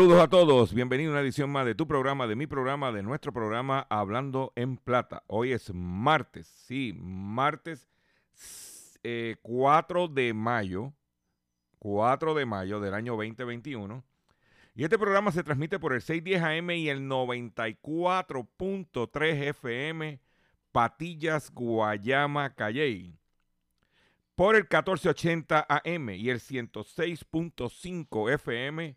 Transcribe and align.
Saludos 0.00 0.22
a 0.22 0.28
todos, 0.28 0.72
bienvenidos 0.72 1.10
a 1.10 1.16
una 1.16 1.20
edición 1.20 1.50
más 1.50 1.66
de 1.66 1.74
tu 1.74 1.86
programa, 1.86 2.26
de 2.26 2.34
mi 2.34 2.46
programa, 2.46 2.90
de 2.90 3.02
nuestro 3.02 3.34
programa 3.34 3.86
Hablando 3.90 4.50
en 4.56 4.78
Plata. 4.78 5.24
Hoy 5.26 5.52
es 5.52 5.74
martes, 5.74 6.46
sí, 6.46 6.94
martes 6.96 7.86
eh, 9.02 9.36
4 9.42 10.08
de 10.08 10.32
mayo, 10.32 10.94
4 11.80 12.32
de 12.32 12.46
mayo 12.46 12.80
del 12.80 12.94
año 12.94 13.12
2021. 13.12 14.02
Y 14.74 14.84
este 14.84 14.98
programa 14.98 15.32
se 15.32 15.42
transmite 15.42 15.78
por 15.78 15.92
el 15.92 16.00
610 16.00 16.44
AM 16.44 16.70
y 16.70 16.88
el 16.88 17.02
94.3 17.02 19.48
FM, 19.50 20.18
Patillas, 20.72 21.52
Guayama, 21.52 22.54
Calley. 22.54 23.18
Por 24.34 24.56
el 24.56 24.62
1480 24.62 25.66
AM 25.68 26.08
y 26.08 26.30
el 26.30 26.40
106.5 26.40 28.32
FM, 28.32 28.96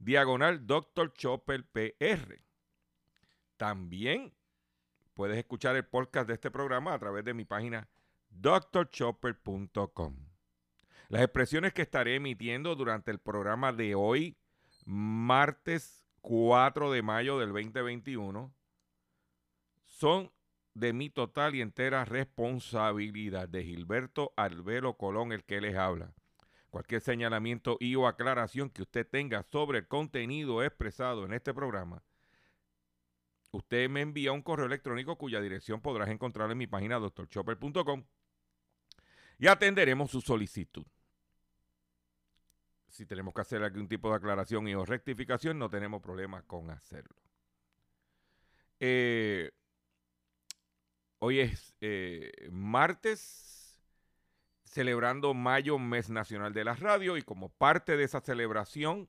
diagonal 0.00 0.66
Dr. 0.66 1.12
Chopper 1.12 1.64
PR. 1.64 2.42
También 3.56 4.34
puedes 5.14 5.38
escuchar 5.38 5.76
el 5.76 5.84
podcast 5.84 6.26
de 6.26 6.34
este 6.34 6.50
programa 6.50 6.94
a 6.94 6.98
través 6.98 7.24
de 7.24 7.34
mi 7.34 7.44
página 7.44 7.88
drchopper.com. 8.30 10.16
Las 11.08 11.22
expresiones 11.22 11.72
que 11.74 11.82
estaré 11.82 12.14
emitiendo 12.14 12.74
durante 12.74 13.10
el 13.10 13.18
programa 13.18 13.72
de 13.72 13.94
hoy, 13.94 14.36
martes 14.86 16.06
4 16.22 16.90
de 16.92 17.02
mayo 17.02 17.38
del 17.38 17.52
2021, 17.52 18.54
son 19.84 20.32
de 20.74 20.92
mi 20.92 21.10
total 21.10 21.54
y 21.54 21.60
entera 21.60 22.04
responsabilidad 22.04 23.48
de 23.48 23.64
Gilberto 23.64 24.32
Albelo 24.36 24.96
Colón, 24.96 25.32
el 25.32 25.44
que 25.44 25.60
les 25.60 25.76
habla. 25.76 26.14
Cualquier 26.70 27.00
señalamiento 27.00 27.76
y 27.80 27.96
o 27.96 28.06
aclaración 28.06 28.70
que 28.70 28.82
usted 28.82 29.06
tenga 29.06 29.42
sobre 29.42 29.80
el 29.80 29.88
contenido 29.88 30.62
expresado 30.62 31.24
en 31.24 31.32
este 31.32 31.52
programa, 31.52 32.04
usted 33.50 33.90
me 33.90 34.02
envía 34.02 34.30
un 34.32 34.42
correo 34.42 34.66
electrónico 34.66 35.18
cuya 35.18 35.40
dirección 35.40 35.80
podrás 35.80 36.08
encontrar 36.08 36.50
en 36.50 36.58
mi 36.58 36.68
página 36.68 36.98
doctorchopper.com 36.98 38.04
y 39.38 39.46
atenderemos 39.48 40.10
su 40.10 40.20
solicitud. 40.20 40.86
Si 42.88 43.06
tenemos 43.06 43.32
que 43.32 43.40
hacer 43.40 43.62
algún 43.62 43.88
tipo 43.88 44.10
de 44.10 44.16
aclaración 44.16 44.68
y 44.68 44.74
o 44.74 44.84
rectificación, 44.84 45.58
no 45.58 45.70
tenemos 45.70 46.02
problema 46.02 46.42
con 46.42 46.70
hacerlo. 46.70 47.16
Eh, 48.78 49.50
hoy 51.18 51.40
es 51.40 51.74
eh, 51.80 52.48
martes, 52.50 53.59
celebrando 54.70 55.34
Mayo, 55.34 55.78
Mes 55.78 56.10
Nacional 56.10 56.52
de 56.52 56.64
la 56.64 56.74
Radio, 56.74 57.16
y 57.16 57.22
como 57.22 57.48
parte 57.48 57.96
de 57.96 58.04
esa 58.04 58.20
celebración, 58.20 59.08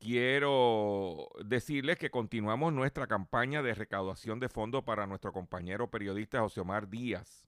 quiero 0.00 1.28
decirles 1.44 1.98
que 1.98 2.10
continuamos 2.10 2.72
nuestra 2.72 3.06
campaña 3.06 3.62
de 3.62 3.74
recaudación 3.74 4.40
de 4.40 4.48
fondos 4.48 4.82
para 4.82 5.06
nuestro 5.06 5.32
compañero 5.32 5.88
periodista 5.88 6.40
José 6.40 6.60
Omar 6.60 6.88
Díaz. 6.88 7.46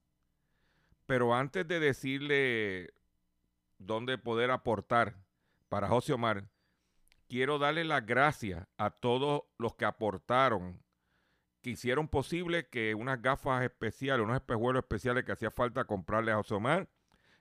Pero 1.06 1.34
antes 1.34 1.66
de 1.66 1.80
decirle 1.80 2.94
dónde 3.78 4.16
poder 4.16 4.52
aportar 4.52 5.16
para 5.68 5.88
José 5.88 6.12
Omar, 6.12 6.48
quiero 7.28 7.58
darle 7.58 7.84
las 7.84 8.06
gracias 8.06 8.64
a 8.78 8.90
todos 8.90 9.42
los 9.58 9.74
que 9.74 9.86
aportaron, 9.86 10.80
que 11.66 11.70
hicieron 11.70 12.06
posible 12.06 12.68
que 12.68 12.94
unas 12.94 13.20
gafas 13.20 13.64
especiales, 13.64 14.22
unos 14.22 14.36
espejuelos 14.36 14.84
especiales 14.84 15.24
que 15.24 15.32
hacía 15.32 15.50
falta 15.50 15.84
comprarle 15.84 16.30
a 16.30 16.36
José 16.36 16.54
Omar, 16.54 16.88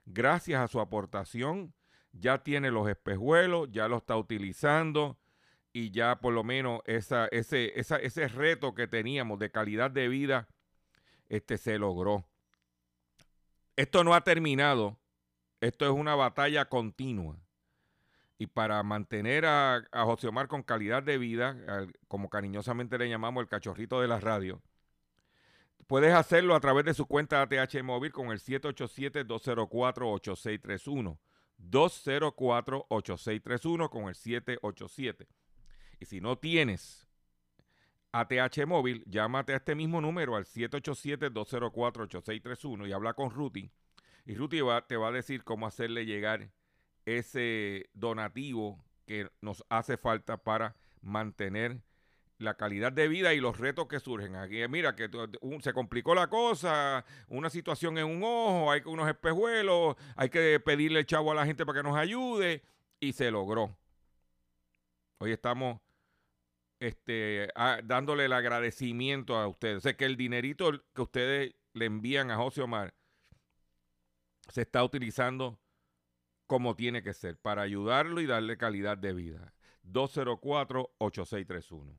gracias 0.04 0.60
a 0.60 0.66
su 0.66 0.80
aportación, 0.80 1.72
ya 2.10 2.42
tiene 2.42 2.72
los 2.72 2.88
espejuelos, 2.88 3.70
ya 3.70 3.86
lo 3.86 3.98
está 3.98 4.16
utilizando 4.16 5.16
y 5.72 5.92
ya 5.92 6.18
por 6.18 6.34
lo 6.34 6.42
menos 6.42 6.80
esa, 6.86 7.28
ese, 7.28 7.78
esa, 7.78 7.98
ese 7.98 8.26
reto 8.26 8.74
que 8.74 8.88
teníamos 8.88 9.38
de 9.38 9.52
calidad 9.52 9.92
de 9.92 10.08
vida 10.08 10.48
este, 11.28 11.56
se 11.56 11.78
logró. 11.78 12.26
Esto 13.76 14.02
no 14.02 14.12
ha 14.12 14.22
terminado, 14.22 14.98
esto 15.60 15.84
es 15.84 15.92
una 15.92 16.16
batalla 16.16 16.64
continua. 16.64 17.38
Y 18.38 18.48
para 18.48 18.82
mantener 18.82 19.46
a, 19.46 19.76
a 19.90 20.04
José 20.04 20.28
Omar 20.28 20.48
con 20.48 20.62
calidad 20.62 21.02
de 21.02 21.16
vida, 21.18 21.56
como 22.08 22.28
cariñosamente 22.28 22.98
le 22.98 23.08
llamamos 23.08 23.40
el 23.42 23.48
cachorrito 23.48 24.00
de 24.00 24.08
la 24.08 24.20
radio, 24.20 24.60
puedes 25.86 26.14
hacerlo 26.14 26.54
a 26.54 26.60
través 26.60 26.84
de 26.84 26.92
su 26.94 27.06
cuenta 27.06 27.40
ATH 27.40 27.82
móvil 27.82 28.12
con 28.12 28.30
el 28.30 28.40
787-204-8631. 28.40 31.18
204-8631 31.58 33.88
con 33.88 34.08
el 34.08 34.14
787. 34.14 35.26
Y 36.00 36.04
si 36.04 36.20
no 36.20 36.36
tienes 36.36 37.08
ATH 38.12 38.66
móvil, 38.66 39.02
llámate 39.06 39.54
a 39.54 39.56
este 39.56 39.74
mismo 39.74 40.00
número 40.00 40.36
al 40.36 40.44
787-204-8631 40.44 42.88
y 42.88 42.92
habla 42.92 43.14
con 43.14 43.30
Ruti. 43.30 43.68
Y 44.24 44.34
Ruti 44.34 44.60
te 44.88 44.96
va 44.96 45.08
a 45.08 45.12
decir 45.12 45.44
cómo 45.44 45.66
hacerle 45.66 46.04
llegar 46.04 46.50
ese 47.06 47.88
donativo 47.94 48.84
que 49.06 49.30
nos 49.40 49.64
hace 49.70 49.96
falta 49.96 50.36
para 50.36 50.76
mantener 51.00 51.80
la 52.38 52.54
calidad 52.54 52.92
de 52.92 53.08
vida 53.08 53.32
y 53.32 53.40
los 53.40 53.58
retos 53.58 53.86
que 53.88 54.00
surgen. 54.00 54.36
Aquí, 54.36 54.66
mira, 54.68 54.94
que 54.94 55.08
se 55.60 55.72
complicó 55.72 56.14
la 56.14 56.28
cosa, 56.28 57.04
una 57.28 57.48
situación 57.48 57.96
en 57.96 58.06
un 58.06 58.22
ojo, 58.22 58.70
hay 58.70 58.82
unos 58.84 59.08
espejuelos, 59.08 59.96
hay 60.16 60.28
que 60.28 60.60
pedirle 60.60 61.00
el 61.00 61.06
chavo 61.06 61.32
a 61.32 61.34
la 61.34 61.46
gente 61.46 61.64
para 61.64 61.80
que 61.80 61.88
nos 61.88 61.96
ayude 61.96 62.62
y 63.00 63.12
se 63.12 63.30
logró. 63.30 63.76
Hoy 65.18 65.32
estamos 65.32 65.80
este, 66.78 67.48
dándole 67.84 68.26
el 68.26 68.32
agradecimiento 68.32 69.36
a 69.36 69.48
ustedes. 69.48 69.78
O 69.78 69.80
sea, 69.80 69.96
que 69.96 70.04
el 70.04 70.16
dinerito 70.16 70.72
que 70.94 71.02
ustedes 71.02 71.54
le 71.72 71.86
envían 71.86 72.30
a 72.30 72.36
José 72.36 72.62
Omar 72.62 72.94
se 74.48 74.62
está 74.62 74.84
utilizando 74.84 75.58
como 76.46 76.76
tiene 76.76 77.02
que 77.02 77.12
ser, 77.12 77.36
para 77.36 77.62
ayudarlo 77.62 78.20
y 78.20 78.26
darle 78.26 78.56
calidad 78.56 78.96
de 78.98 79.12
vida. 79.12 79.52
204-8631. 79.84 81.98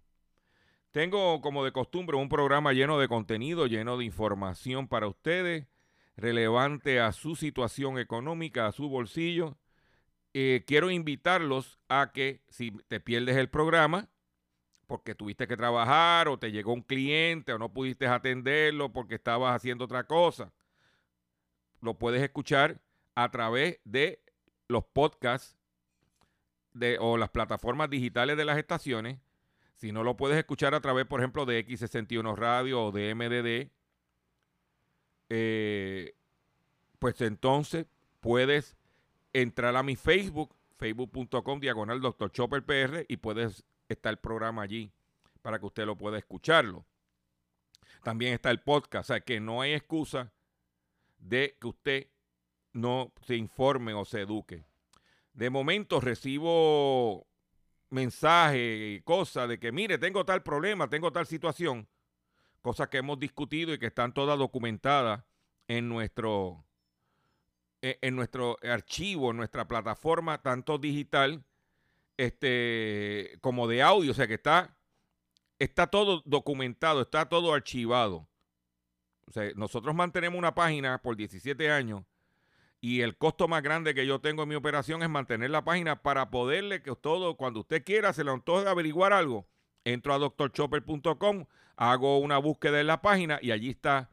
Tengo 0.92 1.42
como 1.42 1.64
de 1.64 1.72
costumbre 1.72 2.18
un 2.18 2.30
programa 2.30 2.74
lleno 2.74 3.00
de 3.00 3.08
contenido, 3.08 3.68
lleno 3.68 3.98
de 3.98 4.06
información 4.06 4.88
para 4.88 5.08
ustedes, 5.08 5.68
relevante 6.16 7.00
a 7.00 7.12
su 7.12 7.36
situación 7.36 8.00
económica, 8.00 8.68
a 8.68 8.72
su 8.72 8.90
bolsillo 8.90 9.58
eh, 10.40 10.64
quiero 10.68 10.92
invitarlos 10.92 11.80
a 11.90 12.12
que 12.14 12.44
si 12.48 12.70
te 12.88 13.00
pierdes 13.00 13.38
el 13.38 13.50
programa, 13.50 14.08
porque 14.86 15.16
tuviste 15.16 15.48
que 15.48 15.58
trabajar 15.58 16.28
o 16.28 16.38
te 16.38 16.52
llegó 16.52 16.74
un 16.74 16.84
cliente 16.84 17.54
o 17.54 17.58
no 17.58 17.74
pudiste 17.74 18.06
atenderlo 18.06 18.94
porque 18.94 19.16
estabas 19.16 19.56
haciendo 19.56 19.86
otra 19.86 20.06
cosa, 20.06 20.54
lo 21.82 21.98
puedes 21.98 22.22
escuchar 22.22 22.80
a 23.16 23.32
través 23.32 23.80
de 23.84 24.22
los 24.68 24.84
podcasts 24.86 25.58
de, 26.74 26.98
o 27.00 27.18
las 27.18 27.30
plataformas 27.30 27.90
digitales 27.90 28.38
de 28.38 28.46
las 28.46 28.58
estaciones. 28.58 29.20
Si 29.76 29.92
no 29.92 30.04
lo 30.04 30.18
puedes 30.18 30.38
escuchar 30.38 30.74
a 30.74 30.82
través, 30.82 31.06
por 31.06 31.20
ejemplo, 31.20 31.46
de 31.46 31.66
X61 31.66 32.36
Radio 32.36 32.86
o 32.86 32.92
de 32.92 33.14
MDD, 33.14 33.72
eh, 35.30 36.16
pues 37.00 37.22
entonces 37.22 37.86
puedes 38.20 38.76
entrar 39.34 39.76
a 39.76 39.84
mi 39.84 39.96
Facebook, 39.96 40.56
facebook.com 40.78 41.60
diagonal 41.60 42.02
Dr. 42.02 42.32
Chopper 42.32 42.64
PR 42.64 43.06
y 43.08 43.18
puedes 43.18 43.64
estar 43.88 44.12
el 44.12 44.18
programa 44.18 44.64
allí 44.64 44.92
para 45.42 45.60
que 45.60 45.66
usted 45.66 45.86
lo 45.86 45.98
pueda 45.98 46.18
escucharlo. 46.18 46.86
También 48.04 48.34
está 48.34 48.52
el 48.52 48.62
podcast, 48.62 49.10
o 49.10 49.14
sea 49.14 49.22
que 49.22 49.40
no 49.40 49.62
hay 49.62 49.74
excusa 49.74 50.32
de 51.20 51.58
que 51.60 51.68
usted 51.68 52.08
no 52.74 53.12
se 53.26 53.36
informe 53.36 53.94
o 53.94 54.06
se 54.06 54.22
eduque. 54.22 54.64
De 55.34 55.50
momento 55.50 56.00
recibo 56.02 57.28
mensajes 57.90 58.98
y 58.98 59.02
cosas 59.02 59.48
de 59.50 59.60
que, 59.60 59.72
mire, 59.72 59.98
tengo 59.98 60.26
tal 60.26 60.44
problema, 60.44 60.90
tengo 60.90 61.12
tal 61.12 61.28
situación, 61.28 61.88
cosas 62.62 62.90
que 62.90 62.98
hemos 62.98 63.20
discutido 63.20 63.74
y 63.74 63.80
que 63.80 63.88
están 63.88 64.14
todas 64.14 64.38
documentadas 64.38 65.24
en 65.68 65.88
nuestro, 65.88 66.66
e, 67.82 67.98
en 68.02 68.16
nuestro 68.16 68.58
archivo, 68.64 69.32
en 69.32 69.38
nuestra 69.38 69.68
plataforma, 69.68 70.42
tanto 70.42 70.78
digital 70.78 71.44
este, 72.18 73.38
como 73.42 73.68
de 73.68 73.84
audio, 73.84 74.12
o 74.12 74.16
sea 74.16 74.28
que 74.28 74.34
está, 74.34 74.76
está 75.60 75.88
todo 75.88 76.24
documentado, 76.26 77.02
está 77.02 77.30
todo 77.30 77.54
archivado. 77.54 78.28
O 79.28 79.32
sea, 79.32 79.52
nosotros 79.56 79.94
mantenemos 79.94 80.38
una 80.38 80.56
página 80.56 81.02
por 81.02 81.16
17 81.16 81.70
años 81.70 82.04
y 82.80 83.02
el 83.02 83.18
costo 83.18 83.48
más 83.48 83.64
grande 83.64 83.94
que 83.94 84.06
yo 84.06 84.20
tengo 84.20 84.44
en 84.44 84.50
mi 84.50 84.56
operación 84.56 85.02
es 85.02 85.10
mantener 85.10 85.50
la 85.50 85.64
página 85.64 86.02
para 86.02 86.30
poderle 86.30 86.82
que 86.82 86.96
todo, 86.96 87.36
cuando 87.36 87.62
usted 87.62 87.84
quiera, 87.84 88.14
se 88.14 88.24
le 88.24 88.32
antoje 88.32 88.68
averiguar 88.68 89.14
algo, 89.14 89.48
entro 89.84 90.14
a 90.14 90.20
doctorchopper.com, 90.20 91.46
hago 91.76 92.20
una 92.20 92.38
búsqueda 92.38 92.80
en 92.80 92.88
la 92.88 93.02
página 93.02 93.40
y 93.42 93.52
allí 93.52 93.70
está 93.70 94.12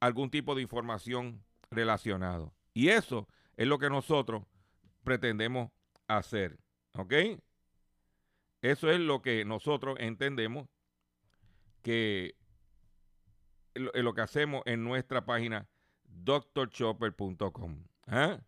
algún 0.00 0.30
tipo 0.30 0.54
de 0.54 0.62
información 0.62 1.42
relacionado. 1.70 2.54
Y 2.72 2.88
eso 2.88 3.28
es 3.56 3.66
lo 3.66 3.78
que 3.78 3.90
nosotros 3.90 4.44
pretendemos 5.02 5.70
hacer. 6.06 6.58
¿Ok? 6.94 7.12
Eso 8.62 8.90
es 8.90 9.00
lo 9.00 9.22
que 9.22 9.44
nosotros 9.44 9.96
entendemos 10.00 10.68
que 11.82 12.34
lo 13.74 14.12
que 14.14 14.20
hacemos 14.20 14.62
en 14.66 14.82
nuestra 14.82 15.24
página 15.24 15.68
drchopper.com. 16.08 17.84
¿Ah? 18.06 18.40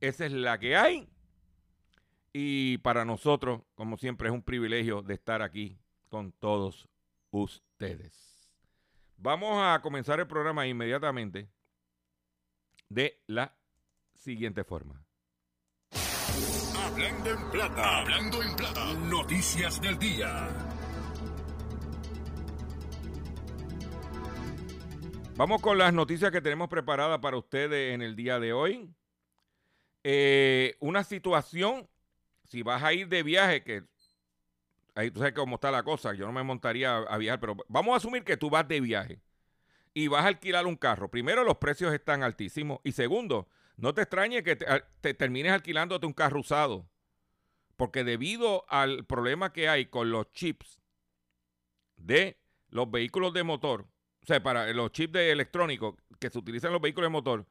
Esa 0.00 0.26
es 0.26 0.32
la 0.32 0.58
que 0.58 0.76
hay. 0.76 1.08
Y 2.32 2.78
para 2.78 3.04
nosotros, 3.04 3.62
como 3.74 3.98
siempre, 3.98 4.28
es 4.28 4.34
un 4.34 4.42
privilegio 4.42 5.02
de 5.02 5.14
estar 5.14 5.42
aquí 5.42 5.78
con 6.08 6.32
todos 6.32 6.88
ustedes. 7.30 8.32
Vamos 9.16 9.58
a 9.60 9.80
comenzar 9.82 10.18
el 10.18 10.26
programa 10.26 10.66
inmediatamente 10.66 11.48
de 12.88 13.22
la 13.26 13.54
siguiente 14.14 14.64
forma. 14.64 15.04
Hablando 16.76 17.30
en 17.30 17.50
plata, 17.50 17.98
hablando 18.00 18.42
en 18.42 18.56
plata, 18.56 18.94
noticias 18.94 19.80
del 19.80 19.98
día. 19.98 20.71
Vamos 25.34 25.62
con 25.62 25.78
las 25.78 25.94
noticias 25.94 26.30
que 26.30 26.42
tenemos 26.42 26.68
preparadas 26.68 27.18
para 27.20 27.38
ustedes 27.38 27.94
en 27.94 28.02
el 28.02 28.14
día 28.14 28.38
de 28.38 28.52
hoy. 28.52 28.94
Eh, 30.04 30.76
una 30.78 31.04
situación, 31.04 31.88
si 32.44 32.62
vas 32.62 32.82
a 32.82 32.92
ir 32.92 33.08
de 33.08 33.22
viaje, 33.22 33.64
que 33.64 33.84
ahí 34.94 35.10
tú 35.10 35.20
sabes 35.20 35.34
cómo 35.34 35.54
está 35.54 35.70
la 35.70 35.82
cosa, 35.82 36.12
yo 36.12 36.26
no 36.26 36.32
me 36.32 36.42
montaría 36.42 36.98
a, 36.98 37.16
viajar, 37.16 37.40
pero 37.40 37.56
vamos 37.66 37.94
a 37.94 37.96
asumir 37.96 38.24
que 38.24 38.36
tú 38.36 38.50
vas 38.50 38.68
de 38.68 38.80
viaje 38.82 39.22
y 39.94 40.08
vas 40.08 40.24
a 40.24 40.28
alquilar 40.28 40.66
un 40.66 40.76
carro. 40.76 41.10
Primero, 41.10 41.44
los 41.44 41.56
precios 41.56 41.94
están 41.94 42.22
altísimos 42.22 42.80
y 42.84 42.92
segundo, 42.92 43.48
no 43.76 43.94
te 43.94 44.02
extrañe 44.02 44.42
que 44.42 44.56
te, 44.56 45.14
termines 45.14 45.52
alquilándote 45.52 46.06
un 46.06 46.12
carro 46.12 46.40
usado, 46.40 46.90
porque 47.76 48.04
debido 48.04 48.66
al 48.68 49.06
problema 49.06 49.52
que 49.52 49.68
hay 49.68 49.86
con 49.86 50.10
los 50.10 50.30
chips 50.32 50.82
de 51.96 52.38
los 52.68 52.90
vehículos 52.90 53.32
de 53.32 53.44
motor, 53.44 53.91
o 54.22 54.26
sea, 54.26 54.42
para 54.42 54.72
los 54.72 54.92
chips 54.92 55.12
de 55.12 55.32
electrónicos 55.32 55.96
que 56.20 56.30
se 56.30 56.38
utilizan 56.38 56.68
en 56.68 56.74
los 56.74 56.82
vehículos 56.82 57.06
de 57.06 57.12
motor, 57.12 57.46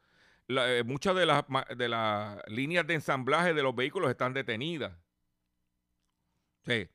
eh, 0.48 0.84
muchas 0.86 1.16
de 1.16 1.26
las, 1.26 1.44
de 1.76 1.90
las 1.90 2.42
líneas 2.48 2.88
de 2.88 2.94
ensamblaje 2.96 3.54
de 3.54 3.64
los 3.64 3.76
vehículos 3.76 4.10
están 4.10 4.34
detenidas. 4.34 4.94
Sí. 6.66 6.90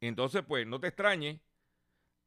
Entonces, 0.00 0.42
pues, 0.46 0.66
no 0.66 0.80
te 0.80 0.88
extrañe 0.88 1.40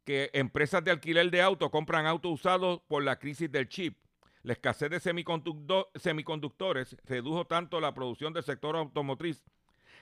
que 0.05 0.29
empresas 0.33 0.83
de 0.83 0.91
alquiler 0.91 1.29
de 1.31 1.41
autos 1.41 1.69
compran 1.69 2.05
autos 2.05 2.31
usados 2.31 2.81
por 2.87 3.03
la 3.03 3.19
crisis 3.19 3.51
del 3.51 3.67
chip. 3.67 3.97
La 4.43 4.53
escasez 4.53 4.89
de 4.89 4.99
semiconductores 4.99 6.97
redujo 7.05 7.47
tanto 7.47 7.79
la 7.79 7.93
producción 7.93 8.33
del 8.33 8.43
sector 8.43 8.75
automotriz 8.75 9.41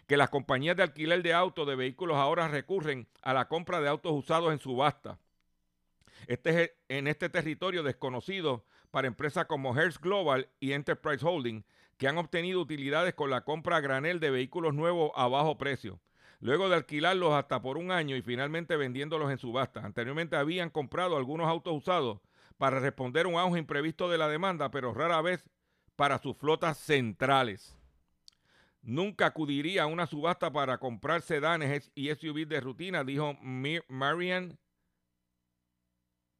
que 0.07 0.17
las 0.17 0.29
compañías 0.29 0.75
de 0.75 0.83
alquiler 0.83 1.21
de 1.21 1.33
autos 1.33 1.67
de 1.67 1.75
vehículos 1.75 2.17
ahora 2.17 2.47
recurren 2.47 3.07
a 3.21 3.33
la 3.33 3.47
compra 3.47 3.79
de 3.79 3.87
autos 3.87 4.11
usados 4.13 4.51
en 4.51 4.59
subasta. 4.59 5.19
Este 6.27 6.63
es 6.63 6.71
en 6.89 7.07
este 7.07 7.29
territorio 7.29 7.83
desconocido 7.83 8.65
para 8.91 9.07
empresas 9.07 9.45
como 9.45 9.75
Hertz 9.77 9.99
Global 9.99 10.49
y 10.59 10.73
Enterprise 10.73 11.25
Holding, 11.25 11.65
que 11.97 12.07
han 12.07 12.17
obtenido 12.17 12.59
utilidades 12.59 13.13
con 13.13 13.29
la 13.29 13.41
compra 13.41 13.77
a 13.77 13.81
granel 13.81 14.19
de 14.19 14.31
vehículos 14.31 14.73
nuevos 14.73 15.11
a 15.15 15.27
bajo 15.27 15.57
precio. 15.57 15.99
Luego 16.39 16.69
de 16.69 16.75
alquilarlos 16.75 17.33
hasta 17.33 17.61
por 17.61 17.77
un 17.77 17.91
año 17.91 18.15
y 18.15 18.21
finalmente 18.21 18.75
vendiéndolos 18.75 19.31
en 19.31 19.37
subasta. 19.37 19.85
Anteriormente 19.85 20.35
habían 20.35 20.71
comprado 20.71 21.15
algunos 21.15 21.47
autos 21.47 21.77
usados 21.77 22.19
para 22.57 22.79
responder 22.79 23.25
a 23.25 23.29
un 23.29 23.35
auge 23.35 23.59
imprevisto 23.59 24.09
de 24.09 24.17
la 24.17 24.27
demanda, 24.27 24.71
pero 24.71 24.93
rara 24.93 25.21
vez 25.21 25.47
para 25.95 26.17
sus 26.17 26.35
flotas 26.35 26.79
centrales. 26.79 27.77
Nunca 28.81 29.27
acudiría 29.27 29.83
a 29.83 29.87
una 29.87 30.07
subasta 30.07 30.51
para 30.51 30.79
comprar 30.79 31.21
sedanes 31.21 31.91
y 31.93 32.09
SUVs 32.09 32.49
de 32.49 32.59
rutina, 32.59 33.03
dijo 33.03 33.37
Marian 33.87 34.57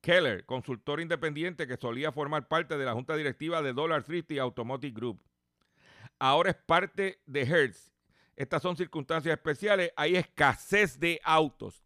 Keller, 0.02 0.46
consultor 0.46 1.00
independiente 1.00 1.68
que 1.68 1.78
solía 1.78 2.12
formar 2.12 2.48
parte 2.48 2.78
de 2.78 2.86
la 2.86 2.94
junta 2.94 3.16
directiva 3.16 3.62
de 3.62 3.74
Dollar 3.74 4.04
Thrifty 4.04 4.40
Automotive 4.40 4.94
Group. 4.94 5.24
Ahora 6.20 6.52
es 6.52 6.58
parte 6.58 7.22
de 7.26 7.42
Hertz. 7.42 7.92
Estas 8.36 8.62
son 8.62 8.76
circunstancias 8.76 9.34
especiales. 9.34 9.92
Hay 9.96 10.16
escasez 10.16 11.00
de 11.00 11.20
autos. 11.24 11.86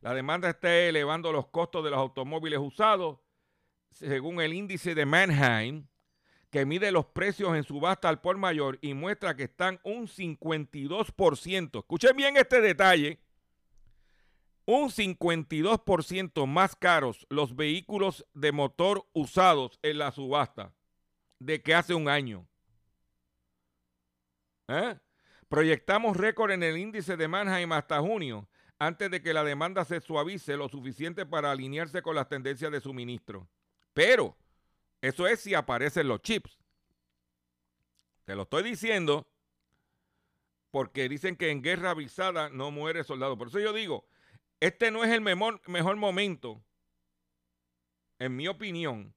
La 0.00 0.14
demanda 0.14 0.50
está 0.50 0.74
elevando 0.74 1.32
los 1.32 1.46
costos 1.48 1.84
de 1.84 1.90
los 1.90 1.98
automóviles 1.98 2.58
usados, 2.58 3.18
según 3.90 4.40
el 4.40 4.52
índice 4.52 4.94
de 4.94 5.06
Mannheim, 5.06 5.86
que 6.50 6.66
mide 6.66 6.92
los 6.92 7.06
precios 7.06 7.56
en 7.56 7.64
subasta 7.64 8.08
al 8.08 8.20
por 8.20 8.36
mayor 8.36 8.78
y 8.80 8.94
muestra 8.94 9.34
que 9.34 9.44
están 9.44 9.80
un 9.82 10.06
52%. 10.06 11.78
Escuchen 11.78 12.16
bien 12.16 12.36
este 12.36 12.60
detalle 12.60 13.23
un 14.66 14.90
52% 14.90 16.46
más 16.46 16.76
caros 16.76 17.26
los 17.28 17.54
vehículos 17.56 18.26
de 18.34 18.52
motor 18.52 19.06
usados 19.12 19.78
en 19.82 19.98
la 19.98 20.10
subasta 20.12 20.72
de 21.38 21.62
que 21.62 21.74
hace 21.74 21.94
un 21.94 22.08
año. 22.08 22.46
¿Eh? 24.68 24.98
Proyectamos 25.48 26.16
récord 26.16 26.50
en 26.52 26.62
el 26.62 26.78
índice 26.78 27.16
de 27.16 27.28
Mannheim 27.28 27.72
hasta 27.72 28.00
junio, 28.00 28.48
antes 28.78 29.10
de 29.10 29.22
que 29.22 29.34
la 29.34 29.44
demanda 29.44 29.84
se 29.84 30.00
suavice 30.00 30.56
lo 30.56 30.68
suficiente 30.68 31.26
para 31.26 31.50
alinearse 31.50 32.02
con 32.02 32.14
las 32.14 32.28
tendencias 32.28 32.72
de 32.72 32.80
suministro. 32.80 33.48
Pero, 33.92 34.36
eso 35.00 35.26
es 35.26 35.40
si 35.40 35.54
aparecen 35.54 36.08
los 36.08 36.22
chips. 36.22 36.58
Te 38.24 38.34
lo 38.34 38.42
estoy 38.42 38.62
diciendo 38.62 39.28
porque 40.70 41.08
dicen 41.08 41.36
que 41.36 41.50
en 41.50 41.62
guerra 41.62 41.90
avisada 41.90 42.48
no 42.48 42.70
muere 42.70 43.04
soldado. 43.04 43.38
Por 43.38 43.48
eso 43.48 43.60
yo 43.60 43.72
digo, 43.72 44.08
este 44.64 44.90
no 44.90 45.04
es 45.04 45.10
el 45.10 45.20
mejor, 45.20 45.96
momento, 45.96 46.64
en 48.18 48.34
mi 48.34 48.48
opinión, 48.48 49.14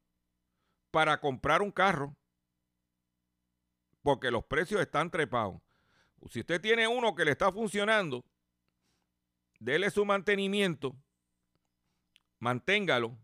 para 0.91 1.21
comprar 1.21 1.61
un 1.61 1.71
carro, 1.71 2.17
porque 4.01 4.29
los 4.29 4.43
precios 4.43 4.81
están 4.81 5.09
trepados. 5.09 5.61
Si 6.29 6.41
usted 6.41 6.59
tiene 6.59 6.85
uno 6.89 7.15
que 7.15 7.23
le 7.23 7.31
está 7.31 7.49
funcionando, 7.49 8.25
dele 9.57 9.89
su 9.89 10.03
mantenimiento, 10.03 10.97
manténgalo. 12.39 13.17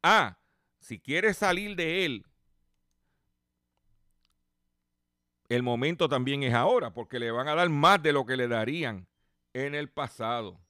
Ah, 0.00 0.38
si 0.78 1.00
quiere 1.00 1.34
salir 1.34 1.74
de 1.74 2.04
él, 2.04 2.26
el 5.48 5.64
momento 5.64 6.08
también 6.08 6.44
es 6.44 6.54
ahora, 6.54 6.94
porque 6.94 7.18
le 7.18 7.32
van 7.32 7.48
a 7.48 7.56
dar 7.56 7.68
más 7.68 8.00
de 8.00 8.12
lo 8.12 8.24
que 8.26 8.36
le 8.36 8.46
darían 8.46 9.08
en 9.54 9.74
el 9.74 9.90
pasado. 9.90 10.62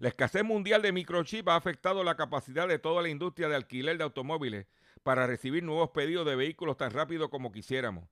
La 0.00 0.08
escasez 0.08 0.42
mundial 0.42 0.80
de 0.80 0.92
microchip 0.92 1.46
ha 1.50 1.56
afectado 1.56 2.02
la 2.02 2.16
capacidad 2.16 2.66
de 2.66 2.78
toda 2.78 3.02
la 3.02 3.10
industria 3.10 3.50
de 3.50 3.54
alquiler 3.54 3.98
de 3.98 4.04
automóviles 4.04 4.66
para 5.02 5.26
recibir 5.26 5.62
nuevos 5.62 5.90
pedidos 5.90 6.24
de 6.24 6.36
vehículos 6.36 6.78
tan 6.78 6.90
rápido 6.90 7.28
como 7.28 7.52
quisiéramos, 7.52 8.08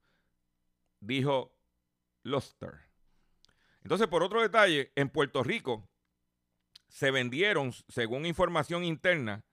dijo 1.00 1.57
Luster. 2.25 2.75
Entonces, 3.83 4.07
por 4.07 4.23
otro 4.23 4.42
detalle, 4.42 4.92
en 4.97 5.09
Puerto 5.09 5.42
Rico 5.42 5.88
se 6.88 7.11
vendieron, 7.11 7.73
según 7.88 8.26
información 8.26 8.85
interna, 8.85 9.47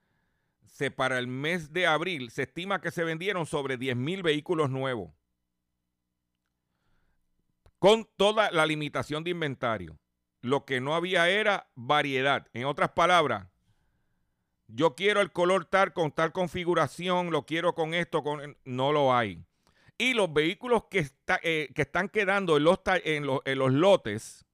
para 0.98 1.20
el 1.20 1.28
mes 1.28 1.72
de 1.72 1.88
abril 1.88 2.32
se 2.32 2.44
estima 2.44 2.82
que 2.82 2.92
se 2.92 3.06
vendieron 3.06 3.46
sobre 3.46 3.78
10 3.78 3.96
mil 3.96 4.24
vehículos 4.24 4.70
nuevos, 4.70 5.14
con 7.80 8.10
toda 8.18 8.52
la 8.52 8.66
limitación 8.66 9.24
de 9.24 9.30
inventario. 9.30 9.98
Lo 10.46 10.64
que 10.64 10.80
no 10.80 10.94
había 10.94 11.28
era 11.28 11.72
variedad. 11.74 12.48
En 12.54 12.66
otras 12.66 12.92
palabras, 12.92 13.48
yo 14.68 14.94
quiero 14.94 15.22
el 15.22 15.32
color 15.32 15.66
tal 15.66 15.92
con 15.92 16.12
tal 16.12 16.34
configuración, 16.34 17.32
lo 17.32 17.48
quiero 17.48 17.74
con 17.74 17.96
esto, 17.96 18.22
con 18.22 18.56
no 18.64 18.92
lo 18.92 19.16
hay. 19.16 19.44
Y 19.98 20.14
los 20.14 20.32
vehículos 20.32 20.84
que, 20.88 21.10
eh, 21.42 21.72
que 21.74 21.82
están 21.82 22.10
quedando 22.10 22.58
en 22.58 22.64
los, 22.64 22.80
en, 22.86 23.26
los, 23.26 23.42
en 23.46 23.58
los 23.58 23.74
lotes 23.74 24.46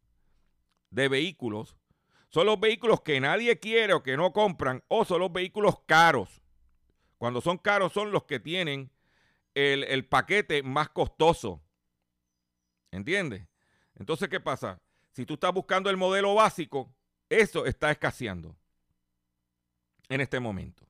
de 0.92 1.10
vehículos 1.10 1.76
son 2.30 2.46
los 2.46 2.58
vehículos 2.58 3.02
que 3.02 3.20
nadie 3.20 3.60
quiere 3.60 3.92
o 3.92 4.02
que 4.02 4.16
no 4.16 4.32
compran, 4.32 4.86
o 4.88 5.04
son 5.04 5.20
los 5.20 5.34
vehículos 5.34 5.82
caros. 5.86 6.42
Cuando 7.18 7.42
son 7.42 7.58
caros 7.58 7.92
son 7.92 8.14
los 8.14 8.24
que 8.24 8.40
tienen 8.40 8.94
el, 9.56 9.84
el 9.84 10.08
paquete 10.08 10.64
más 10.64 10.88
costoso. 10.88 11.62
¿Entiendes? 12.92 13.46
Entonces, 13.96 14.30
¿qué 14.30 14.40
pasa? 14.40 14.80
Si 15.12 15.26
tú 15.26 15.34
estás 15.36 15.54
buscando 15.54 15.90
el 15.90 15.98
modelo 15.98 16.34
básico, 16.36 16.94
eso 17.30 17.66
está 17.66 17.92
escaseando 17.92 18.56
en 20.10 20.22
este 20.22 20.40
momento. 20.40 20.86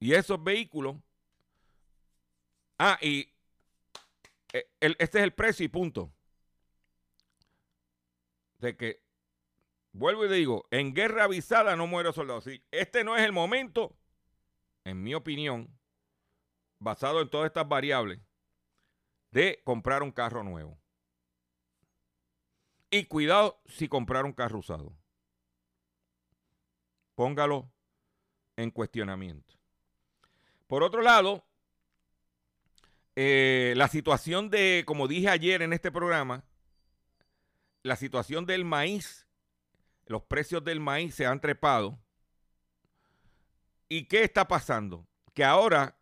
Y 0.00 0.14
esos 0.14 0.42
vehículos. 0.42 0.96
Ah, 2.78 2.98
y 3.00 3.32
eh, 4.52 4.68
este 4.80 5.18
es 5.18 5.24
el 5.24 5.32
precio 5.32 5.64
y 5.64 5.68
punto. 5.68 6.12
De 8.58 8.76
que, 8.76 9.02
vuelvo 9.92 10.24
y 10.24 10.28
digo, 10.28 10.66
en 10.70 10.92
guerra 10.92 11.24
avisada 11.24 11.76
no 11.76 11.86
muero 11.86 12.12
soldado. 12.12 12.40
Si 12.40 12.64
este 12.72 13.04
no 13.04 13.16
es 13.16 13.22
el 13.22 13.32
momento, 13.32 13.96
en 14.84 15.02
mi 15.02 15.14
opinión, 15.14 15.68
basado 16.80 17.20
en 17.20 17.30
todas 17.30 17.46
estas 17.46 17.68
variables, 17.68 18.18
de 19.30 19.62
comprar 19.64 20.02
un 20.02 20.10
carro 20.10 20.42
nuevo. 20.42 20.81
Y 22.94 23.06
cuidado 23.06 23.58
si 23.64 23.88
comprar 23.88 24.26
un 24.26 24.34
carro 24.34 24.58
usado. 24.58 24.92
Póngalo 27.14 27.72
en 28.56 28.70
cuestionamiento. 28.70 29.56
Por 30.66 30.82
otro 30.82 31.00
lado, 31.00 31.42
eh, 33.16 33.72
la 33.78 33.88
situación 33.88 34.50
de, 34.50 34.84
como 34.86 35.08
dije 35.08 35.30
ayer 35.30 35.62
en 35.62 35.72
este 35.72 35.90
programa, 35.90 36.44
la 37.82 37.96
situación 37.96 38.44
del 38.44 38.66
maíz, 38.66 39.26
los 40.04 40.22
precios 40.24 40.62
del 40.62 40.78
maíz 40.78 41.14
se 41.14 41.24
han 41.24 41.40
trepado. 41.40 41.98
¿Y 43.88 44.04
qué 44.04 44.22
está 44.22 44.46
pasando? 44.46 45.06
Que 45.32 45.44
ahora 45.44 45.96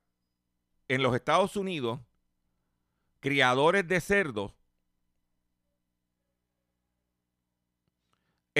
en 0.89 1.05
los 1.05 1.15
Estados 1.15 1.57
Unidos, 1.57 2.01
criadores 3.21 3.87
de 3.87 4.01
cerdos 4.01 4.60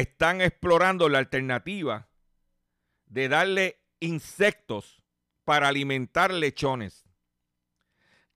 están 0.01 0.41
explorando 0.41 1.09
la 1.09 1.19
alternativa 1.19 2.09
de 3.07 3.29
darle 3.29 3.81
insectos 4.01 5.03
para 5.45 5.69
alimentar 5.69 6.33
lechones. 6.33 7.05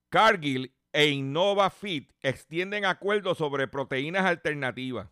Cargill 0.09 0.75
e 0.93 1.07
Innova 1.07 1.69
Feed 1.69 2.05
extienden 2.21 2.85
acuerdos 2.85 3.39
sobre 3.39 3.67
proteínas 3.67 4.25
alternativas. 4.25 5.09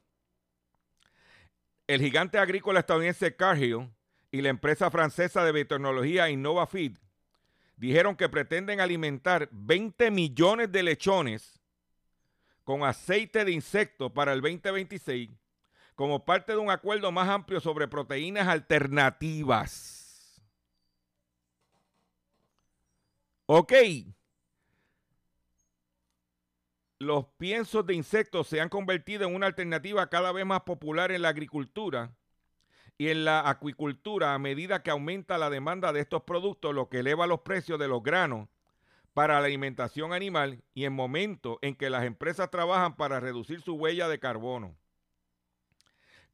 El 1.88 2.02
gigante 2.02 2.38
agrícola 2.38 2.82
estadounidense 2.82 3.36
Cargill 3.36 3.92
y 4.32 4.42
la 4.42 4.50
empresa 4.50 4.92
francesa 4.92 5.44
de 5.44 5.52
biotecnología 5.52 6.30
Innova 6.30 6.68
Feed 6.68 6.98
dijeron 7.78 8.16
que 8.16 8.30
pretenden 8.30 8.80
alimentar 8.80 9.50
20 9.52 10.12
millones 10.12 10.72
de 10.72 10.84
lechones 10.84 11.60
con 12.64 12.84
aceite 12.84 13.44
de 13.44 13.52
insecto 13.52 14.14
para 14.14 14.34
el 14.34 14.42
2026 14.42 15.32
como 15.96 16.26
parte 16.26 16.54
de 16.54 16.58
un 16.58 16.72
acuerdo 16.72 17.12
más 17.12 17.30
amplio 17.30 17.60
sobre 17.60 17.88
proteínas 17.88 18.48
alternativas. 18.48 20.42
Ok. 23.46 23.74
Los 27.00 27.26
piensos 27.38 27.86
de 27.86 27.94
insectos 27.96 28.48
se 28.48 28.62
han 28.62 28.70
convertido 28.70 29.28
en 29.28 29.36
una 29.36 29.48
alternativa 29.48 30.10
cada 30.10 30.32
vez 30.32 30.46
más 30.46 30.62
popular 30.62 31.12
en 31.12 31.22
la 31.22 31.30
agricultura 31.30 32.16
y 32.98 33.10
en 33.10 33.26
la 33.26 33.50
acuicultura 33.50 34.34
a 34.34 34.40
medida 34.40 34.84
que 34.84 34.92
aumenta 34.92 35.38
la 35.38 35.50
demanda 35.50 35.92
de 35.92 36.00
estos 36.00 36.24
productos, 36.24 36.74
lo 36.74 36.90
que 36.90 37.00
eleva 37.00 37.28
los 37.28 37.42
precios 37.42 37.78
de 37.80 37.88
los 37.88 38.02
granos 38.02 38.48
para 39.14 39.40
la 39.40 39.46
alimentación 39.46 40.14
animal 40.14 40.64
y 40.74 40.86
en 40.86 40.94
momentos 40.94 41.58
en 41.62 41.76
que 41.76 41.90
las 41.90 42.06
empresas 42.06 42.50
trabajan 42.50 42.96
para 42.96 43.20
reducir 43.20 43.62
su 43.62 43.76
huella 43.76 44.08
de 44.08 44.20
carbono. 44.20 44.76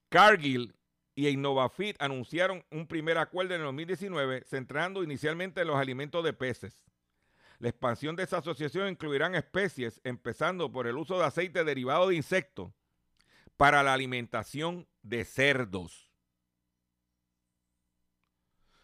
Cargill 0.10 0.76
y 1.16 1.28
InnovaFit 1.28 2.02
anunciaron 2.02 2.66
un 2.72 2.88
primer 2.88 3.18
acuerdo 3.18 3.54
en 3.54 3.62
el 3.62 3.68
2019 3.68 4.44
centrando 4.46 5.04
inicialmente 5.04 5.62
en 5.62 5.68
los 5.68 5.78
alimentos 5.78 6.24
de 6.24 6.34
peces. 6.34 6.86
La 7.60 7.70
expansión 7.70 8.16
de 8.16 8.24
esa 8.24 8.38
asociación 8.38 8.88
incluirá 8.88 9.28
especies, 9.38 10.00
empezando 10.04 10.72
por 10.72 10.88
el 10.88 10.98
uso 10.98 11.20
de 11.20 11.26
aceite 11.26 11.64
derivado 11.64 12.08
de 12.08 12.16
insectos 12.16 12.72
para 13.58 13.84
la 13.84 13.94
alimentación 13.94 14.88
de 15.02 15.26
cerdos. 15.26 16.10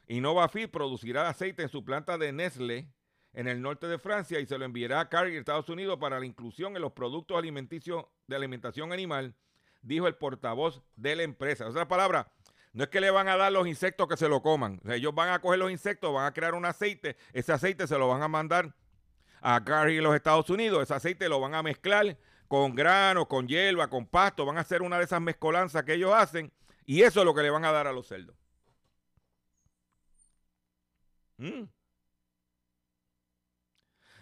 InnovaFit 0.08 0.70
producirá 0.70 1.29
aceite 1.29 1.63
en 1.63 1.70
su 1.70 1.84
planta 1.86 2.17
de 2.17 2.34
Nestlé 2.34 2.94
en 3.34 3.48
el 3.48 3.62
norte 3.62 3.88
de 3.88 3.98
Francia 3.98 4.39
y 4.39 4.46
se 4.46 4.58
lo 4.58 4.65
enviará 4.65 5.00
a 5.00 5.10
Cargill, 5.10 5.39
Estados 5.39 5.70
Unidos, 5.70 5.98
para 6.00 6.20
la 6.20 6.25
inclusión 6.25 6.75
en 6.75 6.82
los 6.82 6.91
productos 6.91 7.38
alimenticios 7.38 8.05
de 8.27 8.36
alimentación 8.36 8.91
animal 8.91 9.36
dijo 9.86 10.08
el 10.08 10.15
portavoz 10.15 10.82
de 10.96 11.15
la 11.15 11.24
empresa. 11.24 11.68
O 11.68 11.72
sea, 11.72 11.88
palabra, 11.88 12.27
no 12.74 12.84
es 12.84 12.89
que 12.89 13.00
le 13.00 13.12
van 13.12 13.27
a 13.27 13.38
dar 13.38 13.51
los 13.51 13.68
insectos 13.68 14.08
que 14.08 14.18
se 14.18 14.27
lo 14.27 14.42
coman. 14.42 14.82
ellos 14.89 15.13
van 15.13 15.30
a 15.30 15.39
coger 15.39 15.60
los 15.60 15.72
insectos, 15.72 16.13
van 16.13 16.25
a 16.25 16.34
crear 16.34 16.56
un 16.56 16.65
aceite. 16.65 17.15
Ese 17.32 17.54
aceite 17.54 17.88
se 17.88 17.98
lo 17.98 18.08
van 18.10 18.22
a 18.22 18.27
mandar 18.27 18.74
a 19.42 19.60
Gary 19.60 19.98
en 19.98 20.04
los 20.04 20.15
Estados 20.15 20.50
Unidos. 20.50 20.84
Ese 20.84 20.94
aceite 20.94 21.30
lo 21.30 21.39
van 21.39 21.56
a 21.56 21.63
mezclar 21.63 22.18
con 22.48 22.75
grano, 22.75 23.27
con 23.27 23.48
hierba, 23.48 23.88
con 23.88 24.06
pasto. 24.06 24.46
Van 24.46 24.58
a 24.58 24.62
hacer 24.62 24.82
una 24.82 24.98
de 24.98 25.06
esas 25.06 25.22
mezcolanzas 25.22 25.84
que 25.84 25.94
ellos 25.94 26.13
hacen. 26.13 26.51
Y 26.86 27.04
eso 27.04 27.20
es 27.22 27.25
lo 27.25 27.34
que 27.34 27.44
le 27.44 27.50
van 27.50 27.65
a 27.65 27.72
dar 27.72 27.88
a 27.88 27.94
los 27.94 28.08
cerdos. 28.08 28.36
Mm. 31.38 31.75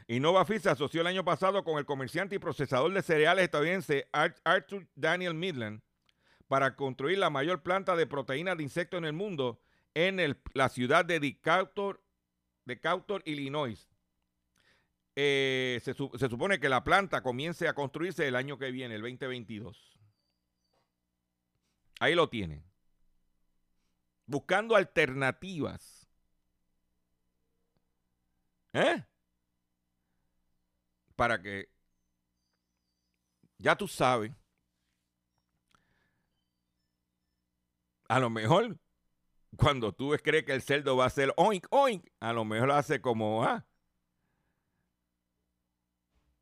InnovaFit 0.08 0.62
se 0.62 0.70
asoció 0.70 1.02
el 1.02 1.08
año 1.08 1.24
pasado 1.24 1.64
con 1.64 1.78
el 1.78 1.86
comerciante 1.86 2.36
y 2.36 2.40
procesador 2.40 2.94
de 2.94 3.02
cereales 3.02 3.46
estadounidense 3.46 4.08
Arthur 4.12 4.88
Daniel 4.96 5.34
Midland 5.34 5.82
para 6.48 6.76
construir 6.76 7.18
la 7.18 7.30
mayor 7.30 7.64
planta 7.64 7.96
de 7.96 8.06
proteínas 8.06 8.58
de 8.58 8.64
insectos 8.64 8.98
en 8.98 9.06
el 9.06 9.14
mundo 9.14 9.62
en 9.94 10.38
la 10.54 10.70
ciudad 10.70 11.06
de 11.06 11.20
Decatur, 11.20 12.02
Illinois. 13.26 13.90
Eh, 15.16 15.80
se, 15.84 15.94
se, 15.94 16.30
supone 16.30 16.60
que 16.60 16.70
la 16.70 16.84
planta 16.84 17.22
comience 17.22 17.68
a 17.68 17.74
construirse 17.74 18.28
el 18.28 18.36
año 18.36 18.58
que 18.58 18.72
viene, 18.72 18.96
el 18.96 19.02
2022. 19.02 20.00
Ahí 22.00 22.16
lo 22.16 22.30
tienen. 22.30 22.64
Buscando 24.26 24.76
alternativas. 24.76 26.08
¿Eh? 28.74 29.04
Para 31.24 31.42
que 31.42 31.70
ya 33.58 33.78
tú 33.78 33.88
sabes, 33.88 34.34
a 38.10 38.20
lo 38.20 38.30
mejor 38.30 38.78
cuando 39.56 39.94
tú 39.94 40.14
crees 40.22 40.44
que 40.44 40.52
el 40.52 40.62
cerdo 40.62 40.98
va 40.98 41.06
a 41.06 41.10
ser 41.10 41.34
oink, 41.38 41.66
oink, 41.70 42.10
a 42.20 42.34
lo 42.34 42.44
mejor 42.44 42.68
lo 42.68 42.74
hace 42.74 43.00
como, 43.00 43.46
ah, 43.46 43.66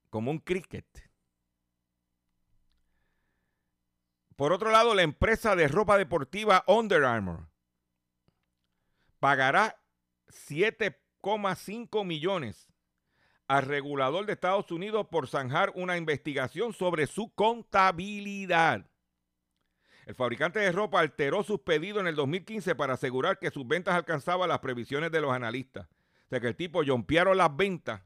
como 0.10 0.32
un 0.32 0.40
cricket. 0.40 0.88
Por 4.36 4.52
otro 4.52 4.72
lado, 4.72 4.96
la 4.96 5.04
empresa 5.04 5.56
de 5.56 5.68
ropa 5.68 6.00
deportiva 6.00 6.64
Under 6.66 7.04
Armour 7.04 7.52
pagará 9.20 9.80
7,5 10.30 12.04
millones 12.04 12.71
al 13.52 13.64
regulador 13.64 14.26
de 14.26 14.32
Estados 14.32 14.72
Unidos 14.72 15.08
por 15.12 15.28
zanjar 15.28 15.74
una 15.76 15.98
investigación 15.98 16.72
sobre 16.72 17.06
su 17.06 17.34
contabilidad. 17.36 18.86
El 20.06 20.16
fabricante 20.16 20.60
de 20.60 20.72
ropa 20.72 21.02
alteró 21.02 21.44
sus 21.44 21.60
pedidos 21.60 22.00
en 22.00 22.08
el 22.08 22.16
2015 22.16 22.76
para 22.76 22.94
asegurar 22.94 23.40
que 23.40 23.52
sus 23.52 23.68
ventas 23.68 23.94
alcanzaban 23.94 24.48
las 24.48 24.60
previsiones 24.60 25.12
de 25.12 25.20
los 25.20 25.34
analistas. 25.34 25.86
O 25.86 26.30
sea 26.30 26.40
que 26.40 26.48
el 26.48 26.56
tipo 26.56 26.82
jompearon 26.86 27.36
las 27.36 27.54
ventas, 27.54 28.02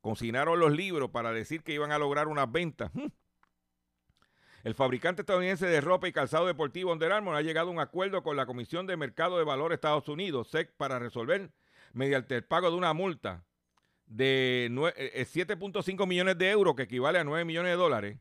consignaron 0.00 0.60
los 0.60 0.70
libros 0.70 1.10
para 1.10 1.32
decir 1.32 1.64
que 1.64 1.74
iban 1.74 1.90
a 1.90 1.98
lograr 1.98 2.28
unas 2.28 2.50
ventas. 2.52 2.92
Hmm. 2.94 3.08
El 4.62 4.76
fabricante 4.76 5.22
estadounidense 5.22 5.66
de 5.66 5.80
ropa 5.80 6.06
y 6.06 6.12
calzado 6.12 6.46
deportivo 6.46 6.92
Under 6.92 7.10
Armour 7.10 7.34
ha 7.34 7.42
llegado 7.42 7.70
a 7.70 7.72
un 7.72 7.80
acuerdo 7.80 8.22
con 8.22 8.36
la 8.36 8.46
Comisión 8.46 8.86
de 8.86 8.96
Mercado 8.96 9.36
de 9.36 9.44
Valores 9.44 9.70
de 9.70 9.74
Estados 9.74 10.06
Unidos, 10.06 10.46
SEC, 10.50 10.76
para 10.76 11.00
resolver, 11.00 11.50
mediante 11.92 12.36
el 12.36 12.44
pago 12.44 12.70
de 12.70 12.76
una 12.76 12.92
multa 12.92 13.44
de 14.14 14.68
7.5 14.70 15.88
eh, 15.88 16.02
eh, 16.02 16.06
millones 16.06 16.38
de 16.38 16.50
euros, 16.50 16.76
que 16.76 16.84
equivale 16.84 17.18
a 17.18 17.24
9 17.24 17.44
millones 17.44 17.72
de 17.72 17.76
dólares, 17.76 18.18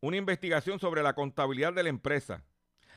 una 0.00 0.16
investigación 0.16 0.78
sobre 0.78 1.02
la 1.02 1.14
contabilidad 1.14 1.72
de 1.72 1.82
la 1.82 1.88
empresa. 1.88 2.44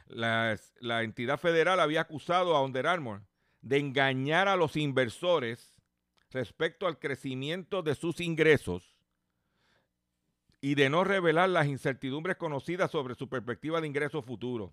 La, 0.08 0.58
entidad 1.01 1.39
federal 1.39 1.79
había 1.79 2.01
acusado 2.01 2.56
a 2.56 2.63
Under 2.63 2.86
Armour 2.86 3.24
de 3.62 3.79
engañar 3.79 4.48
a 4.48 4.56
los 4.56 4.75
inversores 4.77 5.82
respecto 6.29 6.86
al 6.86 7.00
crecimiento 7.00 7.82
de 7.82 7.96
sus 7.96 8.22
ingresos 8.22 8.96
y 10.62 10.75
de 10.75 10.89
no 10.89 11.03
revelar 11.03 11.50
las 11.50 11.65
incertidumbres 11.65 12.38
conocidas 12.38 12.91
sobre 12.91 13.15
su 13.15 13.27
perspectiva 13.27 13.82
de 13.82 13.88
ingresos 13.88 14.24
futuros. 14.24 14.72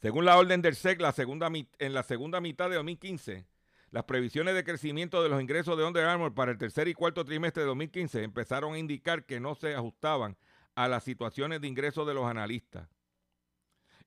Según 0.00 0.24
la 0.24 0.38
orden 0.38 0.62
del 0.62 0.74
SEC, 0.74 1.00
en 1.00 1.92
la 1.94 2.02
segunda 2.02 2.40
mitad 2.40 2.70
de 2.70 2.76
2015, 2.76 3.46
las 3.94 4.06
previsiones 4.06 4.56
de 4.56 4.64
crecimiento 4.64 5.22
de 5.22 5.28
los 5.28 5.40
ingresos 5.40 5.78
de 5.78 5.84
Under 5.84 6.04
Armour 6.04 6.34
para 6.34 6.50
el 6.50 6.58
tercer 6.58 6.88
y 6.88 6.94
cuarto 6.94 7.24
trimestre 7.24 7.62
de 7.62 7.68
2015 7.68 8.24
empezaron 8.24 8.74
a 8.74 8.78
indicar 8.80 9.24
que 9.24 9.38
no 9.38 9.54
se 9.54 9.76
ajustaban 9.76 10.36
a 10.74 10.88
las 10.88 11.04
situaciones 11.04 11.60
de 11.60 11.68
ingresos 11.68 12.04
de 12.04 12.12
los 12.12 12.26
analistas. 12.26 12.88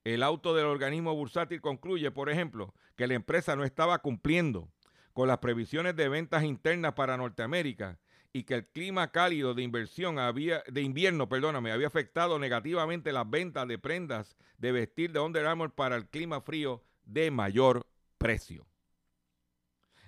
El 0.04 0.22
auto 0.22 0.54
del 0.54 0.66
organismo 0.66 1.14
bursátil 1.14 1.62
concluye, 1.62 2.10
por 2.10 2.28
ejemplo, 2.28 2.74
que 2.96 3.06
la 3.06 3.14
empresa 3.14 3.56
no 3.56 3.64
estaba 3.64 4.00
cumpliendo 4.00 4.68
con 5.14 5.26
las 5.26 5.38
previsiones 5.38 5.96
de 5.96 6.10
ventas 6.10 6.44
internas 6.44 6.92
para 6.92 7.16
Norteamérica 7.16 7.98
y 8.30 8.42
que 8.42 8.56
el 8.56 8.66
clima 8.66 9.10
cálido 9.10 9.54
de 9.54 9.62
inversión 9.62 10.18
había, 10.18 10.62
de 10.68 10.82
invierno, 10.82 11.30
perdóname, 11.30 11.72
había 11.72 11.86
afectado 11.86 12.38
negativamente 12.38 13.10
las 13.10 13.28
ventas 13.30 13.66
de 13.66 13.78
prendas 13.78 14.36
de 14.58 14.70
vestir 14.70 15.12
de 15.12 15.20
Under 15.20 15.46
Armour 15.46 15.74
para 15.74 15.96
el 15.96 16.10
clima 16.10 16.42
frío 16.42 16.84
de 17.06 17.30
mayor 17.30 17.86
precio. 18.18 18.66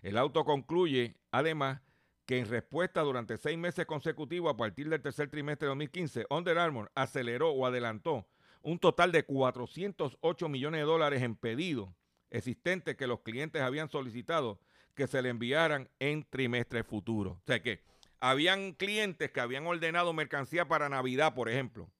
El 0.03 0.17
auto 0.17 0.45
concluye, 0.45 1.17
además, 1.31 1.81
que 2.27 2.39
en 2.39 2.49
respuesta 2.49 3.01
durante 3.03 3.37
seis 3.37 3.59
meses 3.59 3.87
consecutivos 3.87 4.53
a 4.53 4.57
partir 4.57 4.89
del 4.89 5.03
tercer 5.03 5.29
trimestre 5.31 5.67
de 5.67 5.71
2015, 5.71 6.27
Under 6.31 6.59
Armour 6.59 6.91
aceleró 6.95 7.51
o 7.51 7.67
adelantó 7.67 8.27
un 8.63 8.79
total 8.79 9.11
de 9.13 9.25
408 9.25 10.49
millones 10.49 10.81
de 10.81 10.85
dólares 10.85 11.23
en 11.23 11.35
pedidos 11.35 11.91
existentes 12.31 12.97
que 12.97 13.07
los 13.07 13.21
clientes 13.21 13.63
habían 13.63 13.91
solicitado 13.91 14.61
que 14.95 15.07
se 15.07 15.23
le 15.23 15.31
enviaran 15.31 15.89
en 15.99 16.25
trimestres 16.25 16.87
futuros. 16.87 17.39
O 17.39 17.43
sea 17.47 17.63
que 17.63 17.83
habían 18.21 18.73
clientes 18.75 19.31
que 19.31 19.41
habían 19.41 19.67
ordenado 19.67 20.13
mercancía 20.13 20.69
para 20.69 20.89
Navidad, 20.89 21.35
por 21.35 21.49
ejemplo. 21.49 21.91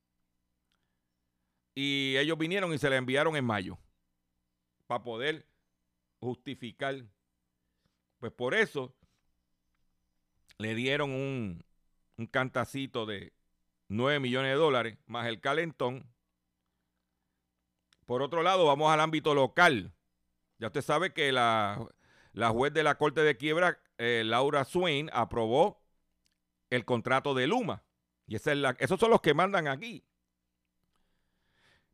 Y 1.75 2.17
ellos 2.19 2.37
vinieron 2.37 2.73
y 2.73 2.79
se 2.79 2.91
la 2.91 2.97
enviaron 2.97 3.37
en 3.37 3.45
mayo. 3.45 3.79
Para 4.87 5.03
poder 5.03 5.47
justificar. 6.19 6.97
Pues 8.21 8.33
por 8.33 8.55
eso 8.55 8.95
le 10.59 10.75
dieron 10.75 11.11
un, 11.11 11.65
un 12.19 12.27
cantacito 12.27 13.07
de 13.07 13.33
9 13.89 14.21
millones 14.21 14.53
de 14.53 14.57
dólares, 14.57 14.99
más 15.07 15.27
el 15.27 15.41
calentón. 15.41 16.07
Por 18.05 18.23
otro 18.23 18.43
lado, 18.43 18.67
vamos 18.67 18.93
al 18.93 19.01
ámbito 19.01 19.35
local. 19.35 19.93
Ya 20.59 20.67
usted 20.67 20.83
sabe 20.83 21.13
que 21.15 21.33
la, 21.33 21.85
la 22.33 22.51
juez 22.51 22.75
de 22.75 22.83
la 22.83 22.97
Corte 22.99 23.23
de 23.23 23.37
Quiebra, 23.37 23.81
eh, 23.97 24.23
Laura 24.25 24.65
Swain, 24.65 25.09
aprobó 25.13 25.83
el 26.69 26.85
contrato 26.85 27.35
de 27.35 27.47
Luma. 27.47 27.83
Y 28.27 28.37
es 28.37 28.47
esos 28.47 29.01
son 29.01 29.11
los 29.11 29.23
que 29.23 29.33
mandan 29.33 29.67
aquí. 29.67 30.05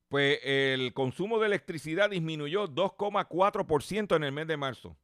Pues 0.08 0.40
el 0.42 0.92
consumo 0.92 1.38
de 1.38 1.46
electricidad 1.46 2.10
disminuyó 2.10 2.68
2,4% 2.68 4.16
en 4.16 4.24
el 4.24 4.32
mes 4.32 4.46
de 4.46 4.56
marzo. 4.56 4.96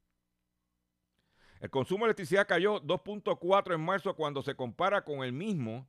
El 1.63 1.71
consumo 1.71 2.05
de 2.05 2.09
electricidad 2.09 2.47
cayó 2.49 2.83
2.4 2.83 3.77
en 3.77 3.81
marzo 3.81 4.17
cuando 4.17 4.43
se 4.43 4.57
compara 4.57 5.05
con 5.05 5.23
el 5.23 5.33
mismo 5.33 5.87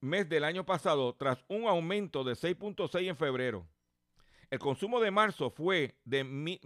mes 0.00 0.28
del 0.28 0.44
año 0.44 0.64
pasado, 0.64 1.12
tras 1.16 1.44
un 1.48 1.66
aumento 1.66 2.22
de 2.22 2.34
6.6 2.34 3.08
en 3.08 3.16
febrero. 3.16 3.66
El 4.48 4.60
consumo 4.60 5.00
de 5.00 5.10
marzo 5.10 5.50
fue 5.50 5.96
de, 6.04 6.22
mil, 6.22 6.60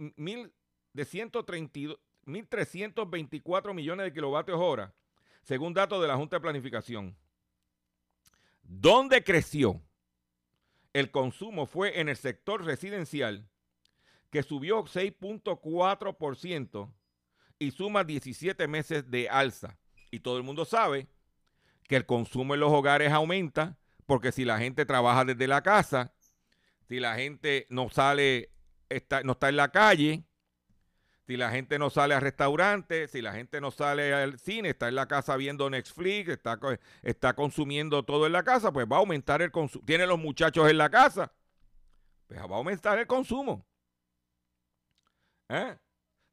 de 0.93 1.03
1.324 1.03 3.73
millones 3.73 4.03
de 4.03 4.13
kilovatios 4.13 4.59
hora, 4.59 4.93
según 5.41 5.73
datos 5.73 5.99
de 5.99 6.07
la 6.07 6.15
Junta 6.15 6.35
de 6.35 6.41
Planificación. 6.41 7.17
¿Dónde 8.61 9.23
creció? 9.23 9.81
El 10.93 11.09
consumo 11.09 11.65
fue 11.65 11.99
en 11.99 12.07
el 12.07 12.17
sector 12.17 12.63
residencial, 12.63 13.49
que 14.29 14.43
subió 14.43 14.83
6.4% 14.83 16.93
y 17.61 17.69
suma 17.69 18.03
17 18.03 18.67
meses 18.67 19.11
de 19.11 19.29
alza. 19.29 19.77
Y 20.09 20.21
todo 20.21 20.37
el 20.37 20.43
mundo 20.43 20.65
sabe 20.65 21.07
que 21.87 21.95
el 21.95 22.07
consumo 22.07 22.55
en 22.55 22.59
los 22.59 22.71
hogares 22.71 23.11
aumenta 23.11 23.77
porque 24.07 24.31
si 24.31 24.45
la 24.45 24.57
gente 24.57 24.83
trabaja 24.83 25.25
desde 25.25 25.47
la 25.47 25.61
casa, 25.61 26.11
si 26.87 26.99
la 26.99 27.13
gente 27.15 27.67
no 27.69 27.87
sale, 27.89 28.49
está, 28.89 29.21
no 29.21 29.33
está 29.33 29.49
en 29.49 29.57
la 29.57 29.71
calle, 29.71 30.25
si 31.27 31.37
la 31.37 31.51
gente 31.51 31.77
no 31.77 31.91
sale 31.91 32.15
al 32.15 32.21
restaurante, 32.21 33.07
si 33.07 33.21
la 33.21 33.33
gente 33.33 33.61
no 33.61 33.69
sale 33.69 34.11
al 34.11 34.39
cine, 34.39 34.69
está 34.69 34.87
en 34.87 34.95
la 34.95 35.07
casa 35.07 35.37
viendo 35.37 35.69
Netflix, 35.69 36.29
está, 36.29 36.59
está 37.03 37.35
consumiendo 37.35 38.03
todo 38.03 38.25
en 38.25 38.33
la 38.33 38.41
casa, 38.43 38.73
pues 38.73 38.87
va 38.91 38.95
a 38.95 38.99
aumentar 38.99 39.43
el 39.43 39.51
consumo. 39.51 39.85
Tiene 39.85 40.07
los 40.07 40.17
muchachos 40.17 40.67
en 40.67 40.79
la 40.79 40.89
casa, 40.89 41.31
pues 42.25 42.39
va 42.39 42.55
a 42.55 42.57
aumentar 42.57 42.97
el 42.97 43.05
consumo. 43.05 43.67
¿Eh? 45.47 45.77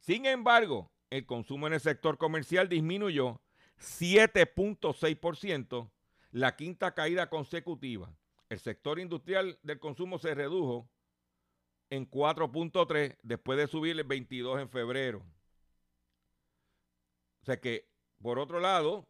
Sin 0.00 0.24
embargo, 0.24 0.90
el 1.10 1.26
consumo 1.26 1.66
en 1.66 1.74
el 1.74 1.80
sector 1.80 2.16
comercial 2.18 2.68
disminuyó 2.68 3.40
7.6%, 3.78 5.90
la 6.32 6.56
quinta 6.56 6.94
caída 6.94 7.30
consecutiva. 7.30 8.12
El 8.48 8.58
sector 8.58 8.98
industrial 8.98 9.58
del 9.62 9.78
consumo 9.78 10.18
se 10.18 10.34
redujo 10.34 10.90
en 11.90 12.10
4.3 12.10 13.16
después 13.22 13.58
de 13.58 13.66
subir 13.66 13.98
el 13.98 14.04
22 14.04 14.60
en 14.60 14.68
febrero. 14.68 15.24
O 17.42 17.46
sea 17.46 17.60
que, 17.60 17.88
por 18.20 18.38
otro 18.38 18.60
lado, 18.60 19.08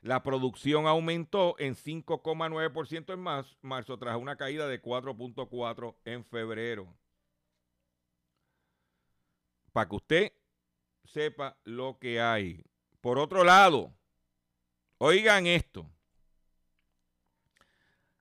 la 0.00 0.22
producción 0.22 0.86
aumentó 0.86 1.56
en 1.58 1.76
5,9% 1.76 3.12
en 3.12 3.20
marzo, 3.20 3.56
marzo 3.62 3.98
tras 3.98 4.16
una 4.16 4.36
caída 4.36 4.68
de 4.68 4.82
4.4 4.82 5.96
en 6.04 6.24
febrero. 6.24 6.94
Para 9.74 9.88
que 9.88 9.96
usted 9.96 10.32
sepa 11.04 11.58
lo 11.64 11.98
que 11.98 12.20
hay. 12.20 12.64
Por 13.00 13.18
otro 13.18 13.42
lado, 13.42 13.92
oigan 14.98 15.48
esto. 15.48 15.90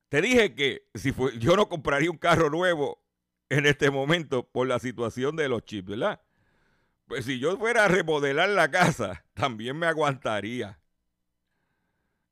Te 0.09 0.19
dije 0.19 0.55
que 0.55 0.89
si 0.95 1.13
yo 1.37 1.55
no 1.55 1.69
compraría 1.69 2.09
un 2.09 2.17
carro 2.17 2.49
nuevo 2.49 3.03
en 3.49 3.67
este 3.67 3.91
momento 3.91 4.49
por 4.49 4.65
la 4.65 4.79
situación 4.79 5.35
de 5.35 5.47
los 5.47 5.63
chips, 5.63 5.89
¿verdad? 5.89 6.23
Pues 7.05 7.25
si 7.25 7.37
yo 7.37 7.55
fuera 7.55 7.85
a 7.85 7.87
remodelar 7.87 8.49
la 8.49 8.71
casa, 8.71 9.23
también 9.35 9.77
me 9.77 9.85
aguantaría. 9.85 10.79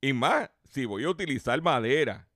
Y 0.02 0.14
más, 0.14 0.50
si 0.64 0.86
voy 0.86 1.04
a 1.04 1.10
utilizar 1.10 1.62
madera. 1.62 2.28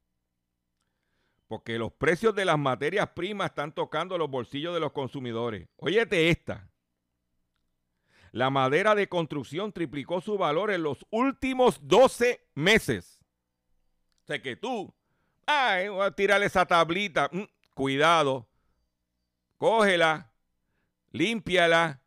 Porque 1.48 1.80
los 1.80 1.92
precios 1.94 2.36
de 2.36 2.46
las 2.46 2.60
materias 2.60 3.10
primas 3.16 3.50
están 3.50 3.74
tocando 3.74 4.20
los 4.20 4.30
bolsillos 4.30 4.76
de 4.76 4.80
los 4.80 4.92
consumidores. 4.92 5.68
Óyete 5.78 6.30
esta. 6.30 6.70
La 8.36 8.50
madera 8.50 8.96
de 8.96 9.08
construcción 9.08 9.72
triplicó 9.72 10.20
su 10.20 10.38
valor 10.38 10.70
en 10.70 10.84
los 10.84 11.06
últimos 11.10 11.80
12 11.88 12.46
meses. 12.54 13.22
O 14.24 14.28
sea 14.28 14.42
que 14.42 14.58
tú 14.58 14.94
Ay, 15.46 15.88
voy 15.88 16.06
a 16.06 16.12
tirarle 16.12 16.48
esa 16.48 16.66
tablita. 16.66 17.30
Mm, 17.32 17.44
cuidado. 17.74 18.46
Cógela. 19.58 20.34
Límpiala. 21.14 22.02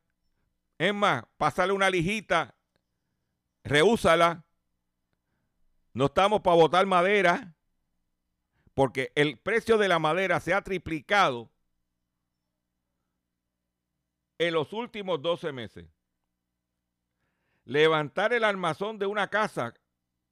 Es 0.76 0.92
más, 0.92 1.24
pásale 1.38 1.72
una 1.72 1.88
lijita. 1.88 2.54
Reúsala. 3.64 4.44
No 5.94 6.06
estamos 6.06 6.42
para 6.42 6.56
botar 6.56 6.84
madera. 6.84 7.54
Porque 8.74 9.12
el 9.14 9.38
precio 9.38 9.78
de 9.78 9.88
la 9.88 9.98
madera 9.98 10.40
se 10.40 10.52
ha 10.52 10.60
triplicado 10.60 11.50
en 14.36 14.52
los 14.52 14.74
últimos 14.74 15.22
12 15.22 15.52
meses. 15.52 15.97
Levantar 17.68 18.32
el 18.32 18.44
armazón 18.44 18.98
de 18.98 19.04
una 19.04 19.28
casa 19.28 19.74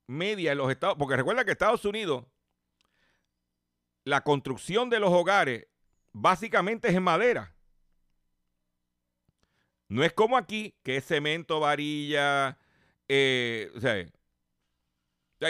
media 0.07 0.53
en 0.53 0.57
los 0.57 0.71
Estados 0.71 0.97
porque 0.97 1.15
recuerda 1.15 1.45
que 1.45 1.51
Estados 1.51 1.85
Unidos, 1.85 2.25
la 4.05 4.21
construcción 4.21 4.89
de 4.89 4.99
los 4.99 5.11
hogares 5.11 5.67
básicamente 6.13 6.87
es 6.87 6.95
en 6.95 7.03
madera. 7.03 7.55
No 9.87 10.03
es 10.03 10.13
como 10.13 10.35
aquí, 10.35 10.75
que 10.81 10.97
es 10.97 11.05
cemento, 11.05 11.59
varilla, 11.59 12.57
eh, 13.07 13.71
o, 13.75 13.79
sea, 13.79 14.03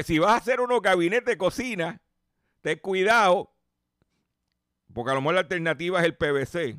si 0.03 0.19
vas 0.19 0.31
a 0.31 0.37
hacer 0.37 0.59
unos 0.59 0.81
gabinetes 0.81 1.25
de 1.25 1.37
cocina, 1.37 2.01
ten 2.59 2.79
cuidado, 2.79 3.55
porque 4.93 5.11
a 5.11 5.13
lo 5.13 5.21
mejor 5.21 5.35
la 5.35 5.41
alternativa 5.41 5.99
es 6.01 6.05
el 6.05 6.17
PVC. 6.17 6.77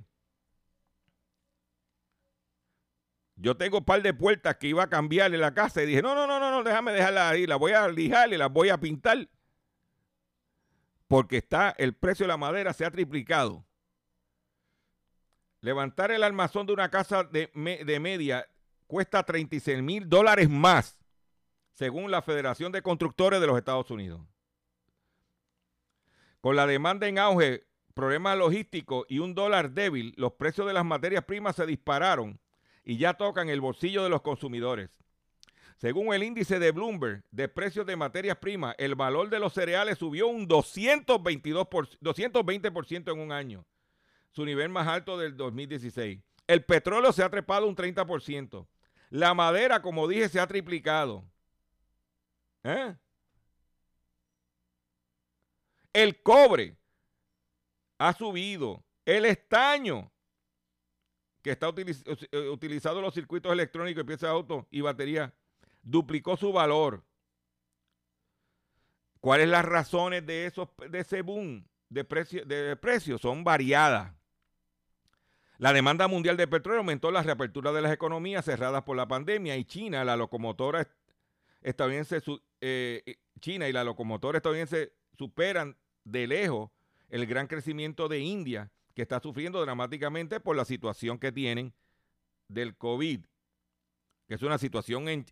Yo 3.40 3.56
tengo 3.56 3.78
un 3.78 3.84
par 3.84 4.02
de 4.02 4.12
puertas 4.12 4.56
que 4.56 4.66
iba 4.66 4.82
a 4.82 4.88
cambiarle 4.88 5.38
la 5.38 5.54
casa 5.54 5.82
y 5.82 5.86
dije, 5.86 6.02
no, 6.02 6.14
no, 6.14 6.26
no, 6.26 6.40
no, 6.40 6.50
no, 6.50 6.64
déjame 6.64 6.92
dejarla 6.92 7.30
ahí, 7.30 7.46
las 7.46 7.58
voy 7.58 7.72
a 7.72 7.86
lijar 7.86 8.32
y 8.32 8.36
las 8.36 8.50
voy 8.52 8.68
a 8.68 8.78
pintar. 8.78 9.28
Porque 11.06 11.38
está, 11.38 11.70
el 11.78 11.94
precio 11.94 12.24
de 12.24 12.28
la 12.28 12.36
madera 12.36 12.72
se 12.72 12.84
ha 12.84 12.90
triplicado. 12.90 13.64
Levantar 15.60 16.10
el 16.10 16.24
armazón 16.24 16.66
de 16.66 16.72
una 16.72 16.90
casa 16.90 17.22
de, 17.22 17.50
de 17.54 18.00
media 18.00 18.44
cuesta 18.88 19.22
36 19.22 19.82
mil 19.82 20.08
dólares 20.08 20.50
más, 20.50 20.98
según 21.74 22.10
la 22.10 22.22
Federación 22.22 22.72
de 22.72 22.82
Constructores 22.82 23.40
de 23.40 23.46
los 23.46 23.56
Estados 23.56 23.90
Unidos. 23.92 24.20
Con 26.40 26.56
la 26.56 26.66
demanda 26.66 27.06
en 27.06 27.18
auge, 27.20 27.66
problemas 27.94 28.36
logísticos 28.36 29.06
y 29.08 29.20
un 29.20 29.34
dólar 29.34 29.70
débil, 29.70 30.12
los 30.16 30.32
precios 30.32 30.66
de 30.66 30.72
las 30.72 30.84
materias 30.84 31.24
primas 31.24 31.54
se 31.54 31.66
dispararon 31.66 32.40
y 32.88 32.96
ya 32.96 33.12
tocan 33.12 33.50
el 33.50 33.60
bolsillo 33.60 34.02
de 34.02 34.08
los 34.08 34.22
consumidores. 34.22 34.88
Según 35.76 36.14
el 36.14 36.22
índice 36.22 36.58
de 36.58 36.72
Bloomberg 36.72 37.22
de 37.30 37.46
precios 37.46 37.84
de 37.84 37.96
materias 37.96 38.38
primas, 38.38 38.74
el 38.78 38.94
valor 38.94 39.28
de 39.28 39.38
los 39.38 39.52
cereales 39.52 39.98
subió 39.98 40.26
un 40.26 40.48
222 40.48 41.66
220% 41.68 43.12
en 43.12 43.20
un 43.20 43.30
año, 43.30 43.66
su 44.30 44.42
nivel 44.46 44.70
más 44.70 44.88
alto 44.88 45.18
del 45.18 45.36
2016. 45.36 46.18
El 46.46 46.64
petróleo 46.64 47.12
se 47.12 47.22
ha 47.22 47.28
trepado 47.28 47.68
un 47.68 47.76
30%. 47.76 48.66
La 49.10 49.34
madera, 49.34 49.82
como 49.82 50.08
dije, 50.08 50.30
se 50.30 50.40
ha 50.40 50.46
triplicado. 50.46 51.26
¿Eh? 52.64 52.96
El 55.92 56.22
cobre 56.22 56.78
ha 57.98 58.14
subido. 58.14 58.82
El 59.04 59.26
estaño 59.26 60.10
que 61.42 61.50
está 61.50 61.68
eh, 61.68 62.48
utilizado 62.48 62.98
en 62.98 63.04
los 63.04 63.14
circuitos 63.14 63.52
electrónicos 63.52 64.02
y 64.02 64.06
piezas 64.06 64.28
de 64.30 64.34
auto 64.34 64.66
y 64.70 64.80
batería, 64.80 65.32
duplicó 65.82 66.36
su 66.36 66.52
valor. 66.52 67.04
¿Cuáles 69.20 69.48
las 69.48 69.64
razones 69.64 70.24
de, 70.26 70.46
esos, 70.46 70.68
de 70.90 71.00
ese 71.00 71.22
boom 71.22 71.66
de 71.88 72.04
precios? 72.04 72.46
De 72.46 72.76
precio? 72.76 73.18
Son 73.18 73.44
variadas. 73.44 74.12
La 75.58 75.72
demanda 75.72 76.06
mundial 76.06 76.36
de 76.36 76.46
petróleo 76.46 76.80
aumentó 76.80 77.10
la 77.10 77.22
reapertura 77.22 77.72
de 77.72 77.82
las 77.82 77.92
economías 77.92 78.44
cerradas 78.44 78.84
por 78.84 78.96
la 78.96 79.08
pandemia 79.08 79.56
y 79.56 79.64
China, 79.64 80.04
la 80.04 80.16
locomotora 80.16 80.88
estadounidense, 81.62 82.22
eh, 82.60 83.16
China 83.40 83.68
y 83.68 83.72
la 83.72 83.82
locomotora 83.82 84.38
estadounidense 84.38 84.92
superan 85.16 85.76
de 86.04 86.28
lejos 86.28 86.70
el 87.08 87.26
gran 87.26 87.48
crecimiento 87.48 88.06
de 88.08 88.20
India 88.20 88.70
que 88.98 89.02
está 89.02 89.20
sufriendo 89.20 89.60
dramáticamente 89.60 90.40
por 90.40 90.56
la 90.56 90.64
situación 90.64 91.20
que 91.20 91.30
tienen 91.30 91.72
del 92.48 92.76
COVID, 92.76 93.24
que 94.26 94.34
es 94.34 94.42
una 94.42 94.58
situación 94.58 95.08
en, 95.08 95.24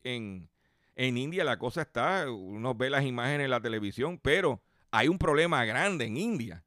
en, 0.94 1.18
India, 1.18 1.42
la 1.42 1.58
cosa 1.58 1.82
está, 1.82 2.30
uno 2.30 2.76
ve 2.76 2.90
las 2.90 3.04
imágenes 3.04 3.46
en 3.46 3.50
la 3.50 3.60
televisión, 3.60 4.20
pero 4.22 4.62
hay 4.92 5.08
un 5.08 5.18
problema 5.18 5.64
grande 5.64 6.04
en 6.04 6.16
India. 6.16 6.64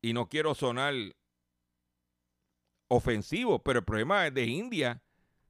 Y 0.00 0.12
no 0.12 0.28
quiero 0.28 0.54
sonar 0.54 0.94
ofensivo, 2.86 3.60
pero 3.60 3.80
el 3.80 3.84
problema 3.84 4.30
de 4.30 4.46
India, 4.46 5.02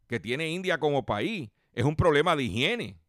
que 0.07 0.19
tiene 0.19 0.49
India 0.49 0.81
como 0.81 1.05
país, 1.05 1.51
es 1.75 1.85
un 1.85 1.95
problema 1.95 2.37
de 2.37 2.45
higiene. 2.45 3.02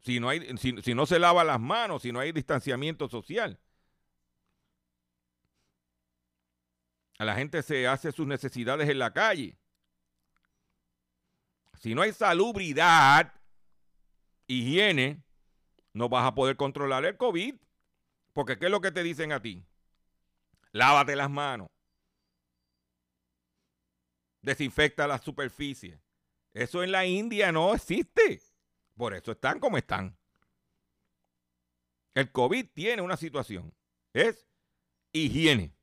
Si 0.00 0.18
no, 0.18 0.28
hay, 0.28 0.56
si, 0.56 0.94
no 0.94 1.06
se 1.06 1.18
lava 1.18 1.44
las 1.44 1.60
manos, 1.60 2.02
si 2.02 2.12
no 2.12 2.20
hay 2.20 2.32
distanciamiento 2.32 3.08
social. 3.08 3.58
A 7.18 7.24
la 7.24 7.34
gente 7.34 7.62
se 7.62 7.86
hace 7.86 8.12
sus 8.12 8.26
necesidades 8.26 8.88
en 8.88 8.98
la 8.98 9.12
calle. 9.12 9.58
Si 11.78 11.94
no 11.94 12.00
hay 12.00 12.12
salubridad, 12.12 13.32
higiene, 14.46 15.22
no 15.92 16.08
vas 16.08 16.26
a 16.26 16.34
poder 16.34 16.56
controlar 16.56 17.04
el 17.04 17.16
COVID. 17.18 17.56
Porque 18.32 18.58
¿qué 18.58 18.66
es 18.66 18.70
lo 18.70 18.80
que 18.80 18.92
te 18.92 19.02
dicen 19.02 19.32
a 19.32 19.42
ti? 19.42 19.62
Lávate 20.72 21.14
las 21.14 21.28
manos. 21.28 21.68
Desinfecta 24.40 25.06
la 25.06 25.18
superficie. 25.18 26.00
Eso 26.54 26.82
en 26.82 26.92
la 26.92 27.04
India 27.04 27.52
no 27.52 27.74
existe. 27.74 28.40
Por 29.00 29.14
eso 29.14 29.32
están 29.32 29.58
como 29.58 29.78
están. 29.78 30.14
El 32.12 32.30
COVID 32.30 32.68
tiene 32.74 33.00
una 33.00 33.16
situación. 33.16 33.74
Es 34.12 34.46
higiene. 35.10 35.74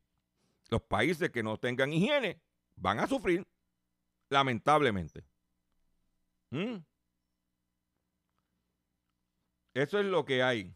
Los 0.69 0.83
países 0.83 1.31
que 1.31 1.41
no 1.41 1.57
tengan 1.57 1.91
higiene 1.91 2.39
van 2.75 2.99
a 2.99 3.07
sufrir, 3.07 3.43
lamentablemente. 4.29 5.25
¿Mm? 6.51 6.75
Eso 9.73 9.99
es 9.99 10.05
lo 10.05 10.23
que 10.23 10.43
hay. 10.43 10.75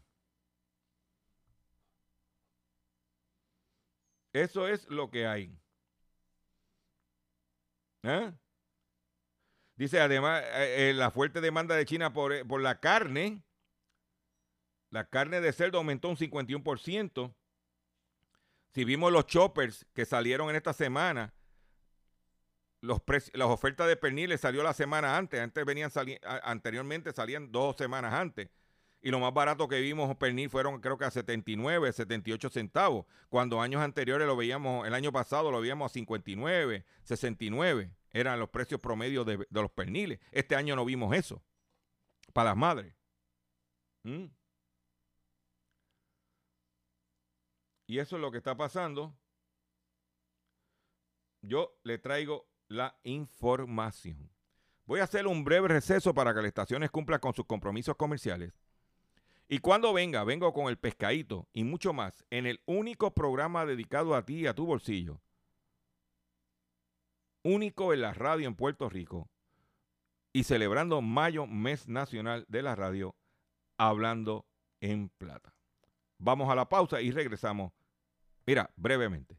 Eso 4.32 4.66
es 4.66 4.88
lo 4.88 5.08
que 5.08 5.28
hay. 5.28 5.56
¿Eh? 8.02 8.32
Dice, 9.76 10.00
además, 10.00 10.42
eh, 10.54 10.90
eh, 10.90 10.94
la 10.94 11.10
fuerte 11.10 11.40
demanda 11.40 11.74
de 11.74 11.86
China 11.86 12.12
por, 12.12 12.32
eh, 12.32 12.44
por, 12.44 12.60
la 12.60 12.80
carne, 12.80 13.42
la 14.90 15.08
carne 15.08 15.40
de 15.40 15.52
cerdo 15.52 15.78
aumentó 15.78 16.08
un 16.08 16.16
51%. 16.16 17.34
Si 18.74 18.84
vimos 18.84 19.12
los 19.12 19.26
choppers 19.26 19.86
que 19.94 20.04
salieron 20.04 20.50
en 20.50 20.56
esta 20.56 20.72
semana, 20.72 21.34
los 22.80 23.00
las 23.32 23.48
ofertas 23.48 23.86
de 23.86 23.96
perniles 23.96 24.40
salió 24.40 24.62
la 24.62 24.72
semana 24.72 25.16
antes, 25.16 25.40
antes 25.40 25.64
venían 25.64 25.90
anteriormente 26.42 27.12
salían 27.12 27.52
dos 27.52 27.76
semanas 27.76 28.12
antes. 28.12 28.48
Y 29.00 29.10
lo 29.10 29.18
más 29.18 29.34
barato 29.34 29.68
que 29.68 29.80
vimos 29.80 30.14
pernil 30.16 30.48
fueron 30.48 30.80
creo 30.80 30.96
que 30.96 31.04
a 31.04 31.10
79, 31.10 31.92
78 31.92 32.50
centavos, 32.50 33.06
cuando 33.28 33.60
años 33.60 33.82
anteriores 33.82 34.26
lo 34.26 34.36
veíamos, 34.36 34.86
el 34.86 34.94
año 34.94 35.12
pasado 35.12 35.50
lo 35.50 35.60
veíamos 35.60 35.90
a 35.90 35.92
59, 35.92 36.84
69 37.04 37.90
eran 38.12 38.38
los 38.38 38.50
precios 38.50 38.80
promedios 38.80 39.26
de, 39.26 39.46
los 39.50 39.70
perniles. 39.70 40.20
Este 40.30 40.54
año 40.54 40.76
no 40.76 40.84
vimos 40.84 41.14
eso 41.16 41.42
para 42.32 42.50
las 42.50 42.56
madres. 42.56 42.94
¿Mm? 44.04 44.26
Y 47.86 47.98
eso 47.98 48.16
es 48.16 48.22
lo 48.22 48.30
que 48.30 48.38
está 48.38 48.56
pasando. 48.56 49.14
Yo 51.42 51.78
le 51.82 51.98
traigo 51.98 52.48
la 52.68 52.98
información. 53.02 54.30
Voy 54.84 55.00
a 55.00 55.04
hacer 55.04 55.26
un 55.26 55.44
breve 55.44 55.68
receso 55.68 56.14
para 56.14 56.32
que 56.32 56.38
las 56.38 56.46
estaciones 56.46 56.90
cumplan 56.90 57.20
con 57.20 57.34
sus 57.34 57.46
compromisos 57.46 57.96
comerciales. 57.96 58.52
Y 59.48 59.58
cuando 59.58 59.92
venga, 59.92 60.24
vengo 60.24 60.52
con 60.52 60.68
el 60.68 60.78
pescadito 60.78 61.48
y 61.52 61.64
mucho 61.64 61.92
más 61.92 62.24
en 62.30 62.46
el 62.46 62.62
único 62.64 63.12
programa 63.12 63.66
dedicado 63.66 64.14
a 64.14 64.24
ti 64.24 64.40
y 64.40 64.46
a 64.46 64.54
tu 64.54 64.64
bolsillo 64.64 65.20
único 67.42 67.92
en 67.92 68.02
la 68.02 68.14
radio 68.14 68.46
en 68.46 68.54
Puerto 68.54 68.88
Rico 68.88 69.28
y 70.32 70.44
celebrando 70.44 71.02
mayo, 71.02 71.46
mes 71.46 71.88
nacional 71.88 72.44
de 72.48 72.62
la 72.62 72.74
radio, 72.74 73.14
hablando 73.76 74.46
en 74.80 75.10
plata. 75.10 75.54
Vamos 76.18 76.50
a 76.50 76.54
la 76.54 76.68
pausa 76.68 77.00
y 77.00 77.10
regresamos, 77.10 77.72
mira, 78.46 78.70
brevemente. 78.76 79.36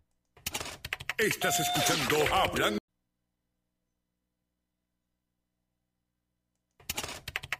Estás 1.17 1.59
escuchando 1.59 2.17
Hablando. 2.33 2.79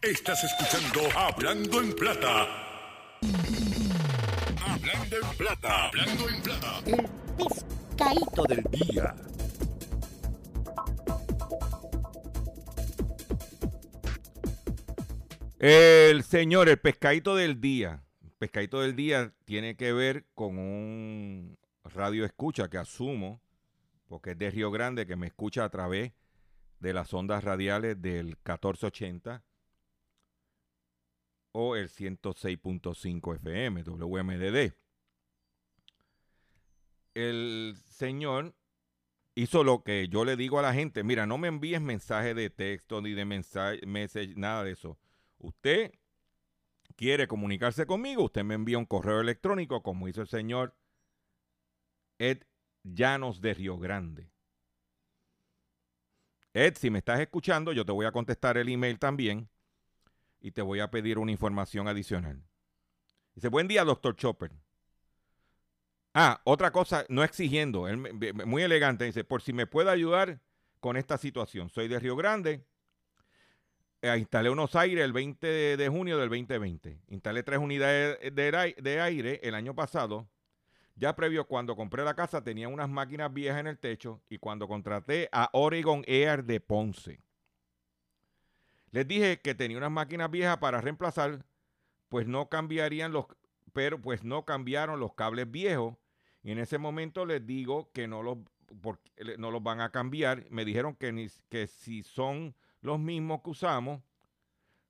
Estás 0.02 0.44
escuchando 0.44 1.18
Hablando 1.18 1.80
en 1.80 1.94
Plata. 1.94 2.46
Hablando 4.66 5.16
en 5.16 5.36
Plata. 5.38 5.86
Hablando 5.86 6.28
en 6.28 6.42
Plata. 6.42 6.82
El 6.84 7.08
pescadito 7.36 8.42
del 8.44 8.64
día. 8.64 9.14
El 15.66 16.24
señor, 16.24 16.68
el 16.68 16.78
pescadito 16.78 17.36
del 17.36 17.58
día. 17.58 18.04
Pescadito 18.36 18.82
del 18.82 18.94
día 18.94 19.32
tiene 19.46 19.78
que 19.78 19.94
ver 19.94 20.26
con 20.34 20.58
un 20.58 21.56
radio 21.84 22.26
escucha 22.26 22.68
que 22.68 22.76
asumo 22.76 23.40
porque 24.06 24.32
es 24.32 24.38
de 24.38 24.50
Río 24.50 24.70
Grande, 24.70 25.06
que 25.06 25.16
me 25.16 25.26
escucha 25.26 25.64
a 25.64 25.70
través 25.70 26.12
de 26.80 26.92
las 26.92 27.14
ondas 27.14 27.42
radiales 27.44 28.02
del 28.02 28.26
1480 28.26 29.42
o 31.52 31.76
el 31.76 31.88
106.5 31.88 33.36
FM, 33.36 33.84
WMDD. 33.84 34.74
El 37.14 37.74
señor 37.86 38.54
hizo 39.34 39.64
lo 39.64 39.82
que 39.82 40.08
yo 40.08 40.26
le 40.26 40.36
digo 40.36 40.58
a 40.58 40.62
la 40.62 40.74
gente, 40.74 41.04
mira, 41.04 41.24
no 41.24 41.38
me 41.38 41.48
envíes 41.48 41.80
mensaje 41.80 42.34
de 42.34 42.50
texto 42.50 43.00
ni 43.00 43.14
de 43.14 43.24
mensaje, 43.24 43.80
nada 44.36 44.62
de 44.62 44.72
eso. 44.72 44.98
Usted 45.38 45.92
quiere 46.96 47.26
comunicarse 47.26 47.86
conmigo, 47.86 48.24
usted 48.24 48.44
me 48.44 48.54
envía 48.54 48.78
un 48.78 48.86
correo 48.86 49.20
electrónico 49.20 49.82
como 49.82 50.08
hizo 50.08 50.22
el 50.22 50.28
señor 50.28 50.76
Ed 52.18 52.42
Llanos 52.82 53.40
de 53.40 53.54
Río 53.54 53.78
Grande. 53.78 54.30
Ed, 56.52 56.76
si 56.76 56.88
me 56.90 56.98
estás 56.98 57.18
escuchando, 57.20 57.72
yo 57.72 57.84
te 57.84 57.92
voy 57.92 58.06
a 58.06 58.12
contestar 58.12 58.56
el 58.56 58.68
email 58.68 58.98
también 58.98 59.48
y 60.40 60.52
te 60.52 60.62
voy 60.62 60.80
a 60.80 60.90
pedir 60.90 61.18
una 61.18 61.32
información 61.32 61.88
adicional. 61.88 62.44
Dice, 63.34 63.48
buen 63.48 63.66
día, 63.66 63.82
doctor 63.82 64.14
Chopper. 64.14 64.52
Ah, 66.12 66.40
otra 66.44 66.70
cosa, 66.70 67.04
no 67.08 67.24
exigiendo, 67.24 67.86
muy 68.46 68.62
elegante, 68.62 69.04
dice, 69.04 69.24
por 69.24 69.42
si 69.42 69.52
me 69.52 69.66
puede 69.66 69.90
ayudar 69.90 70.40
con 70.78 70.96
esta 70.96 71.18
situación. 71.18 71.70
Soy 71.70 71.88
de 71.88 71.98
Río 71.98 72.14
Grande, 72.14 72.64
eh, 74.04 74.18
instalé 74.18 74.50
unos 74.50 74.74
aires 74.76 75.04
el 75.04 75.12
20 75.12 75.76
de, 75.76 75.88
junio 75.88 76.18
del 76.18 76.28
2020. 76.28 77.00
Instalé 77.08 77.42
tres 77.42 77.58
unidades 77.58 78.18
de 78.34 79.00
aire 79.00 79.40
el 79.42 79.54
año 79.54 79.74
pasado 79.74 80.28
ya 80.96 81.16
previo, 81.16 81.46
cuando 81.46 81.74
compré 81.74 82.04
la 82.04 82.14
casa, 82.14 82.44
tenía 82.44 82.68
unas 82.68 82.88
máquinas 82.88 83.32
viejas 83.32 83.60
en 83.60 83.66
el 83.66 83.78
techo 83.78 84.22
y 84.28 84.38
cuando 84.38 84.68
contraté 84.68 85.28
a 85.32 85.50
Oregon 85.52 86.04
Air 86.06 86.44
de 86.44 86.60
Ponce, 86.60 87.20
les 88.92 89.08
dije 89.08 89.40
que 89.40 89.56
tenía 89.56 89.76
unas 89.76 89.90
máquinas 89.90 90.30
viejas 90.30 90.58
para 90.58 90.80
reemplazar, 90.80 91.44
pues 92.08 92.28
no 92.28 92.48
cambiarían 92.48 93.12
los, 93.12 93.26
pero 93.72 94.00
pues 94.00 94.22
no 94.22 94.44
cambiaron 94.44 95.00
los 95.00 95.14
cables 95.14 95.50
viejos. 95.50 95.96
Y 96.44 96.52
en 96.52 96.58
ese 96.58 96.78
momento 96.78 97.26
les 97.26 97.44
digo 97.44 97.90
que 97.92 98.06
no 98.06 98.22
los, 98.22 98.38
no 99.38 99.50
los 99.50 99.62
van 99.62 99.80
a 99.80 99.90
cambiar. 99.90 100.48
Me 100.50 100.64
dijeron 100.64 100.94
que, 100.94 101.10
ni, 101.10 101.26
que 101.48 101.66
si 101.66 102.04
son 102.04 102.54
los 102.84 103.00
mismos 103.00 103.40
que 103.42 103.48
usamos, 103.48 104.02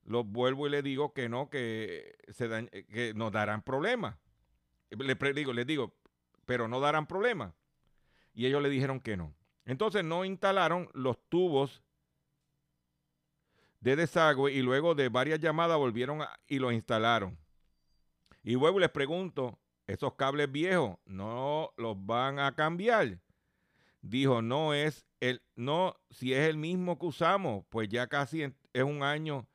los 0.02 0.26
vuelvo 0.26 0.66
y 0.66 0.70
les 0.70 0.82
digo 0.82 1.14
que 1.14 1.28
no, 1.28 1.48
que, 1.48 2.16
se 2.28 2.48
que 2.88 3.14
nos 3.14 3.30
darán 3.30 3.62
problemas. 3.62 4.16
Les 4.90 5.34
digo, 5.34 5.52
les 5.52 5.64
digo, 5.64 5.94
pero 6.44 6.66
no 6.66 6.80
darán 6.80 7.06
problema. 7.06 7.54
Y 8.34 8.46
ellos 8.46 8.60
le 8.62 8.68
dijeron 8.68 8.98
que 8.98 9.16
no. 9.16 9.32
Entonces 9.64 10.02
no 10.02 10.24
instalaron 10.24 10.90
los 10.92 11.16
tubos 11.28 11.84
de 13.78 13.94
desagüe 13.94 14.52
y 14.52 14.62
luego 14.62 14.96
de 14.96 15.08
varias 15.08 15.38
llamadas 15.38 15.78
volvieron 15.78 16.18
y 16.48 16.58
los 16.58 16.72
instalaron. 16.72 17.38
Y 18.42 18.54
luego 18.54 18.80
les 18.80 18.90
pregunto, 18.90 19.60
¿esos 19.86 20.14
cables 20.14 20.50
viejos 20.50 20.98
no 21.04 21.72
los 21.76 21.94
van 22.04 22.40
a 22.40 22.56
cambiar? 22.56 23.20
Dijo, 24.06 24.42
no 24.42 24.74
es 24.74 25.06
el, 25.20 25.40
no, 25.56 25.96
si 26.10 26.34
es 26.34 26.46
el 26.46 26.58
mismo 26.58 26.98
que 26.98 27.06
usamos, 27.06 27.64
pues 27.70 27.88
ya 27.88 28.06
casi 28.06 28.42
es 28.42 28.82
un 28.82 29.02
año, 29.02 29.48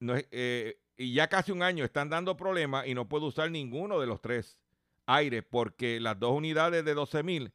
no 0.00 0.14
eh, 0.16 0.78
y 0.96 1.12
ya 1.12 1.28
casi 1.28 1.52
un 1.52 1.62
año 1.62 1.84
están 1.84 2.08
dando 2.08 2.34
problemas 2.34 2.86
y 2.86 2.94
no 2.94 3.10
puedo 3.10 3.26
usar 3.26 3.50
ninguno 3.50 4.00
de 4.00 4.06
los 4.06 4.22
tres 4.22 4.58
aire 5.04 5.42
porque 5.42 6.00
las 6.00 6.18
dos 6.18 6.32
unidades 6.32 6.82
de 6.82 6.96
12.000 6.96 7.52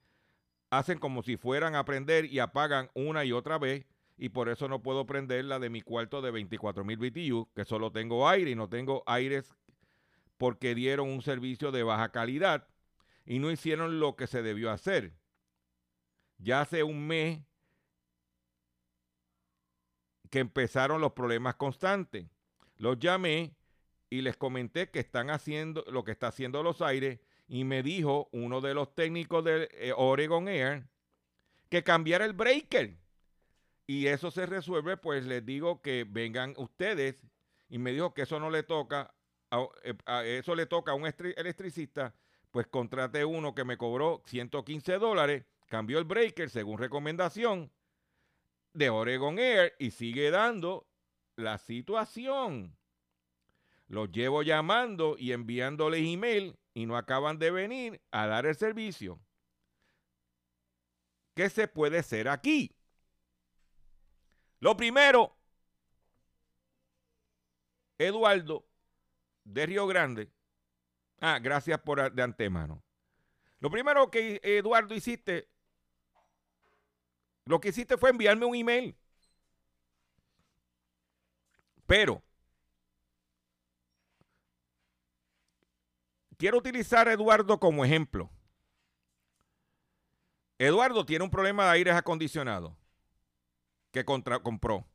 hacen 0.70 1.00
como 1.00 1.24
si 1.24 1.36
fueran 1.36 1.74
a 1.74 1.84
prender 1.84 2.26
y 2.26 2.38
apagan 2.38 2.92
una 2.94 3.26
y 3.26 3.32
otra 3.32 3.58
vez 3.58 3.88
y 4.16 4.30
por 4.30 4.50
eso 4.50 4.68
no 4.68 4.84
puedo 4.84 5.08
prender 5.08 5.46
la 5.46 5.58
de 5.58 5.72
mi 5.72 5.82
cuarto 5.82 6.22
de 6.22 6.32
24.000 6.32 6.98
BTU, 6.98 7.50
que 7.56 7.66
solo 7.66 7.92
tengo 7.92 8.30
aire 8.30 8.52
y 8.52 8.56
no 8.56 8.70
tengo 8.70 9.02
aires 9.08 9.56
porque 10.38 10.76
dieron 10.76 11.10
un 11.10 11.24
servicio 11.24 11.72
de 11.72 11.82
baja 11.82 12.12
calidad 12.12 12.68
y 13.26 13.40
no 13.40 13.50
hicieron 13.50 14.00
lo 14.00 14.16
que 14.16 14.28
se 14.28 14.44
debió 14.44 14.70
hacer. 14.70 15.14
Ya 16.40 16.62
hace 16.62 16.84
un 16.84 17.06
mes 17.06 17.42
que 20.30 20.40
empezaron 20.40 21.02
los 21.02 21.14
problemas 21.14 21.56
constantes. 21.56 22.28
Los 22.78 23.00
llamé 23.00 23.56
y 24.10 24.22
les 24.22 24.38
comenté 24.38 24.90
que 24.90 25.00
están 25.00 25.30
haciendo 25.30 25.84
lo 25.92 26.04
que 26.04 26.12
está 26.12 26.28
haciendo 26.28 26.64
los 26.64 26.82
aires 26.82 27.20
y 27.48 27.64
me 27.64 27.84
dijo 27.84 28.30
uno 28.32 28.62
de 28.62 28.74
los 28.74 28.94
técnicos 28.96 29.44
de 29.44 29.70
eh, 29.74 29.94
Oregon 29.96 30.48
Air 30.48 30.88
que 31.70 31.84
cambiara 31.84 32.26
el 32.26 32.34
breaker. 32.34 32.98
Y 33.86 34.08
eso 34.08 34.30
se 34.32 34.46
resuelve, 34.46 34.98
pues 34.98 35.26
les 35.26 35.46
digo 35.46 35.82
que 35.82 36.06
vengan 36.08 36.54
ustedes 36.58 37.26
y 37.70 37.80
me 37.80 37.92
dijo 37.92 38.14
que 38.14 38.24
eso 38.24 38.40
no 38.40 38.50
le 38.52 38.64
toca, 38.64 39.16
a, 39.50 39.68
eh, 39.84 40.38
eso 40.40 40.56
le 40.56 40.68
toca 40.68 40.92
a 40.92 40.96
un 40.96 41.06
electricista, 41.08 42.16
pues 42.52 42.68
contraté 42.68 43.26
uno 43.26 43.56
que 43.56 43.64
me 43.64 43.78
cobró 43.78 44.22
115 44.26 45.00
dólares, 45.00 45.46
cambió 45.70 46.00
el 46.00 46.06
breaker 46.06 46.50
según 46.50 46.80
recomendación 46.80 47.72
de 48.74 48.90
Oregon 48.90 49.40
Air 49.40 49.74
y 49.80 49.92
sigue 49.92 50.32
dando 50.32 50.88
la 51.36 51.58
situación. 51.58 52.76
Los 53.88 54.12
llevo 54.12 54.44
llamando 54.44 55.16
y 55.18 55.32
enviándoles 55.32 56.02
email 56.02 56.60
y 56.74 56.86
no 56.86 56.98
acaban 56.98 57.40
de 57.40 57.52
venir 57.52 58.02
a 58.12 58.28
dar 58.28 58.46
el 58.46 58.56
servicio. 58.56 59.20
¿Qué 61.34 61.50
se 61.50 61.68
puede 61.68 62.00
hacer 62.00 62.28
aquí? 62.28 62.76
Lo 64.60 64.76
primero, 64.76 65.38
Eduardo 67.98 68.68
de 69.46 69.66
Río 69.66 69.88
Grande. 69.88 70.30
Ah, 71.22 71.40
gracias 71.42 71.80
por 71.80 72.12
de 72.12 72.22
antemano. 72.22 72.84
Lo 73.60 73.70
primero 73.70 74.10
que 74.10 74.40
Eduardo 74.44 74.94
hiciste, 74.94 75.50
lo 77.50 77.60
que 77.60 77.70
hiciste 77.70 77.98
fue 77.98 78.12
enviarme 78.12 78.46
un 78.46 78.56
email. 78.56 78.96
Pero 81.88 82.22
Quiero 86.38 86.58
utilizar 86.60 87.10
a 87.10 87.14
Eduardo 87.14 87.60
como 87.60 87.84
ejemplo. 87.84 88.30
Eduardo 90.58 91.06
tiene 91.06 91.26
un 91.26 91.32
problema 91.32 91.66
de 91.66 91.72
aires 91.72 91.96
acondicionados 91.96 92.72
que 93.92 94.06
compró. 94.06 94.88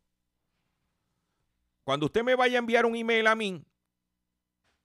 Cuando 1.83 2.07
usted 2.07 2.23
me 2.23 2.35
vaya 2.35 2.57
a 2.57 2.61
enviar 2.61 2.87
un 2.87 2.97
email 2.97 3.27
a 3.27 3.35
mí, 3.35 3.63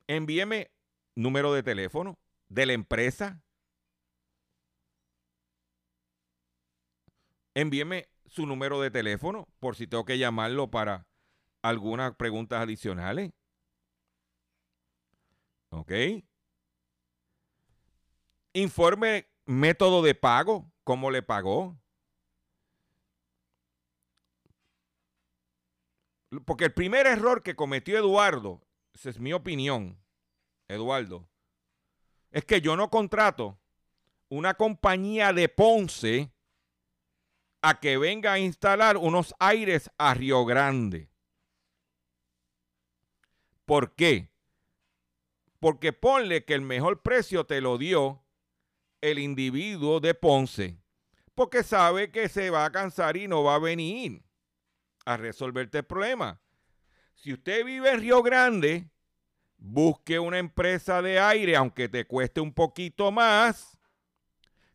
envíeme 0.07 0.69
número 1.15 1.53
de 1.53 1.63
teléfono 1.63 2.17
de 2.49 2.65
la 2.65 2.73
empresa. 2.73 3.41
Envíeme 7.53 8.09
su 8.25 8.45
número 8.45 8.79
de 8.79 8.91
teléfono 8.91 9.47
por 9.59 9.75
si 9.75 9.87
tengo 9.87 10.05
que 10.05 10.17
llamarlo 10.17 10.69
para 10.69 11.07
algunas 11.61 12.15
preguntas 12.15 12.61
adicionales. 12.61 13.31
¿Ok? 15.69 15.91
Informe 18.53 19.29
método 19.45 20.01
de 20.01 20.15
pago, 20.15 20.71
cómo 20.83 21.11
le 21.11 21.21
pagó. 21.21 21.79
Porque 26.45 26.65
el 26.65 26.73
primer 26.73 27.07
error 27.07 27.41
que 27.41 27.55
cometió 27.55 27.97
Eduardo, 27.97 28.61
esa 28.93 29.09
es 29.09 29.19
mi 29.19 29.33
opinión, 29.33 29.99
Eduardo, 30.67 31.27
es 32.31 32.45
que 32.45 32.61
yo 32.61 32.75
no 32.75 32.91
contrato 32.91 33.59
una 34.29 34.53
compañía 34.53 35.33
de 35.33 35.49
Ponce 35.49 36.31
a 37.61 37.79
que 37.79 37.97
venga 37.97 38.33
a 38.33 38.39
instalar 38.39 38.97
unos 38.97 39.35
aires 39.39 39.91
a 39.97 40.13
Río 40.13 40.45
Grande. 40.45 41.09
¿Por 43.65 43.95
qué? 43.95 44.31
Porque 45.59 45.93
ponle 45.93 46.45
que 46.45 46.53
el 46.53 46.61
mejor 46.61 47.01
precio 47.01 47.45
te 47.45 47.61
lo 47.61 47.77
dio 47.77 48.23
el 49.01 49.19
individuo 49.19 49.99
de 49.99 50.13
Ponce, 50.13 50.81
porque 51.35 51.63
sabe 51.63 52.11
que 52.11 52.29
se 52.29 52.49
va 52.49 52.65
a 52.65 52.71
cansar 52.71 53.17
y 53.17 53.27
no 53.27 53.43
va 53.43 53.55
a 53.55 53.59
venir 53.59 54.23
a 55.05 55.17
resolverte 55.17 55.79
el 55.79 55.85
problema. 55.85 56.41
Si 57.15 57.33
usted 57.33 57.65
vive 57.65 57.91
en 57.91 57.99
Río 57.99 58.23
Grande, 58.23 58.89
busque 59.57 60.19
una 60.19 60.39
empresa 60.39 61.01
de 61.01 61.19
aire, 61.19 61.55
aunque 61.55 61.89
te 61.89 62.05
cueste 62.05 62.41
un 62.41 62.53
poquito 62.53 63.11
más, 63.11 63.77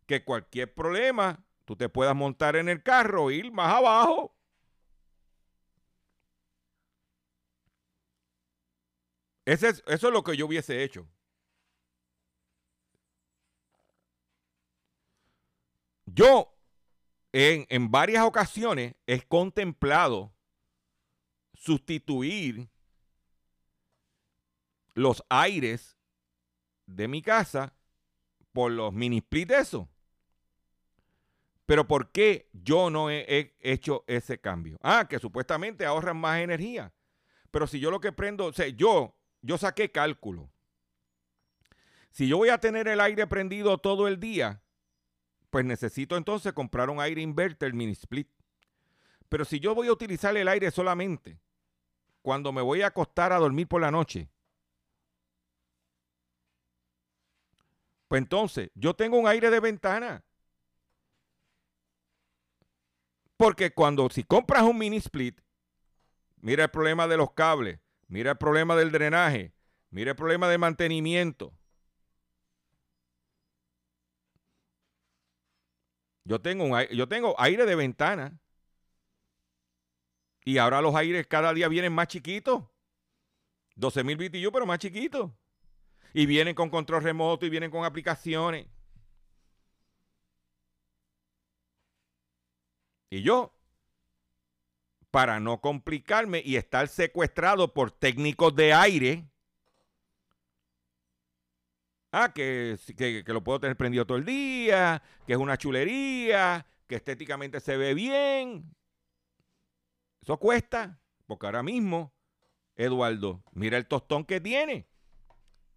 que 0.05 0.23
cualquier 0.23 0.73
problema, 0.73 1.44
tú 1.65 1.75
te 1.75 1.89
puedas 1.89 2.15
montar 2.15 2.55
en 2.55 2.69
el 2.69 2.81
carro 2.83 3.31
ir 3.31 3.51
más 3.51 3.73
abajo. 3.73 4.35
eso 9.45 9.67
es 9.85 10.01
lo 10.03 10.23
que 10.23 10.35
yo 10.35 10.47
hubiese 10.47 10.83
hecho. 10.83 11.07
Yo 16.05 16.55
en, 17.33 17.65
en 17.69 17.91
varias 17.91 18.23
ocasiones 18.23 18.95
es 19.05 19.25
contemplado 19.25 20.33
sustituir 21.53 22.69
los 24.93 25.23
aires 25.29 25.97
de 26.85 27.07
mi 27.07 27.21
casa 27.21 27.75
por 28.53 28.71
los 28.71 28.93
mini 28.93 29.17
split 29.17 29.49
de 29.49 29.59
eso. 29.59 29.89
Pero 31.65 31.87
¿por 31.87 32.11
qué 32.11 32.49
yo 32.53 32.89
no 32.89 33.09
he, 33.09 33.25
he 33.27 33.55
hecho 33.61 34.03
ese 34.07 34.39
cambio? 34.39 34.77
Ah, 34.81 35.07
que 35.09 35.19
supuestamente 35.19 35.85
ahorran 35.85 36.17
más 36.17 36.39
energía. 36.39 36.93
Pero 37.51 37.67
si 37.67 37.79
yo 37.79 37.89
lo 37.89 38.01
que 38.01 38.11
prendo, 38.11 38.47
o 38.47 38.53
sea, 38.53 38.67
yo, 38.67 39.15
yo 39.41 39.57
saqué 39.57 39.91
cálculo. 39.91 40.51
Si 42.11 42.27
yo 42.27 42.37
voy 42.37 42.49
a 42.49 42.57
tener 42.57 42.87
el 42.89 42.99
aire 42.99 43.27
prendido 43.27 43.77
todo 43.77 44.07
el 44.07 44.19
día, 44.19 44.61
pues 45.49 45.63
necesito 45.63 46.17
entonces 46.17 46.51
comprar 46.51 46.89
un 46.89 46.99
aire 46.99 47.21
inverter 47.21 47.73
mini 47.73 47.93
split. 47.93 48.27
Pero 49.29 49.45
si 49.45 49.61
yo 49.61 49.73
voy 49.73 49.87
a 49.87 49.93
utilizar 49.93 50.35
el 50.35 50.49
aire 50.49 50.69
solamente 50.69 51.39
cuando 52.21 52.51
me 52.51 52.61
voy 52.61 52.81
a 52.81 52.87
acostar 52.87 53.31
a 53.31 53.37
dormir 53.37 53.69
por 53.69 53.79
la 53.79 53.89
noche, 53.89 54.29
pues 58.09 58.21
entonces 58.21 58.69
yo 58.75 58.93
tengo 58.95 59.17
un 59.17 59.27
aire 59.27 59.49
de 59.49 59.61
ventana. 59.61 60.24
Porque 63.37 63.73
cuando 63.73 64.09
si 64.09 64.23
compras 64.23 64.63
un 64.63 64.77
mini 64.77 64.97
split, 64.97 65.39
mira 66.37 66.63
el 66.63 66.69
problema 66.69 67.07
de 67.07 67.17
los 67.17 67.33
cables, 67.33 67.79
mira 68.07 68.31
el 68.31 68.37
problema 68.37 68.75
del 68.75 68.91
drenaje, 68.91 69.53
mira 69.89 70.11
el 70.11 70.15
problema 70.15 70.47
de 70.47 70.57
mantenimiento. 70.57 71.53
Yo 76.23 76.41
tengo, 76.41 76.63
un, 76.63 76.81
yo 76.87 77.07
tengo 77.07 77.35
aire 77.39 77.65
de 77.65 77.75
ventana. 77.75 78.39
Y 80.43 80.57
ahora 80.57 80.81
los 80.81 80.95
aires 80.95 81.25
cada 81.27 81.53
día 81.53 81.67
vienen 81.67 81.93
más 81.93 82.07
chiquitos. 82.07 82.63
12 83.75 84.03
mil 84.03 84.17
BTU, 84.17 84.51
pero 84.51 84.65
más 84.65 84.79
chiquitos. 84.79 85.31
Y 86.13 86.25
vienen 86.25 86.55
con 86.55 86.69
control 86.69 87.03
remoto 87.03 87.45
y 87.45 87.49
vienen 87.49 87.69
con 87.69 87.83
aplicaciones. 87.83 88.67
Y 93.15 93.21
yo, 93.21 93.57
para 95.09 95.39
no 95.39 95.61
complicarme 95.61 96.41
y 96.43 96.57
estar 96.57 96.89
secuestrado 96.89 97.73
por 97.73 97.89
técnicos 97.89 98.53
de 98.57 98.73
aire, 98.73 99.25
ah, 102.11 102.33
que, 102.33 102.77
que, 102.97 103.23
que, 103.23 103.33
lo 103.33 103.41
puedo 103.41 103.61
tener 103.61 103.77
prendido 103.77 104.05
todo 104.05 104.17
el 104.17 104.25
día, 104.25 105.01
que 105.25 105.31
es 105.31 105.39
una 105.39 105.57
chulería, 105.57 106.65
que 106.87 106.95
estéticamente 106.95 107.61
se 107.61 107.77
ve 107.77 107.93
bien. 107.93 108.75
Eso 110.21 110.37
cuesta, 110.37 110.99
porque 111.25 111.45
ahora 111.45 111.63
mismo, 111.63 112.13
Eduardo, 112.75 113.45
mira 113.53 113.77
el 113.77 113.87
tostón 113.87 114.25
que 114.25 114.41
tiene. 114.41 114.89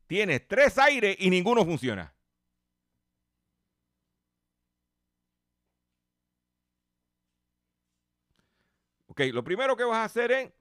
Tiene 0.08 0.40
tres 0.40 0.76
aires 0.76 1.16
y 1.20 1.30
ninguno 1.30 1.64
funciona. 1.64 2.17
Lo 9.32 9.44
primero 9.44 9.76
que 9.76 9.84
vas 9.84 9.98
a 9.98 10.04
hacer 10.04 10.32
es, 10.32 10.52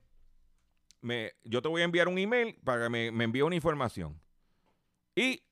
me, 1.00 1.32
yo 1.44 1.62
te 1.62 1.68
voy 1.68 1.82
a 1.82 1.84
enviar 1.84 2.08
un 2.08 2.18
email 2.18 2.58
para 2.64 2.84
que 2.84 2.90
me, 2.90 3.10
me 3.12 3.24
envíe 3.24 3.42
una 3.42 3.54
información. 3.54 4.20
Y 5.14 5.42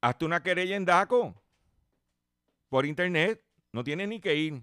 hazte 0.00 0.24
una 0.24 0.42
querella 0.42 0.76
en 0.76 0.84
DACO 0.84 1.34
por 2.68 2.86
internet. 2.86 3.44
No 3.72 3.84
tienes 3.84 4.08
ni 4.08 4.20
que 4.20 4.34
ir. 4.34 4.62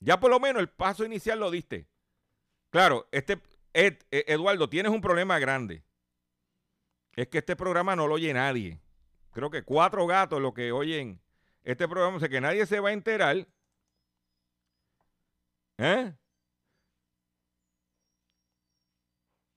Ya 0.00 0.20
por 0.20 0.30
lo 0.30 0.38
menos 0.38 0.60
el 0.60 0.68
paso 0.68 1.04
inicial 1.04 1.40
lo 1.40 1.50
diste. 1.50 1.88
Claro, 2.70 3.08
este 3.10 3.40
Ed, 3.72 3.98
Eduardo, 4.10 4.68
tienes 4.68 4.92
un 4.92 5.00
problema 5.00 5.38
grande. 5.38 5.82
Es 7.16 7.28
que 7.28 7.38
este 7.38 7.56
programa 7.56 7.96
no 7.96 8.06
lo 8.06 8.14
oye 8.14 8.32
nadie. 8.32 8.80
Creo 9.32 9.50
que 9.50 9.62
cuatro 9.62 10.06
gatos 10.06 10.40
lo 10.40 10.54
que 10.54 10.72
oyen 10.72 11.20
este 11.64 11.88
programa, 11.88 12.16
o 12.16 12.20
sea 12.20 12.28
que 12.28 12.40
nadie 12.40 12.66
se 12.66 12.80
va 12.80 12.90
a 12.90 12.92
enterar 12.92 13.48
¿Eh? 15.78 16.14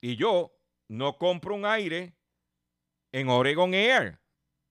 Y 0.01 0.15
yo 0.15 0.51
no 0.87 1.17
compro 1.17 1.55
un 1.55 1.65
aire 1.65 2.15
en 3.11 3.29
Oregon 3.29 3.73
Air 3.73 4.19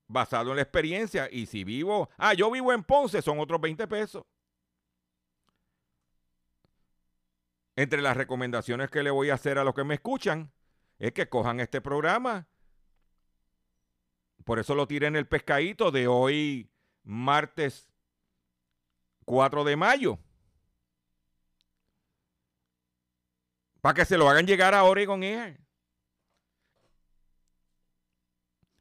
basado 0.08 0.50
en 0.50 0.56
la 0.56 0.62
experiencia. 0.62 1.28
Y 1.30 1.46
si 1.46 1.64
vivo, 1.64 2.08
ah, 2.16 2.34
yo 2.34 2.50
vivo 2.50 2.72
en 2.72 2.84
Ponce, 2.84 3.22
son 3.22 3.38
otros 3.40 3.60
20 3.60 3.86
pesos. 3.86 4.24
Entre 7.74 8.00
las 8.00 8.16
recomendaciones 8.16 8.90
que 8.90 9.02
le 9.02 9.10
voy 9.10 9.30
a 9.30 9.34
hacer 9.34 9.58
a 9.58 9.64
los 9.64 9.74
que 9.74 9.84
me 9.84 9.94
escuchan 9.94 10.52
es 10.98 11.12
que 11.12 11.28
cojan 11.28 11.60
este 11.60 11.80
programa. 11.80 12.48
Por 14.44 14.58
eso 14.58 14.74
lo 14.74 14.86
tiré 14.86 15.08
en 15.08 15.16
el 15.16 15.26
pescadito 15.26 15.90
de 15.90 16.06
hoy, 16.06 16.70
martes 17.02 17.90
4 19.24 19.64
de 19.64 19.76
mayo. 19.76 20.18
Para 23.86 23.94
que 23.94 24.04
se 24.04 24.18
lo 24.18 24.28
hagan 24.28 24.48
llegar 24.48 24.74
a 24.74 24.82
Oregon 24.82 25.22
Air. 25.22 25.60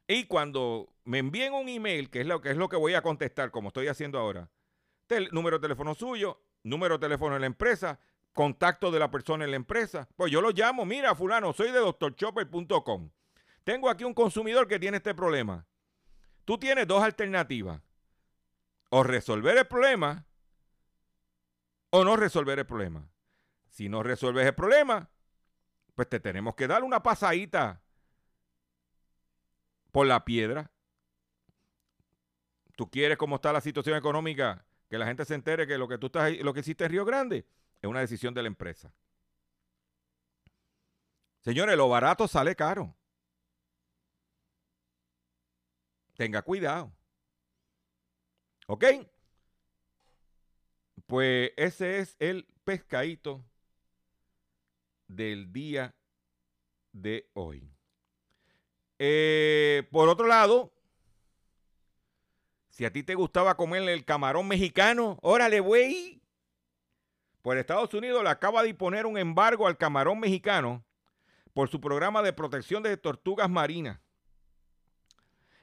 Y 0.08 0.24
cuando 0.24 0.92
me 1.04 1.18
envíen 1.18 1.52
un 1.52 1.68
email, 1.68 2.10
que 2.10 2.22
es 2.22 2.26
lo 2.26 2.40
que 2.40 2.50
es 2.50 2.56
lo 2.56 2.68
que 2.68 2.74
voy 2.74 2.94
a 2.94 3.02
contestar, 3.02 3.52
como 3.52 3.68
estoy 3.68 3.86
haciendo 3.86 4.18
ahora, 4.18 4.50
número 5.30 5.58
de 5.58 5.62
teléfono 5.62 5.94
suyo, 5.94 6.42
número 6.64 6.98
de 6.98 7.06
teléfono 7.06 7.34
de 7.34 7.40
la 7.40 7.46
empresa, 7.46 8.00
contacto 8.32 8.90
de 8.90 8.98
la 8.98 9.08
persona 9.08 9.44
en 9.44 9.52
la 9.52 9.56
empresa, 9.58 10.08
pues 10.16 10.32
yo 10.32 10.40
lo 10.40 10.50
llamo, 10.50 10.84
mira, 10.84 11.14
fulano, 11.14 11.52
soy 11.52 11.70
de 11.70 11.78
doctorchopper.com. 11.78 13.08
Tengo 13.62 13.88
aquí 13.88 14.02
un 14.02 14.12
consumidor 14.12 14.66
que 14.66 14.80
tiene 14.80 14.96
este 14.96 15.14
problema. 15.14 15.68
Tú 16.44 16.58
tienes 16.58 16.84
dos 16.88 17.04
alternativas. 17.04 17.80
O 18.90 19.04
resolver 19.04 19.56
el 19.56 19.68
problema 19.68 20.26
o 21.90 22.02
no 22.02 22.16
resolver 22.16 22.58
el 22.58 22.66
problema. 22.66 23.08
Si 23.76 23.90
no 23.90 24.02
resuelves 24.02 24.46
el 24.46 24.54
problema, 24.54 25.10
pues 25.94 26.08
te 26.08 26.18
tenemos 26.18 26.54
que 26.54 26.66
dar 26.66 26.82
una 26.82 27.02
pasadita 27.02 27.82
por 29.92 30.06
la 30.06 30.24
piedra. 30.24 30.70
Tú 32.74 32.90
quieres 32.90 33.18
cómo 33.18 33.36
está 33.36 33.52
la 33.52 33.60
situación 33.60 33.98
económica, 33.98 34.64
que 34.88 34.96
la 34.96 35.04
gente 35.04 35.26
se 35.26 35.34
entere 35.34 35.66
que 35.66 35.76
lo 35.76 35.88
que 35.88 35.98
tú 35.98 36.06
estás, 36.06 36.38
lo 36.38 36.54
que 36.54 36.60
hiciste 36.60 36.84
en 36.86 36.90
Río 36.90 37.04
Grande 37.04 37.44
es 37.82 37.90
una 37.90 38.00
decisión 38.00 38.32
de 38.32 38.40
la 38.40 38.48
empresa. 38.48 38.94
Señores, 41.40 41.76
lo 41.76 41.90
barato 41.90 42.26
sale 42.26 42.56
caro. 42.56 42.96
Tenga 46.16 46.40
cuidado. 46.40 46.90
¿Ok? 48.68 48.84
Pues 51.06 51.52
ese 51.58 51.98
es 51.98 52.16
el 52.18 52.46
pescadito 52.64 53.44
del 55.08 55.52
día 55.52 55.94
de 56.92 57.28
hoy. 57.34 57.70
Eh, 58.98 59.86
por 59.90 60.08
otro 60.08 60.26
lado, 60.26 60.72
si 62.68 62.84
a 62.84 62.92
ti 62.92 63.02
te 63.02 63.14
gustaba 63.14 63.56
comer 63.56 63.88
el 63.88 64.04
camarón 64.04 64.48
mexicano, 64.48 65.18
órale, 65.22 65.60
güey. 65.60 66.20
Pues 67.42 67.58
Estados 67.58 67.94
Unidos 67.94 68.22
le 68.22 68.30
acaba 68.30 68.62
de 68.62 68.70
imponer 68.70 69.06
un 69.06 69.18
embargo 69.18 69.66
al 69.66 69.76
camarón 69.76 70.18
mexicano 70.18 70.84
por 71.52 71.68
su 71.68 71.80
programa 71.80 72.22
de 72.22 72.32
protección 72.32 72.82
de 72.82 72.96
tortugas 72.96 73.48
marinas. 73.48 74.00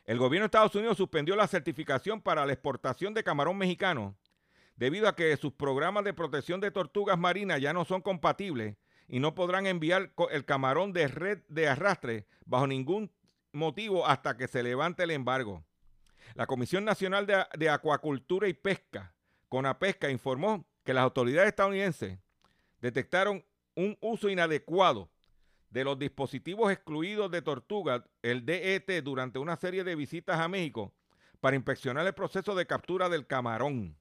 El 0.06 0.18
gobierno 0.18 0.44
de 0.44 0.48
Estados 0.48 0.76
Unidos 0.76 0.98
suspendió 0.98 1.36
la 1.36 1.48
certificación 1.48 2.22
para 2.22 2.46
la 2.46 2.54
exportación 2.54 3.14
de 3.14 3.24
camarón 3.24 3.58
mexicano 3.58 4.18
debido 4.76 5.08
a 5.08 5.16
que 5.16 5.36
sus 5.38 5.54
programas 5.54 6.04
de 6.04 6.14
protección 6.14 6.60
de 6.60 6.72
tortugas 6.72 7.18
marinas 7.18 7.62
ya 7.62 7.74
no 7.74 7.86
son 7.86 8.02
compatibles 8.02 8.76
y 9.14 9.20
no 9.20 9.36
podrán 9.36 9.68
enviar 9.68 10.12
el 10.32 10.44
camarón 10.44 10.92
de 10.92 11.08
red 11.08 11.44
de 11.48 11.68
arrastre 11.68 12.26
bajo 12.48 12.66
ningún 12.66 13.12
motivo 13.52 14.08
hasta 14.08 14.38
que 14.38 14.48
se 14.48 14.64
levante 14.64 15.04
el 15.04 15.12
embargo. 15.12 15.64
La 16.34 16.48
Comisión 16.48 16.84
Nacional 16.84 17.28
de, 17.28 17.70
Acuacultura 17.70 18.48
y 18.48 18.54
Pesca, 18.54 19.14
CONAPESCA, 19.50 20.10
informó 20.10 20.66
que 20.84 20.96
las 20.96 21.04
autoridades 21.04 21.50
estadounidenses 21.50 22.18
detectaron 22.82 23.46
un 23.76 23.96
uso 24.02 24.32
inadecuado 24.32 25.12
de 25.70 25.84
los 25.84 26.00
dispositivos 26.00 26.72
excluidos 26.72 27.30
de 27.30 27.44
tortugas, 27.44 28.02
el 28.24 28.44
DET, 28.48 29.04
durante 29.04 29.38
una 29.38 29.58
serie 29.58 29.84
de 29.84 29.96
visitas 29.96 30.40
a 30.40 30.48
México 30.48 30.92
para 31.40 31.56
inspeccionar 31.56 32.08
el 32.08 32.16
proceso 32.16 32.56
de 32.56 32.66
captura 32.66 33.10
del 33.10 33.28
camarón. 33.28 33.96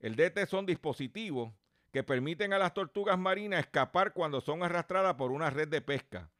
El 0.00 0.16
DET 0.16 0.44
son 0.48 0.66
dispositivos 0.66 1.52
que 1.92 2.02
permiten 2.02 2.52
a 2.52 2.58
las 2.58 2.74
tortugas 2.74 3.18
marinas 3.18 3.60
escapar 3.60 4.12
cuando 4.12 4.40
son 4.40 4.62
arrastradas 4.62 5.14
por 5.14 5.32
una 5.32 5.50
red 5.50 5.68
de 5.68 5.80
pesca. 5.80 6.30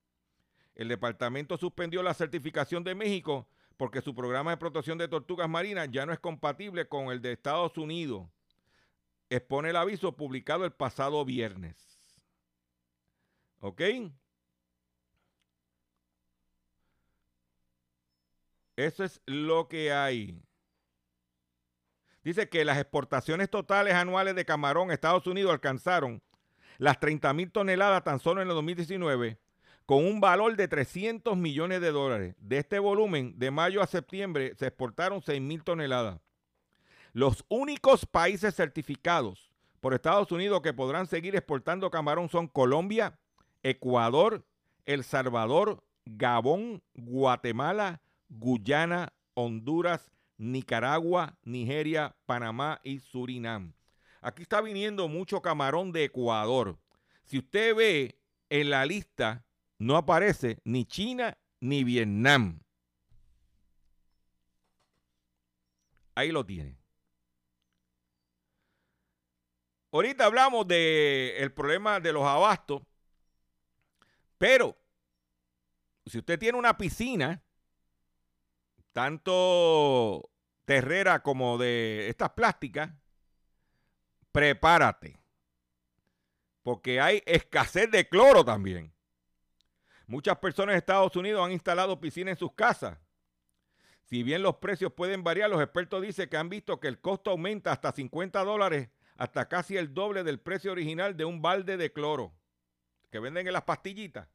El 0.75 0.89
departamento 0.89 1.57
suspendió 1.57 2.03
la 2.03 2.15
certificación 2.15 2.85
de 2.85 2.95
México 2.95 3.49
porque 3.77 4.01
su 4.01 4.15
programa 4.15 4.51
de 4.51 4.57
protección 4.57 4.99
de 4.99 5.09
tortugas 5.09 5.49
marinas 5.49 5.89
ya 5.91 6.07
no 6.07 6.13
es 6.13 6.19
compatible 6.19 6.89
con 6.89 7.07
el 7.09 7.21
de 7.21 7.33
Estados 7.33 7.77
Unidos. 7.77 8.29
Expone 9.29 9.71
el 9.71 9.77
aviso 9.77 10.17
publicado 10.17 10.65
el 10.65 10.73
pasado 10.73 11.25
viernes. 11.25 11.77
¿Ok? 13.61 13.83
Eso 18.77 19.05
es 19.05 19.21
lo 19.27 19.69
que 19.69 19.93
hay. 19.93 20.46
Dice 22.27 22.49
que 22.49 22.65
las 22.65 22.79
exportaciones 22.79 23.49
totales 23.49 23.95
anuales 23.95 24.35
de 24.35 24.45
camarón 24.45 24.91
a 24.91 24.95
Estados 24.95 25.29
Unidos 25.29 25.53
alcanzaron 25.53 26.21
las 26.77 26.99
30 26.99 27.33
mil 27.35 27.53
toneladas 27.53 28.03
tan 28.03 28.19
solo 28.19 28.43
en 28.43 28.49
el 28.49 28.55
2019, 28.57 29.39
con 29.87 30.05
un 30.05 30.21
valor 30.21 30.57
de 30.57 30.67
300 30.67 31.37
millones 31.37 31.81
de 31.81 31.93
dólares. 31.93 32.35
De 32.41 32.59
este 32.59 32.81
volumen, 32.81 33.39
de 33.39 33.53
mayo 33.53 33.81
a 33.81 33.87
septiembre, 33.87 34.57
se 34.57 34.67
exportaron 34.67 35.23
6 35.23 35.41
mil 35.41 35.63
toneladas. 35.63 36.19
Los 37.13 37.45
únicos 37.49 38.05
países 38.07 38.57
certificados 38.57 39.53
por 39.81 39.95
Estados 39.95 40.33
Unidos 40.33 40.63
que 40.63 40.75
podrán 40.75 41.07
seguir 41.07 41.37
exportando 41.37 41.93
camarón 41.93 42.29
son 42.29 42.49
Colombia, 42.49 43.21
Ecuador, 43.63 44.45
El 44.85 45.05
Salvador, 45.05 45.85
Gabón, 46.05 46.83
Guatemala, 46.93 48.03
Guyana, 48.29 49.13
Honduras, 49.35 50.11
Nicaragua, 50.39 51.39
Nigeria, 51.43 52.17
Panamá 52.27 52.81
y 52.83 52.99
Surinam. 52.99 53.75
Aquí 54.21 54.43
está 54.43 54.61
viniendo 54.61 55.09
mucho 55.09 55.41
camarón 55.41 55.93
de 55.93 56.05
Ecuador. 56.05 56.79
Si 57.25 57.39
usted 57.39 57.75
ve 57.75 58.21
en 58.51 58.71
la 58.71 58.85
lista, 58.87 59.45
no 59.79 59.97
aparece 59.97 60.61
ni 60.65 60.85
China 60.85 61.37
ni 61.61 61.85
Vietnam. 61.85 62.61
Ahí 66.15 66.33
lo 66.33 66.45
tiene. 66.45 66.79
Ahorita 69.93 70.27
hablamos 70.27 70.67
del 70.67 71.53
problema 71.53 72.01
de 72.01 72.13
los 72.13 72.25
abastos, 72.25 72.83
pero 74.37 74.77
si 76.05 76.19
usted 76.19 76.39
tiene 76.39 76.59
una 76.59 76.77
piscina, 76.77 77.43
tanto 78.97 80.31
terrera 80.65 81.23
como 81.23 81.59
de 81.59 82.09
estas 82.09 82.31
plásticas, 82.31 82.91
prepárate. 84.33 85.21
Porque 86.63 86.99
hay 86.99 87.23
escasez 87.27 87.91
de 87.91 88.09
cloro 88.09 88.43
también. 88.43 88.95
Muchas 90.07 90.39
personas 90.39 90.73
en 90.73 90.79
Estados 90.79 91.15
Unidos 91.15 91.45
han 91.45 91.53
instalado 91.53 92.01
piscinas 92.01 92.33
en 92.33 92.39
sus 92.39 92.55
casas. 92.55 92.99
Si 94.05 94.23
bien 94.23 94.41
los 94.43 94.57
precios 94.57 94.95
pueden 94.95 95.23
variar, 95.23 95.51
los 95.51 95.61
expertos 95.61 96.01
dicen 96.01 96.31
que 96.31 96.39
han 96.39 96.49
visto 96.49 96.81
que 96.81 96.89
el 96.89 96.99
costo 96.99 97.33
aumenta 97.33 97.73
hasta 97.73 97.93
50 97.93 98.45
dólares, 98.45 98.89
hasta 99.19 99.47
casi 99.47 99.77
el 99.77 99.93
doble 99.93 100.25
del 100.25 100.41
precio 100.41 100.73
original 100.73 101.19
de 101.19 101.27
un 101.27 101.43
balde 101.43 101.77
de 101.77 101.93
cloro 101.93 102.33
que 103.11 103.19
venden 103.19 103.47
en 103.47 103.53
las 103.53 103.65
pastillitas. 103.65 104.27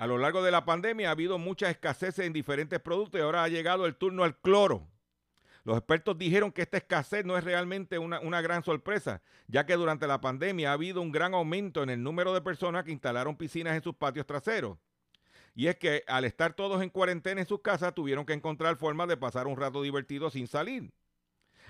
A 0.00 0.06
lo 0.06 0.16
largo 0.16 0.42
de 0.42 0.50
la 0.50 0.64
pandemia 0.64 1.10
ha 1.10 1.12
habido 1.12 1.36
mucha 1.36 1.68
escasez 1.68 2.20
en 2.20 2.32
diferentes 2.32 2.80
productos 2.80 3.20
y 3.20 3.22
ahora 3.22 3.44
ha 3.44 3.48
llegado 3.48 3.84
el 3.84 3.96
turno 3.96 4.24
al 4.24 4.34
cloro. 4.34 4.88
Los 5.62 5.76
expertos 5.76 6.16
dijeron 6.16 6.52
que 6.52 6.62
esta 6.62 6.78
escasez 6.78 7.26
no 7.26 7.36
es 7.36 7.44
realmente 7.44 7.98
una, 7.98 8.18
una, 8.20 8.40
gran 8.40 8.64
sorpresa, 8.64 9.20
ya 9.46 9.66
que 9.66 9.74
durante 9.74 10.06
la 10.06 10.22
pandemia 10.22 10.70
ha 10.70 10.72
habido 10.72 11.02
un 11.02 11.12
gran 11.12 11.34
aumento 11.34 11.82
en 11.82 11.90
el 11.90 12.02
número 12.02 12.32
de 12.32 12.40
personas 12.40 12.84
que 12.84 12.92
instalaron 12.92 13.36
piscinas 13.36 13.76
en 13.76 13.82
sus 13.82 13.94
patios 13.94 14.24
traseros. 14.24 14.78
Y 15.54 15.66
es 15.66 15.76
que 15.76 16.02
al 16.06 16.24
estar 16.24 16.54
todos 16.54 16.80
en 16.80 16.88
cuarentena 16.88 17.42
en 17.42 17.46
sus 17.46 17.60
casas, 17.60 17.94
tuvieron 17.94 18.24
que 18.24 18.32
encontrar 18.32 18.76
formas 18.76 19.06
de 19.06 19.18
pasar 19.18 19.46
un 19.46 19.58
rato 19.58 19.82
divertido 19.82 20.30
sin 20.30 20.46
salir. 20.46 20.90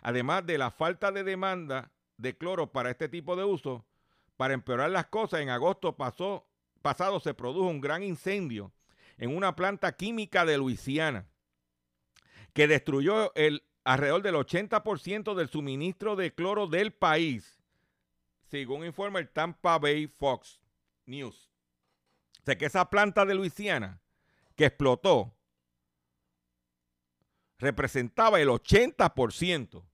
Además 0.02 0.46
de 0.46 0.56
la 0.56 0.70
falta 0.70 1.10
de 1.10 1.24
demanda 1.24 1.90
de 2.16 2.36
cloro 2.36 2.70
para 2.70 2.90
este 2.92 3.08
tipo 3.08 3.34
de 3.34 3.42
uso, 3.42 3.84
para 4.36 4.54
empeorar 4.54 4.90
las 4.90 5.06
cosas, 5.06 5.40
en 5.40 5.48
agosto 5.48 5.96
pasó 5.96 6.46
pasado 6.80 7.20
se 7.20 7.34
produjo 7.34 7.68
un 7.68 7.80
gran 7.80 8.02
incendio 8.02 8.72
en 9.18 9.36
una 9.36 9.54
planta 9.54 9.92
química 9.92 10.44
de 10.44 10.58
Luisiana 10.58 11.26
que 12.52 12.66
destruyó 12.66 13.34
el 13.34 13.64
alrededor 13.84 14.22
del 14.22 14.34
80% 14.34 15.34
del 15.34 15.48
suministro 15.48 16.16
de 16.16 16.34
cloro 16.34 16.66
del 16.66 16.92
país, 16.92 17.60
según 18.48 18.84
informa 18.84 19.18
el 19.18 19.28
Tampa 19.28 19.78
Bay 19.78 20.06
Fox 20.06 20.60
News. 21.06 21.50
O 22.40 22.44
sea 22.44 22.56
que 22.56 22.66
esa 22.66 22.88
planta 22.88 23.24
de 23.24 23.34
Luisiana 23.34 24.00
que 24.56 24.66
explotó 24.66 25.34
representaba 27.58 28.40
el 28.40 28.48
80% 28.48 29.84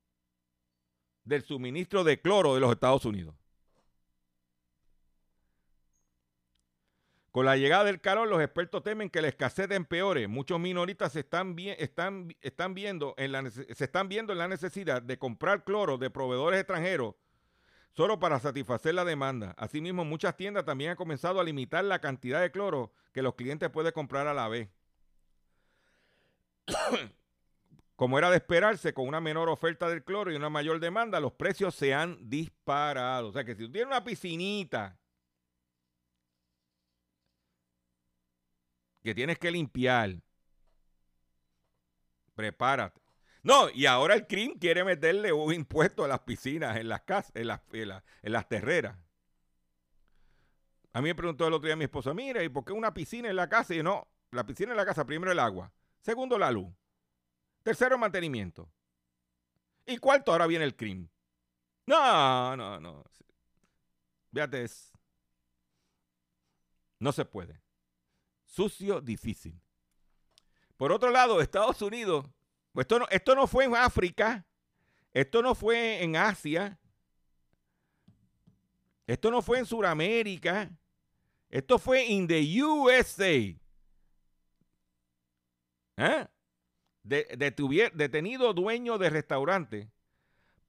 del 1.25 1.43
suministro 1.43 2.05
de 2.05 2.21
cloro 2.21 2.55
de 2.55 2.61
los 2.61 2.73
Estados 2.73 3.05
Unidos. 3.05 3.35
Con 7.37 7.45
la 7.45 7.59
llegada 7.59 7.85
del 7.85 8.01
calor, 8.01 8.27
los 8.29 8.41
expertos 8.41 8.83
temen 8.83 9.11
que 9.11 9.21
la 9.21 9.29
escasez 9.29 9.71
empeore. 9.71 10.27
Muchos 10.27 10.59
minoristas 10.59 11.13
se 11.13 11.21
están, 11.21 11.55
viendo 11.55 13.15
en 13.19 13.31
la, 13.31 13.51
se 13.51 13.85
están 13.85 14.09
viendo 14.09 14.33
en 14.33 14.39
la 14.39 14.49
necesidad 14.49 15.03
de 15.03 15.19
comprar 15.19 15.63
cloro 15.63 15.99
de 15.99 16.09
proveedores 16.09 16.61
extranjeros 16.61 17.15
solo 17.93 18.19
para 18.19 18.41
satisfacer 18.41 18.95
la 18.95 19.05
demanda. 19.05 19.55
Asimismo, 19.59 20.03
muchas 20.03 20.35
tiendas 20.35 20.65
también 20.65 20.93
han 20.93 20.97
comenzado 20.97 21.39
a 21.39 21.45
limitar 21.45 21.85
la 21.85 21.99
cantidad 21.99 22.41
de 22.41 22.51
cloro 22.51 22.95
que 23.13 23.21
los 23.21 23.35
clientes 23.35 23.69
pueden 23.69 23.93
comprar 23.93 24.27
a 24.27 24.33
la 24.33 24.49
vez. 24.49 24.71
Como 27.97 28.17
era 28.17 28.31
de 28.31 28.37
esperarse, 28.37 28.95
con 28.95 29.07
una 29.07 29.21
menor 29.21 29.51
oferta 29.51 29.91
del 29.91 30.05
cloro 30.05 30.33
y 30.33 30.37
una 30.37 30.49
mayor 30.49 30.81
demanda, 30.81 31.21
los 31.21 31.33
precios 31.33 31.75
se 31.75 31.93
han 31.93 32.31
disparado. 32.31 33.29
O 33.29 33.33
sea 33.33 33.45
que 33.45 33.55
si 33.55 33.67
tú 33.67 33.73
tienes 33.73 33.89
una 33.89 34.05
piscinita 34.05 34.99
que 39.07 39.15
tienes 39.15 39.39
que 39.39 39.53
limpiar. 39.53 40.17
Prepárate. 42.35 43.01
No, 43.45 43.71
y 43.71 43.87
ahora 43.87 44.15
el 44.15 44.27
CRIM 44.27 44.59
quiere 44.59 44.83
meterle 44.83 45.33
un 45.33 45.55
impuesto 45.55 46.05
a 46.05 46.09
las 46.09 46.19
piscinas 46.21 46.77
en 46.77 46.89
las 46.89 47.03
casas, 47.03 47.31
en 47.37 47.47
las, 47.47 47.61
en 47.71 48.33
las, 48.33 48.49
terreras. 48.49 48.99
A 50.93 51.01
mí 51.01 51.09
me 51.09 51.15
preguntó 51.15 51.47
el 51.47 51.55
otro 51.55 51.69
día 51.69 51.77
mi 51.77 51.85
esposa, 51.85 52.13
mira, 52.15 52.43
¿y 52.43 52.49
por 52.49 52.65
qué 52.65 52.73
una 52.73 52.93
piscina 52.93 53.31
en 53.31 53.37
la 53.37 53.49
casa? 53.49 53.75
Y 53.75 53.77
yo, 53.77 53.85
no, 53.85 54.09
la 54.33 54.45
piscina 54.45 54.73
en 54.73 54.77
la 54.77 54.85
casa, 54.85 55.07
primero 55.07 55.31
el 55.31 55.39
agua, 55.39 55.73
segundo 56.01 56.37
la 56.37 56.51
luz, 56.51 56.75
tercero 57.63 57.95
el 57.95 58.01
mantenimiento. 58.01 58.69
Y 59.87 59.99
cuarto, 59.99 60.33
ahora 60.33 60.49
viene 60.49 60.65
el 60.65 60.75
CRIM. 60.75 61.09
No, 61.87 62.57
no, 62.57 62.81
no. 62.81 63.05
Fíjate, 64.33 64.67
no 66.99 67.13
se 67.13 67.25
puede 67.25 67.66
sucio, 68.57 69.03
difícil. 69.03 69.61
Por 70.79 70.91
otro 70.91 71.11
lado, 71.11 71.43
Estados 71.43 71.83
Unidos, 71.83 72.25
esto 72.75 72.99
no, 72.99 73.07
esto 73.11 73.35
no 73.35 73.47
fue 73.47 73.67
en 73.67 73.77
África, 73.77 74.47
esto 75.13 75.43
no 75.43 75.55
fue 75.55 76.03
en 76.03 76.17
Asia, 76.17 76.79
esto 79.07 79.31
no 79.31 79.43
fue 79.43 79.59
en 79.59 79.67
Sudamérica, 79.67 80.71
esto 81.51 81.79
fue 81.79 82.11
en 82.11 82.27
the 82.27 82.63
USA. 82.63 83.55
¿Eh? 85.99 86.27
detenido 87.05 88.53
dueño 88.53 88.99
de 88.99 89.11
restaurante 89.11 89.91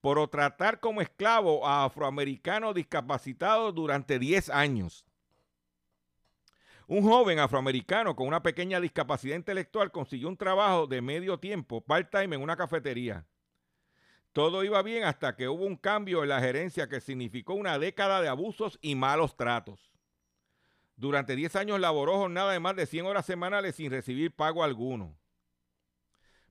por 0.01 0.25
tratar 0.29 0.79
como 0.79 1.01
esclavo 1.01 1.65
a 1.65 1.85
afroamericanos 1.85 2.75
discapacitados 2.75 3.73
durante 3.73 4.19
10 4.19 4.49
años. 4.51 5.06
Un 6.87 7.03
joven 7.03 7.39
afroamericano 7.39 8.15
con 8.15 8.27
una 8.27 8.41
pequeña 8.41 8.79
discapacidad 8.79 9.35
intelectual 9.35 9.91
consiguió 9.91 10.29
un 10.29 10.37
trabajo 10.37 10.87
de 10.87 11.01
medio 11.01 11.37
tiempo, 11.37 11.81
part-time, 11.81 12.37
en 12.37 12.41
una 12.41 12.55
cafetería. 12.55 13.25
Todo 14.31 14.63
iba 14.63 14.81
bien 14.83 15.03
hasta 15.03 15.35
que 15.35 15.49
hubo 15.49 15.65
un 15.65 15.75
cambio 15.75 16.23
en 16.23 16.29
la 16.29 16.39
gerencia 16.39 16.87
que 16.87 17.01
significó 17.01 17.55
una 17.55 17.77
década 17.77 18.21
de 18.21 18.29
abusos 18.29 18.79
y 18.81 18.95
malos 18.95 19.35
tratos. 19.35 19.91
Durante 20.95 21.35
10 21.35 21.57
años 21.57 21.79
laboró 21.81 22.19
jornada 22.19 22.53
de 22.53 22.61
más 22.61 22.75
de 22.77 22.85
100 22.85 23.05
horas 23.05 23.25
semanales 23.25 23.75
sin 23.75 23.91
recibir 23.91 24.33
pago 24.33 24.63
alguno. 24.63 25.17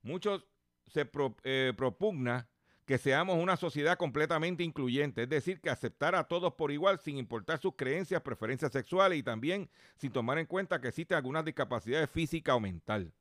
Muchos 0.03 0.47
se 0.87 1.09
eh, 1.45 1.73
propugna 1.75 2.49
que 2.87 2.99
seamos 2.99 3.37
una 3.43 3.57
sociedad 3.57 3.99
completamente 3.99 4.63
incluyente, 4.63 5.25
es 5.25 5.29
decir, 5.29 5.61
que 5.61 5.69
aceptar 5.69 6.15
a 6.15 6.25
todos 6.25 6.55
por 6.55 6.71
igual 6.71 7.01
sin 7.01 7.19
importar 7.19 7.59
sus 7.59 7.75
creencias, 7.75 8.23
preferencias 8.23 8.71
sexuales 8.71 9.19
y 9.19 9.25
también 9.25 9.69
sin 9.97 10.13
tomar 10.13 10.39
en 10.39 10.47
cuenta 10.47 10.81
que 10.81 10.89
existen 10.89 11.17
algunas 11.17 11.45
discapacidades 11.45 12.09
físicas 12.09 12.55
o 12.55 12.61
mental. 12.61 13.13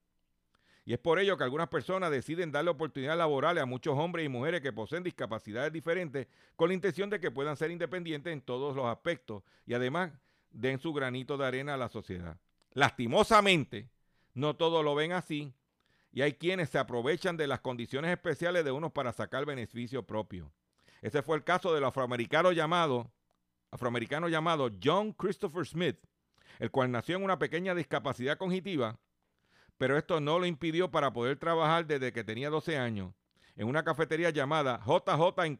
Y 0.86 0.94
es 0.94 1.00
por 1.00 1.18
ello 1.18 1.36
que 1.36 1.44
algunas 1.44 1.68
personas 1.68 2.12
deciden 2.12 2.52
darle 2.52 2.70
oportunidades 2.70 3.18
laborales 3.18 3.64
a 3.64 3.66
muchos 3.66 3.98
hombres 3.98 4.24
y 4.24 4.30
mujeres 4.30 4.62
que 4.62 4.72
poseen 4.72 5.02
discapacidades 5.02 5.74
diferentes 5.74 6.28
con 6.56 6.68
la 6.68 6.76
intención 6.76 7.10
de 7.10 7.20
que 7.20 7.32
puedan 7.32 7.58
ser 7.58 7.72
independientes 7.72 8.32
en 8.32 8.42
todos 8.42 8.76
los 8.76 8.86
aspectos 8.86 9.42
y 9.66 9.74
además 9.74 10.12
den 10.52 10.78
su 10.78 10.94
granito 10.94 11.38
de 11.38 11.48
arena 11.48 11.74
a 11.74 11.78
la 11.78 11.90
sociedad. 11.90 12.38
Lastimosamente, 12.74 13.90
No 14.36 14.56
todos 14.58 14.84
lo 14.84 14.94
ven 14.94 15.14
así 15.14 15.54
y 16.16 16.22
hay 16.22 16.34
quienes 16.34 16.70
se 16.70 16.80
aprovechan 16.80 17.36
de 17.36 17.46
las 17.46 17.60
condiciones 17.60 18.10
especiales 18.10 18.64
de 18.64 18.72
unos 18.72 18.94
para 18.94 19.12
sacar 19.12 19.46
beneficio 19.46 20.04
propio. 20.04 20.50
Ese 21.02 21.22
fue 21.22 21.36
el 21.36 21.44
caso 21.44 21.74
del 21.74 21.84
afroamericano 21.84 22.54
llamado, 22.54 23.12
afroamericano 23.70 24.30
llamado 24.30 24.72
John 24.82 25.12
Christopher 25.12 25.68
Smith, 25.68 25.98
el 26.60 26.72
cual 26.72 26.90
nació 26.90 27.18
en 27.18 27.24
una 27.26 27.38
pequeña 27.38 27.76
discapacidad 27.76 28.38
cognitiva, 28.38 28.98
pero 29.78 29.98
esto 29.98 30.22
no 30.22 30.40
lo 30.40 30.46
impidió 30.46 30.90
para 30.90 31.12
poder 31.12 31.38
trabajar 31.38 31.86
desde 31.86 32.14
que 32.14 32.24
tenía 32.24 32.50
12 32.50 32.78
años 32.78 33.14
en 33.58 33.68
una 33.68 33.84
cafetería 33.84 34.30
llamada 34.30 34.80
JJ 34.86 35.44
en 35.44 35.60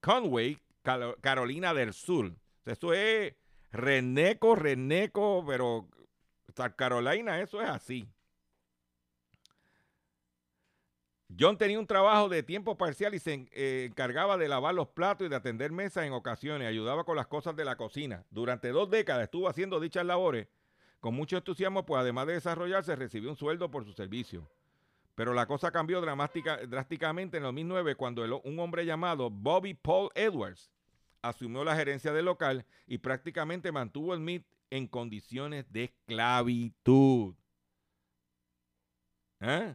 Conway, 0.00 0.60
Carolina 1.20 1.74
del 1.74 1.92
Sur. 1.92 2.36
Eso 2.64 2.92
es 2.92 3.34
reneco, 3.72 4.54
reneco, 4.54 5.44
pero 5.44 5.88
Carolina, 6.76 7.40
eso 7.40 7.60
es 7.60 7.68
así. 7.68 8.08
John 11.36 11.58
tenía 11.58 11.78
un 11.78 11.86
trabajo 11.86 12.28
de 12.28 12.42
tiempo 12.42 12.76
parcial 12.76 13.14
y 13.14 13.18
se 13.18 13.48
eh, 13.52 13.86
encargaba 13.90 14.36
de 14.38 14.48
lavar 14.48 14.74
los 14.74 14.88
platos 14.88 15.26
y 15.26 15.30
de 15.30 15.36
atender 15.36 15.72
mesas 15.72 16.04
en 16.04 16.12
ocasiones, 16.12 16.66
ayudaba 16.66 17.04
con 17.04 17.16
las 17.16 17.26
cosas 17.26 17.54
de 17.54 17.64
la 17.64 17.76
cocina. 17.76 18.24
Durante 18.30 18.70
dos 18.70 18.88
décadas 18.88 19.24
estuvo 19.24 19.48
haciendo 19.48 19.78
dichas 19.78 20.06
labores 20.06 20.48
con 21.00 21.14
mucho 21.14 21.36
entusiasmo, 21.36 21.84
pues 21.84 22.00
además 22.00 22.26
de 22.26 22.34
desarrollarse, 22.34 22.96
recibió 22.96 23.30
un 23.30 23.36
sueldo 23.36 23.70
por 23.70 23.84
su 23.84 23.92
servicio. 23.92 24.48
Pero 25.14 25.34
la 25.34 25.46
cosa 25.46 25.70
cambió 25.70 26.00
drásticamente 26.00 27.36
en 27.36 27.42
2009 27.42 27.96
cuando 27.96 28.40
un 28.44 28.58
hombre 28.60 28.86
llamado 28.86 29.30
Bobby 29.30 29.74
Paul 29.74 30.10
Edwards 30.14 30.70
asumió 31.22 31.64
la 31.64 31.74
gerencia 31.74 32.12
del 32.12 32.26
local 32.26 32.64
y 32.86 32.98
prácticamente 32.98 33.72
mantuvo 33.72 34.14
el 34.14 34.20
MIT 34.20 34.46
en 34.70 34.86
condiciones 34.86 35.70
de 35.72 35.84
esclavitud. 35.84 37.34
¿Eh? 39.40 39.74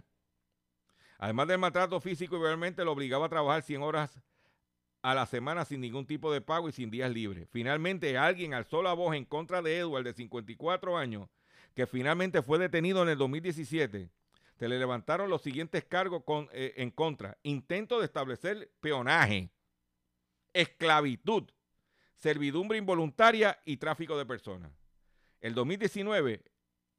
Además 1.23 1.47
del 1.47 1.57
maltrato 1.57 2.01
físico, 2.01 2.35
igualmente 2.35 2.83
lo 2.83 2.91
obligaba 2.91 3.27
a 3.27 3.29
trabajar 3.29 3.63
100 3.63 3.81
horas 3.81 4.19
a 5.01 5.15
la 5.15 5.25
semana 5.25 5.63
sin 5.63 5.79
ningún 5.79 6.05
tipo 6.05 6.33
de 6.33 6.41
pago 6.41 6.67
y 6.67 6.73
sin 6.73 6.91
días 6.91 7.09
libres. 7.09 7.47
Finalmente, 7.49 8.17
alguien 8.17 8.53
alzó 8.53 8.83
la 8.83 8.91
voz 8.91 9.15
en 9.15 9.23
contra 9.23 9.61
de 9.61 9.77
Edward, 9.77 10.03
de 10.03 10.11
54 10.11 10.97
años, 10.97 11.29
que 11.75 11.87
finalmente 11.87 12.41
fue 12.41 12.59
detenido 12.59 13.03
en 13.03 13.07
el 13.07 13.17
2017. 13.17 14.09
Se 14.59 14.67
le 14.67 14.77
levantaron 14.77 15.29
los 15.29 15.41
siguientes 15.41 15.85
cargos 15.85 16.23
eh, 16.51 16.73
en 16.75 16.91
contra. 16.91 17.37
Intento 17.43 17.99
de 17.99 18.05
establecer 18.05 18.73
peonaje, 18.81 19.49
esclavitud, 20.51 21.49
servidumbre 22.15 22.77
involuntaria 22.77 23.61
y 23.63 23.77
tráfico 23.77 24.17
de 24.17 24.25
personas. 24.25 24.73
El 25.39 25.53
2019, 25.53 26.43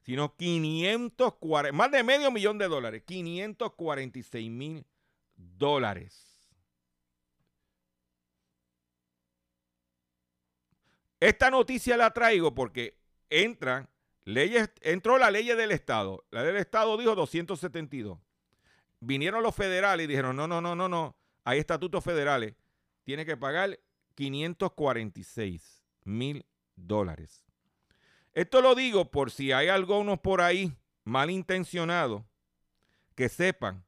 sino 0.02 0.36
540, 0.36 1.72
más 1.76 1.92
de 1.92 2.04
medio 2.04 2.32
millón 2.32 2.58
de 2.58 2.68
dólares, 2.68 3.04
546 3.06 4.50
mil 4.50 4.86
dólares. 5.36 6.32
Esta 11.20 11.52
noticia 11.52 11.98
la 11.98 12.12
traigo 12.12 12.56
porque 12.56 12.98
entra 13.30 13.90
leyes, 14.26 14.72
entró 14.82 15.20
la 15.20 15.30
ley 15.30 15.46
del 15.46 15.72
Estado. 15.72 16.26
La 16.32 16.44
del 16.44 16.58
Estado 16.58 16.98
dijo 16.98 17.14
272. 17.14 18.18
Vinieron 19.00 19.44
los 19.44 19.56
federales 19.56 20.06
y 20.06 20.08
dijeron, 20.08 20.36
no, 20.36 20.48
no, 20.48 20.62
no, 20.62 20.76
no, 20.76 20.90
no, 20.90 21.16
hay 21.44 21.60
estatutos 21.60 22.04
federales. 22.04 22.56
Tiene 23.04 23.26
que 23.26 23.38
pagar 23.38 23.80
546 24.16 25.84
mil 26.06 26.46
dólares. 26.76 27.51
Esto 28.34 28.62
lo 28.62 28.76
digo 28.76 29.12
por 29.12 29.32
si 29.32 29.52
hay 29.52 29.68
algunos 29.68 30.20
por 30.20 30.42
ahí 30.42 30.74
malintencionados 31.04 32.24
que 33.16 33.28
sepan 33.30 33.84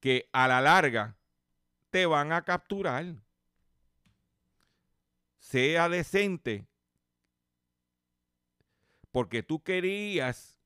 que 0.00 0.28
a 0.32 0.48
la 0.48 0.60
larga 0.60 1.16
te 1.90 2.06
van 2.06 2.32
a 2.32 2.42
capturar. 2.42 3.04
Sea 5.38 5.88
decente. 5.88 6.66
Porque 9.10 9.42
tú 9.42 9.62
querías, 9.62 10.58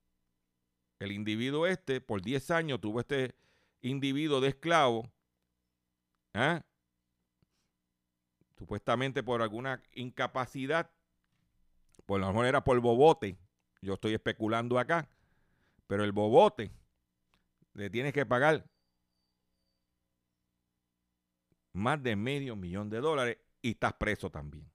el 0.99 1.13
individuo 1.13 1.67
este, 1.67 2.01
por 2.01 2.23
10 2.23 2.51
años 2.51 2.81
tuvo 2.81 3.01
este 3.01 3.35
individuo 3.81 4.41
de 4.41 4.49
esclavo, 4.49 5.11
¿ah? 6.35 6.63
supuestamente 8.59 9.23
por 9.23 9.43
alguna 9.43 9.83
incapacidad, 9.93 10.91
por 12.07 12.21
lo 12.21 12.27
mejor 12.27 12.47
era 12.47 12.63
por 12.63 12.79
bobote. 12.81 13.39
Yo 13.81 13.95
estoy 13.95 14.15
especulando 14.15 14.79
acá. 14.79 15.09
Pero 15.87 16.05
el 16.05 16.13
bobote 16.13 16.71
le 17.75 17.91
tienes 17.91 18.13
que 18.13 18.25
pagar 18.25 18.65
más 21.73 22.03
de 22.03 22.17
medio 22.17 22.57
millón 22.57 22.89
de 22.89 23.01
dólares 23.01 23.39
y 23.61 23.73
estás 23.73 23.95
preso 23.95 24.31
también. 24.31 24.71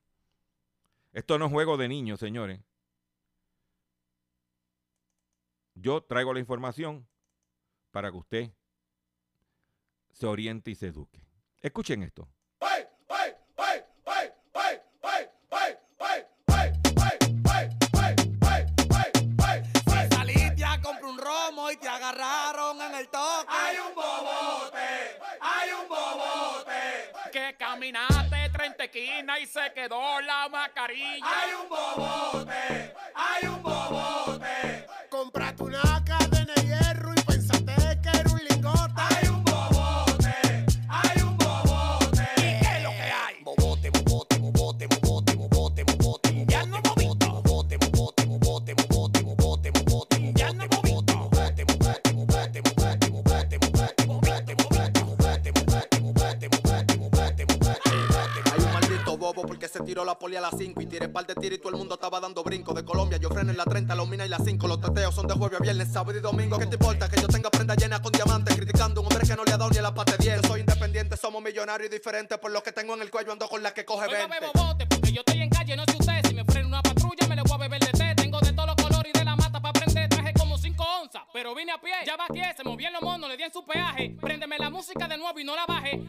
Esto 1.11 1.39
no 1.39 1.45
es 1.45 1.51
juego 1.51 1.77
de 1.77 1.87
niños, 1.87 2.19
señores. 2.19 2.59
Yo 5.73 6.03
traigo 6.03 6.33
la 6.33 6.39
información 6.39 7.07
para 7.91 8.11
que 8.11 8.17
usted 8.17 8.51
se 10.11 10.27
oriente 10.27 10.71
y 10.71 10.75
se 10.75 10.87
eduque. 10.87 11.25
Escuchen 11.61 12.03
esto. 12.03 12.27
Caminaste 28.99 29.19
30 29.19 29.35
esquinas 29.35 29.39
y 29.41 29.45
se 29.45 29.73
quedó 29.73 30.21
la 30.21 30.49
mascarilla. 30.49 31.25
Hay 31.25 31.53
un 31.53 31.69
bobote, 31.69 32.93
hay 33.15 33.47
un 33.47 33.63
bobote. 33.63 34.87
Comprate 35.09 35.58
se 59.69 59.81
tiró 59.81 60.03
la 60.03 60.17
poli 60.17 60.35
a 60.35 60.41
las 60.41 60.55
5 60.57 60.81
y 60.81 60.85
tiré 60.87 61.09
par 61.09 61.25
de 61.25 61.35
tiro 61.35 61.55
y 61.55 61.57
todo 61.59 61.69
el 61.69 61.77
mundo 61.77 61.95
estaba 61.95 62.19
dando 62.19 62.43
brinco. 62.43 62.73
De 62.73 62.83
Colombia 62.83 63.17
yo 63.17 63.29
freno 63.29 63.51
en 63.51 63.57
la 63.57 63.65
30, 63.65 63.93
los 63.95 64.07
minas 64.07 64.27
y 64.27 64.29
las 64.29 64.43
5. 64.43 64.67
Los 64.67 64.81
teteos 64.81 65.13
son 65.13 65.27
de 65.27 65.33
jueves 65.35 65.59
a 65.59 65.63
viernes, 65.63 65.91
sábado 65.91 66.17
y 66.17 66.21
domingo. 66.21 66.57
¿Qué 66.57 66.65
te 66.65 66.75
importa 66.75 67.07
que 67.07 67.21
yo 67.21 67.27
tenga 67.27 67.49
prenda 67.49 67.75
llena 67.75 68.01
con 68.01 68.11
diamantes? 68.11 68.55
Criticando 68.55 69.01
a 69.01 69.03
un 69.03 69.11
hombre 69.11 69.27
que 69.27 69.35
no 69.35 69.43
le 69.43 69.53
ha 69.53 69.57
dado 69.57 69.69
ni 69.69 69.77
a 69.77 69.81
la 69.83 69.93
parte 69.93 70.15
10. 70.17 70.41
Soy 70.47 70.61
independiente, 70.61 71.17
somos 71.17 71.41
millonarios 71.43 71.89
y 71.89 71.93
diferentes. 71.93 72.37
Por 72.39 72.51
lo 72.51 72.63
que 72.63 72.71
tengo 72.71 72.95
en 72.95 73.01
el 73.01 73.11
cuello 73.11 73.31
ando 73.31 73.47
con 73.47 73.61
la 73.61 73.73
que 73.73 73.85
coge 73.85 74.07
20. 74.07 74.23
Oiga, 74.23 74.39
bebo 74.39 74.51
bote, 74.53 74.87
porque 74.87 75.11
yo 75.11 75.21
estoy 75.21 75.41
en 75.41 75.49
calle, 75.49 75.75
no 75.75 75.83
sé 75.85 75.97
usted. 75.99 76.27
Si 76.27 76.33
me 76.33 76.43
frena 76.45 76.67
una 76.67 76.81
patrulla 76.81 77.27
me 77.27 77.35
le 77.35 77.43
voy 77.43 77.53
a 77.53 77.57
beber 77.57 77.79
de 77.79 77.91
té. 77.91 78.15
Tengo 78.15 78.39
de 78.39 78.53
todos 78.53 78.67
los 78.67 78.75
colores 78.75 79.11
y 79.13 79.17
de 79.17 79.25
la 79.25 79.35
mata 79.35 79.61
para 79.61 79.73
prender. 79.73 80.09
Traje 80.09 80.33
como 80.33 80.57
5 80.57 80.83
onzas, 81.01 81.23
pero 81.31 81.53
vine 81.53 81.71
a 81.71 81.79
pie. 81.79 81.93
Ya 82.05 82.15
va 82.15 82.25
vaqué, 82.27 82.53
se 82.57 82.63
movían 82.63 82.93
los 82.93 83.01
monos, 83.01 83.29
le 83.29 83.37
di 83.37 83.43
en 83.43 83.53
su 83.53 83.63
peaje. 83.63 84.15
Préndeme 84.19 84.57
la 84.57 84.69
música 84.69 85.07
de 85.07 85.17
nuevo 85.17 85.39
y 85.39 85.43
no 85.43 85.55
la 85.55 85.65
baje 85.65 86.08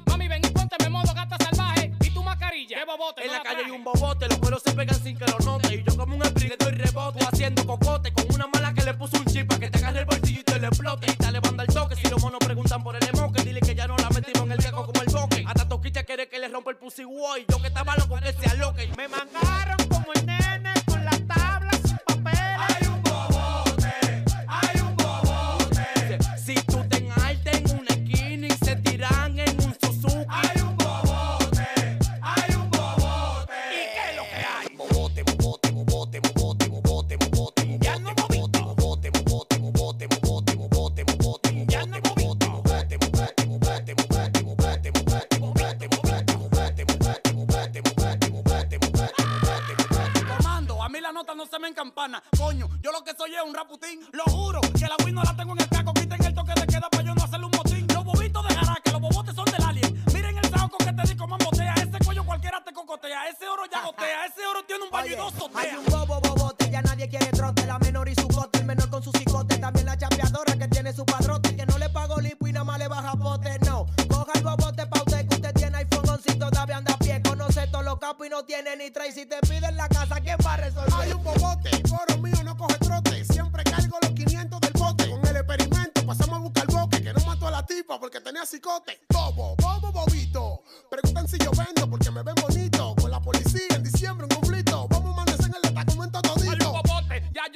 bobote. 3.00 3.22
En 3.22 3.26
no 3.28 3.32
la 3.32 3.38
la 3.38 3.44
calle 3.44 3.64
hay 3.64 3.70
un 3.70 3.84
bobote, 3.84 4.28
los 4.28 4.38
cueros 4.38 4.62
se 4.62 4.72
pegan 4.72 5.02
sin 5.02 5.16
que 5.16 5.24
lo 5.26 5.38
note. 5.38 5.74
Y 5.74 5.82
yo 5.82 5.96
como 5.96 6.16
un 6.16 6.22
sprint 6.22 6.50
le 6.50 6.56
doy 6.56 6.72
rebote, 6.72 7.24
haciendo 7.24 7.66
cocote 7.66 8.12
con 8.12 8.26
una 8.34 8.46
mala 8.46 8.72
que 8.74 8.82
le 8.82 8.94
puso 8.94 9.16
un 9.18 9.24
chip 9.24 9.48
para 9.48 9.60
que 9.60 9.70
te 9.70 9.78
agarre 9.78 10.00
el 10.00 10.04
bolsillo 10.04 10.40
y 10.40 10.44
te 10.44 10.60
le 10.60 10.66
explote. 10.66 11.10
Y 11.10 11.22
dale 11.22 11.40
banda 11.40 11.64
al 11.66 11.74
toque, 11.74 11.96
si 11.96 12.08
los 12.08 12.20
monos 12.22 12.40
preguntan 12.40 12.82
por 12.82 12.96
el 12.96 13.08
emoque, 13.08 13.42
dile 13.42 13.60
que 13.60 13.74
ya 13.74 13.86
no 13.86 13.96
la 13.96 14.10
metimos 14.10 14.42
en 14.42 14.52
el 14.52 14.58
caco 14.62 14.86
como 14.86 15.02
el 15.02 15.08
boque. 15.12 15.44
Hasta 15.46 15.68
Toquilla 15.68 16.04
quiere 16.04 16.28
que 16.28 16.38
le 16.38 16.48
rompa 16.48 16.70
el 16.70 16.76
pussy 16.76 17.04
boy. 17.04 17.44
Yo 17.48 17.60
que 17.60 17.68
estaba 17.68 17.96
loco 17.96 18.16
que 18.20 18.32
se 18.32 18.50
aloque. 18.50 18.88
Me 18.96 19.08
mangaron 19.08 19.79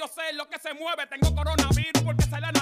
yo 0.05 0.13
sé 0.13 0.35
lo 0.35 0.47
que 0.49 0.59
se 0.59 0.75
mueve. 0.75 1.07
Tengo 1.07 1.35
coronavirus 1.35 2.03
porque 2.05 2.25
sale 2.25 2.47
a 2.47 2.53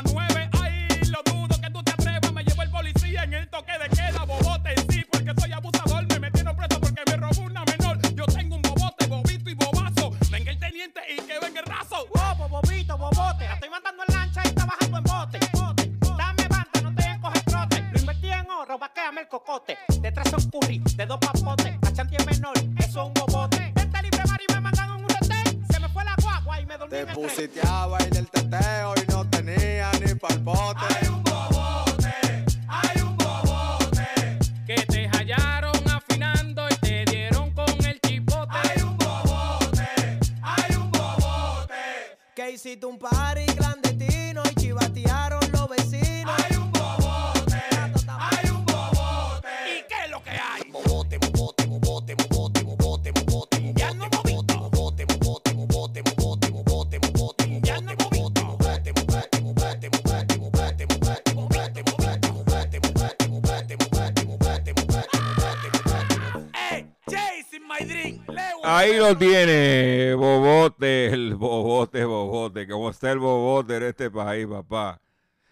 tiene, 69.16 70.14
Bobote, 70.14 71.06
el 71.06 71.34
Bobote, 71.34 72.04
Bobote. 72.04 72.66
¿Cómo 72.68 72.90
está 72.90 73.12
el 73.12 73.18
Bobote 73.18 73.76
en 73.76 73.82
este 73.84 74.10
país, 74.10 74.46
papá? 74.46 75.00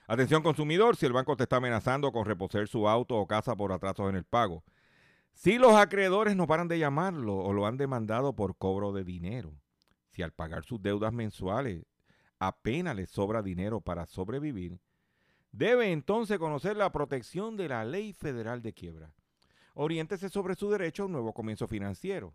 Atención 0.07 0.43
consumidor, 0.43 0.97
si 0.97 1.07
el 1.07 1.13
banco 1.13 1.37
te 1.37 1.45
está 1.45 1.57
amenazando 1.57 2.13
con 2.13 2.25
reposer 2.25 2.69
su 2.69 2.89
auto 2.89 3.17
o 3.17 3.27
casa 3.27 3.55
por 3.57 3.73
atrasos 3.73 4.09
en 4.09 4.17
el 4.17 4.25
pago. 4.25 4.65
Si 5.33 5.59
los 5.59 5.75
acreedores 5.75 6.37
no 6.37 6.47
paran 6.47 6.69
de 6.69 6.79
llamarlo 6.79 7.37
o 7.37 7.53
lo 7.53 7.67
han 7.67 7.77
demandado 7.77 8.35
por 8.35 8.57
cobro 8.57 8.93
de 8.93 9.05
dinero. 9.05 9.55
Si 10.09 10.23
al 10.23 10.33
pagar 10.33 10.65
sus 10.65 10.83
deudas 10.83 11.13
mensuales 11.13 11.85
apenas 12.39 12.97
le 12.97 13.07
sobra 13.07 13.43
dinero 13.43 13.81
para 13.81 14.07
sobrevivir, 14.07 14.79
debe 15.53 15.93
entonces 15.93 16.39
conocer 16.39 16.77
la 16.77 16.91
protección 16.93 17.57
de 17.57 17.69
la 17.69 17.85
ley 17.85 18.13
federal 18.13 18.63
de 18.63 18.73
quiebra. 18.73 19.15
Oriéntese 19.75 20.29
sobre 20.29 20.55
su 20.55 20.71
derecho 20.71 21.03
a 21.03 21.07
un 21.07 21.13
nuevo 21.13 21.33
comienzo 21.33 21.69
financiero. 21.69 22.35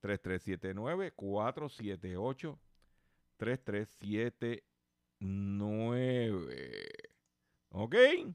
Tres, 0.00 0.20
tres, 0.22 0.42
siete, 0.42 0.72
nueve, 0.74 1.12
cuatro, 1.14 1.68
siete, 1.68 2.16
ocho, 2.16 2.58
tres, 3.36 3.62
tres, 3.62 3.88
siete, 4.00 4.64
nueve. 5.18 6.88
Okay. 7.70 8.34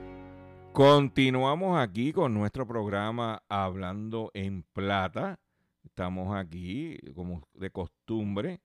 Continuamos 0.73 1.77
aquí 1.77 2.13
con 2.13 2.33
nuestro 2.33 2.65
programa 2.65 3.43
Hablando 3.49 4.31
en 4.33 4.63
Plata. 4.63 5.37
Estamos 5.83 6.33
aquí, 6.33 6.97
como 7.13 7.45
de 7.53 7.69
costumbre, 7.71 8.61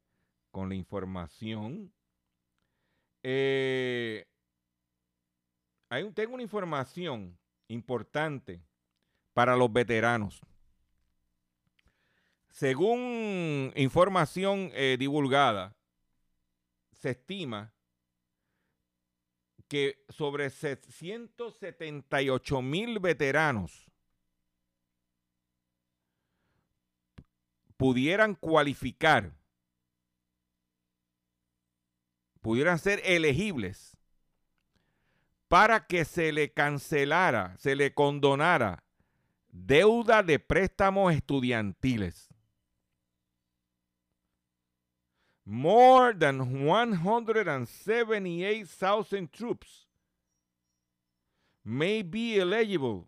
con 0.52 0.68
la 0.68 0.76
información. 0.76 1.92
Eh, 3.24 4.24
tengo 6.14 6.34
una 6.34 6.44
información 6.44 7.36
importante 7.66 8.62
para 9.34 9.56
los 9.56 9.72
veteranos. 9.72 10.40
Según 12.50 13.72
información 13.74 14.70
eh, 14.74 14.96
divulgada, 14.96 15.76
se 16.92 17.10
estima 17.10 17.74
que 19.68 20.04
sobre 20.08 20.50
178 20.50 22.62
mil 22.62 23.00
veteranos 23.00 23.86
pudieran 27.76 28.34
cualificar, 28.34 29.32
pudieran 32.40 32.78
ser 32.78 33.00
elegibles 33.04 33.96
para 35.48 35.86
que 35.86 36.04
se 36.04 36.32
le 36.32 36.52
cancelara, 36.52 37.56
se 37.58 37.76
le 37.76 37.94
condonara 37.94 38.84
deuda 39.48 40.22
de 40.22 40.38
préstamos 40.38 41.12
estudiantiles. 41.12 42.25
More 45.48 46.12
than 46.12 46.66
178,000 46.66 49.32
troops 49.32 49.86
may 51.64 52.02
be 52.02 52.40
eligible 52.40 53.06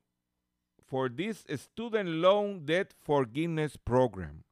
for 0.86 1.08
this 1.08 1.44
student 1.56 2.08
loan 2.08 2.64
debt 2.64 2.94
forgiveness 2.96 3.76
program. 3.76 4.44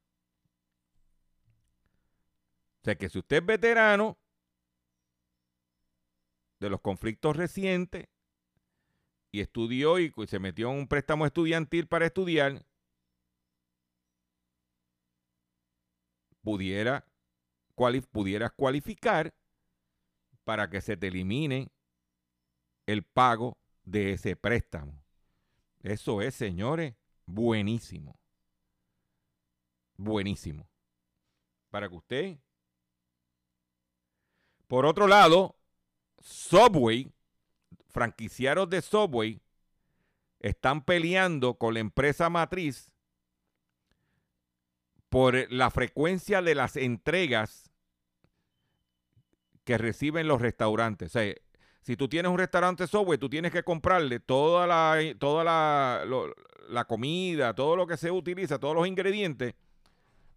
O 2.81 2.83
sea 2.83 2.95
que 2.95 3.07
si 3.07 3.19
usted 3.19 3.37
es 3.37 3.45
veterano 3.45 4.17
de 6.59 6.69
los 6.69 6.81
conflictos 6.81 7.37
recientes 7.37 8.09
y 9.31 9.39
estudió 9.39 9.97
y 9.97 10.11
se 10.27 10.39
metió 10.39 10.71
en 10.71 10.79
un 10.79 10.89
préstamo 10.89 11.25
estudiantil 11.25 11.87
para 11.87 12.05
estudiar, 12.05 12.65
pudiera 16.41 17.07
pudieras 18.11 18.51
cualificar 18.53 19.33
para 20.43 20.69
que 20.69 20.81
se 20.81 20.97
te 20.97 21.07
elimine 21.07 21.69
el 22.85 23.03
pago 23.03 23.57
de 23.83 24.13
ese 24.13 24.35
préstamo. 24.35 25.03
Eso 25.83 26.21
es, 26.21 26.35
señores, 26.35 26.95
buenísimo. 27.25 28.19
Buenísimo. 29.95 30.67
Para 31.69 31.87
que 31.89 31.95
usted. 31.95 32.37
Por 34.67 34.85
otro 34.85 35.07
lado, 35.07 35.55
Subway, 36.19 37.11
franquiciados 37.89 38.69
de 38.69 38.81
Subway, 38.81 39.41
están 40.39 40.83
peleando 40.83 41.57
con 41.57 41.73
la 41.73 41.79
empresa 41.79 42.29
matriz 42.29 42.91
por 45.09 45.51
la 45.51 45.71
frecuencia 45.71 46.41
de 46.41 46.55
las 46.55 46.75
entregas 46.75 47.66
que 49.67 49.77
reciben 49.77 50.29
los 50.29 50.41
restaurantes. 50.41 51.09
O 51.09 51.19
sea, 51.19 51.35
si 51.81 51.97
tú 51.97 52.07
tienes 52.07 52.31
un 52.31 52.37
restaurante 52.37 52.87
Subway, 52.87 53.17
tú 53.17 53.29
tienes 53.29 53.51
que 53.51 53.63
comprarle 53.63 54.21
toda 54.21 54.65
la, 54.65 54.97
toda 55.19 55.43
la, 55.43 56.05
la 56.69 56.85
comida, 56.85 57.53
todo 57.53 57.75
lo 57.75 57.85
que 57.85 57.97
se 57.97 58.09
utiliza, 58.09 58.59
todos 58.59 58.73
los 58.73 58.87
ingredientes 58.87 59.55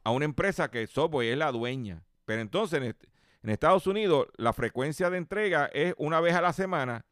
a 0.02 0.10
una 0.10 0.24
empresa 0.24 0.68
que 0.68 0.84
Subway 0.88 1.28
es 1.28 1.38
la 1.38 1.52
dueña. 1.52 2.02
Pero 2.24 2.42
entonces 2.42 2.96
en 3.44 3.50
Estados 3.50 3.86
Unidos 3.86 4.26
la 4.36 4.52
frecuencia 4.52 5.10
de 5.10 5.18
entrega 5.18 5.66
es 5.66 5.94
una 5.96 6.20
vez 6.20 6.34
a 6.34 6.40
la 6.40 6.52
semana, 6.52 7.04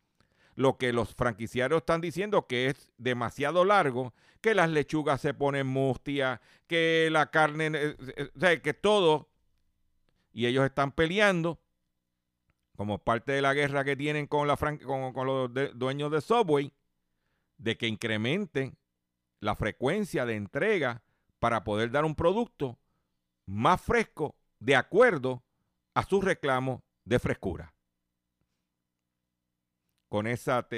lo 0.57 0.77
que 0.77 0.93
los 0.93 1.15
franquiciarios 1.15 1.83
están 1.83 2.01
diciendo 2.01 2.49
que 2.49 2.67
es 2.67 2.91
demasiado 2.99 3.65
largo, 3.65 4.13
que 4.41 4.57
las 4.57 4.71
lechugas 4.71 5.21
se 5.21 5.35
ponen 5.35 5.69
mustias, 5.69 6.41
que 6.67 7.11
la 7.13 7.31
carne, 7.31 7.71
eh, 7.73 7.97
eh, 8.17 8.31
o 8.35 8.41
sea, 8.41 8.61
que 8.61 8.75
todo, 8.75 9.29
y 10.33 10.47
ellos 10.47 10.65
están 10.65 10.91
peleando 10.91 11.61
como 12.79 12.99
parte 12.99 13.33
de 13.33 13.43
la 13.43 13.55
guerra 13.55 13.83
que 13.83 13.97
tienen 13.97 14.29
con, 14.29 14.47
la 14.47 14.57
con, 14.57 15.27
los 15.27 15.51
dueños 15.75 16.13
de 16.13 16.21
Subway, 16.21 16.73
de 17.57 17.77
que 17.77 17.89
incrementen 17.89 18.79
la 19.41 19.57
frecuencia 19.57 20.25
de 20.25 20.37
entrega 20.37 21.03
para 21.41 21.65
poder 21.65 21.91
dar 21.91 22.05
un 22.05 22.15
producto 22.15 22.79
más 23.47 23.81
fresco 23.81 24.37
de 24.61 24.77
acuerdo 24.77 25.43
a 25.93 26.05
sus 26.05 26.23
reclamos 26.23 26.81
de 27.05 27.19
frescura. 27.19 27.75
Con 30.09 30.29
esa, 30.29 30.69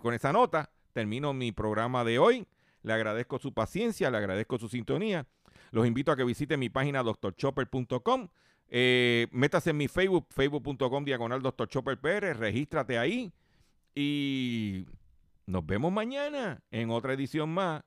con 0.00 0.14
esa 0.14 0.32
nota 0.32 0.72
termino 0.94 1.34
mi 1.34 1.52
programa 1.52 2.04
de 2.04 2.18
hoy. 2.18 2.48
Le 2.80 2.94
agradezco 2.94 3.38
su 3.38 3.52
paciencia, 3.52 4.10
le 4.10 4.16
agradezco 4.16 4.56
su 4.56 4.70
sintonía. 4.70 5.26
Los 5.72 5.86
invito 5.86 6.10
a 6.10 6.16
que 6.16 6.24
visiten 6.24 6.58
mi 6.58 6.70
página 6.70 7.02
doctorchopper.com. 7.02 8.28
Eh, 8.68 9.28
métase 9.30 9.70
en 9.70 9.76
mi 9.76 9.88
Facebook, 9.88 10.26
facebook.com 10.30 11.04
diagonal 11.04 11.42
Dr. 11.42 11.68
Chopper 11.68 11.98
Pérez, 11.98 12.36
regístrate 12.36 12.98
ahí 12.98 13.32
y 13.94 14.86
nos 15.46 15.64
vemos 15.64 15.92
mañana 15.92 16.62
en 16.70 16.90
otra 16.90 17.12
edición 17.12 17.50
más 17.50 17.82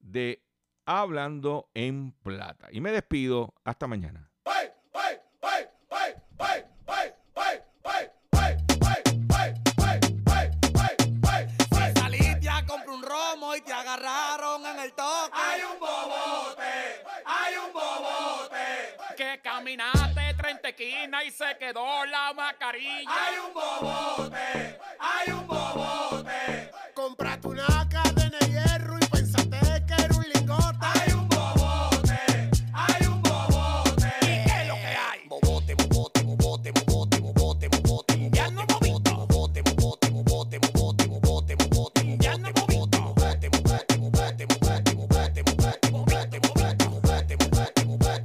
de 0.00 0.42
Hablando 0.86 1.68
en 1.74 2.12
Plata. 2.22 2.68
Y 2.70 2.80
me 2.80 2.92
despido, 2.92 3.54
hasta 3.64 3.86
mañana. 3.86 4.30
Caminaste 20.84 21.04
30 21.04 21.24
esquinas 21.24 21.24
y 21.24 21.30
se 21.30 21.58
quedó 21.58 22.04
la 22.06 22.32
mascarilla. 22.34 23.10
Hay 23.10 23.38
un 23.38 23.54
bobote, 23.54 24.78
hay 24.98 25.32
un 25.32 25.46
bobote. 25.46 26.23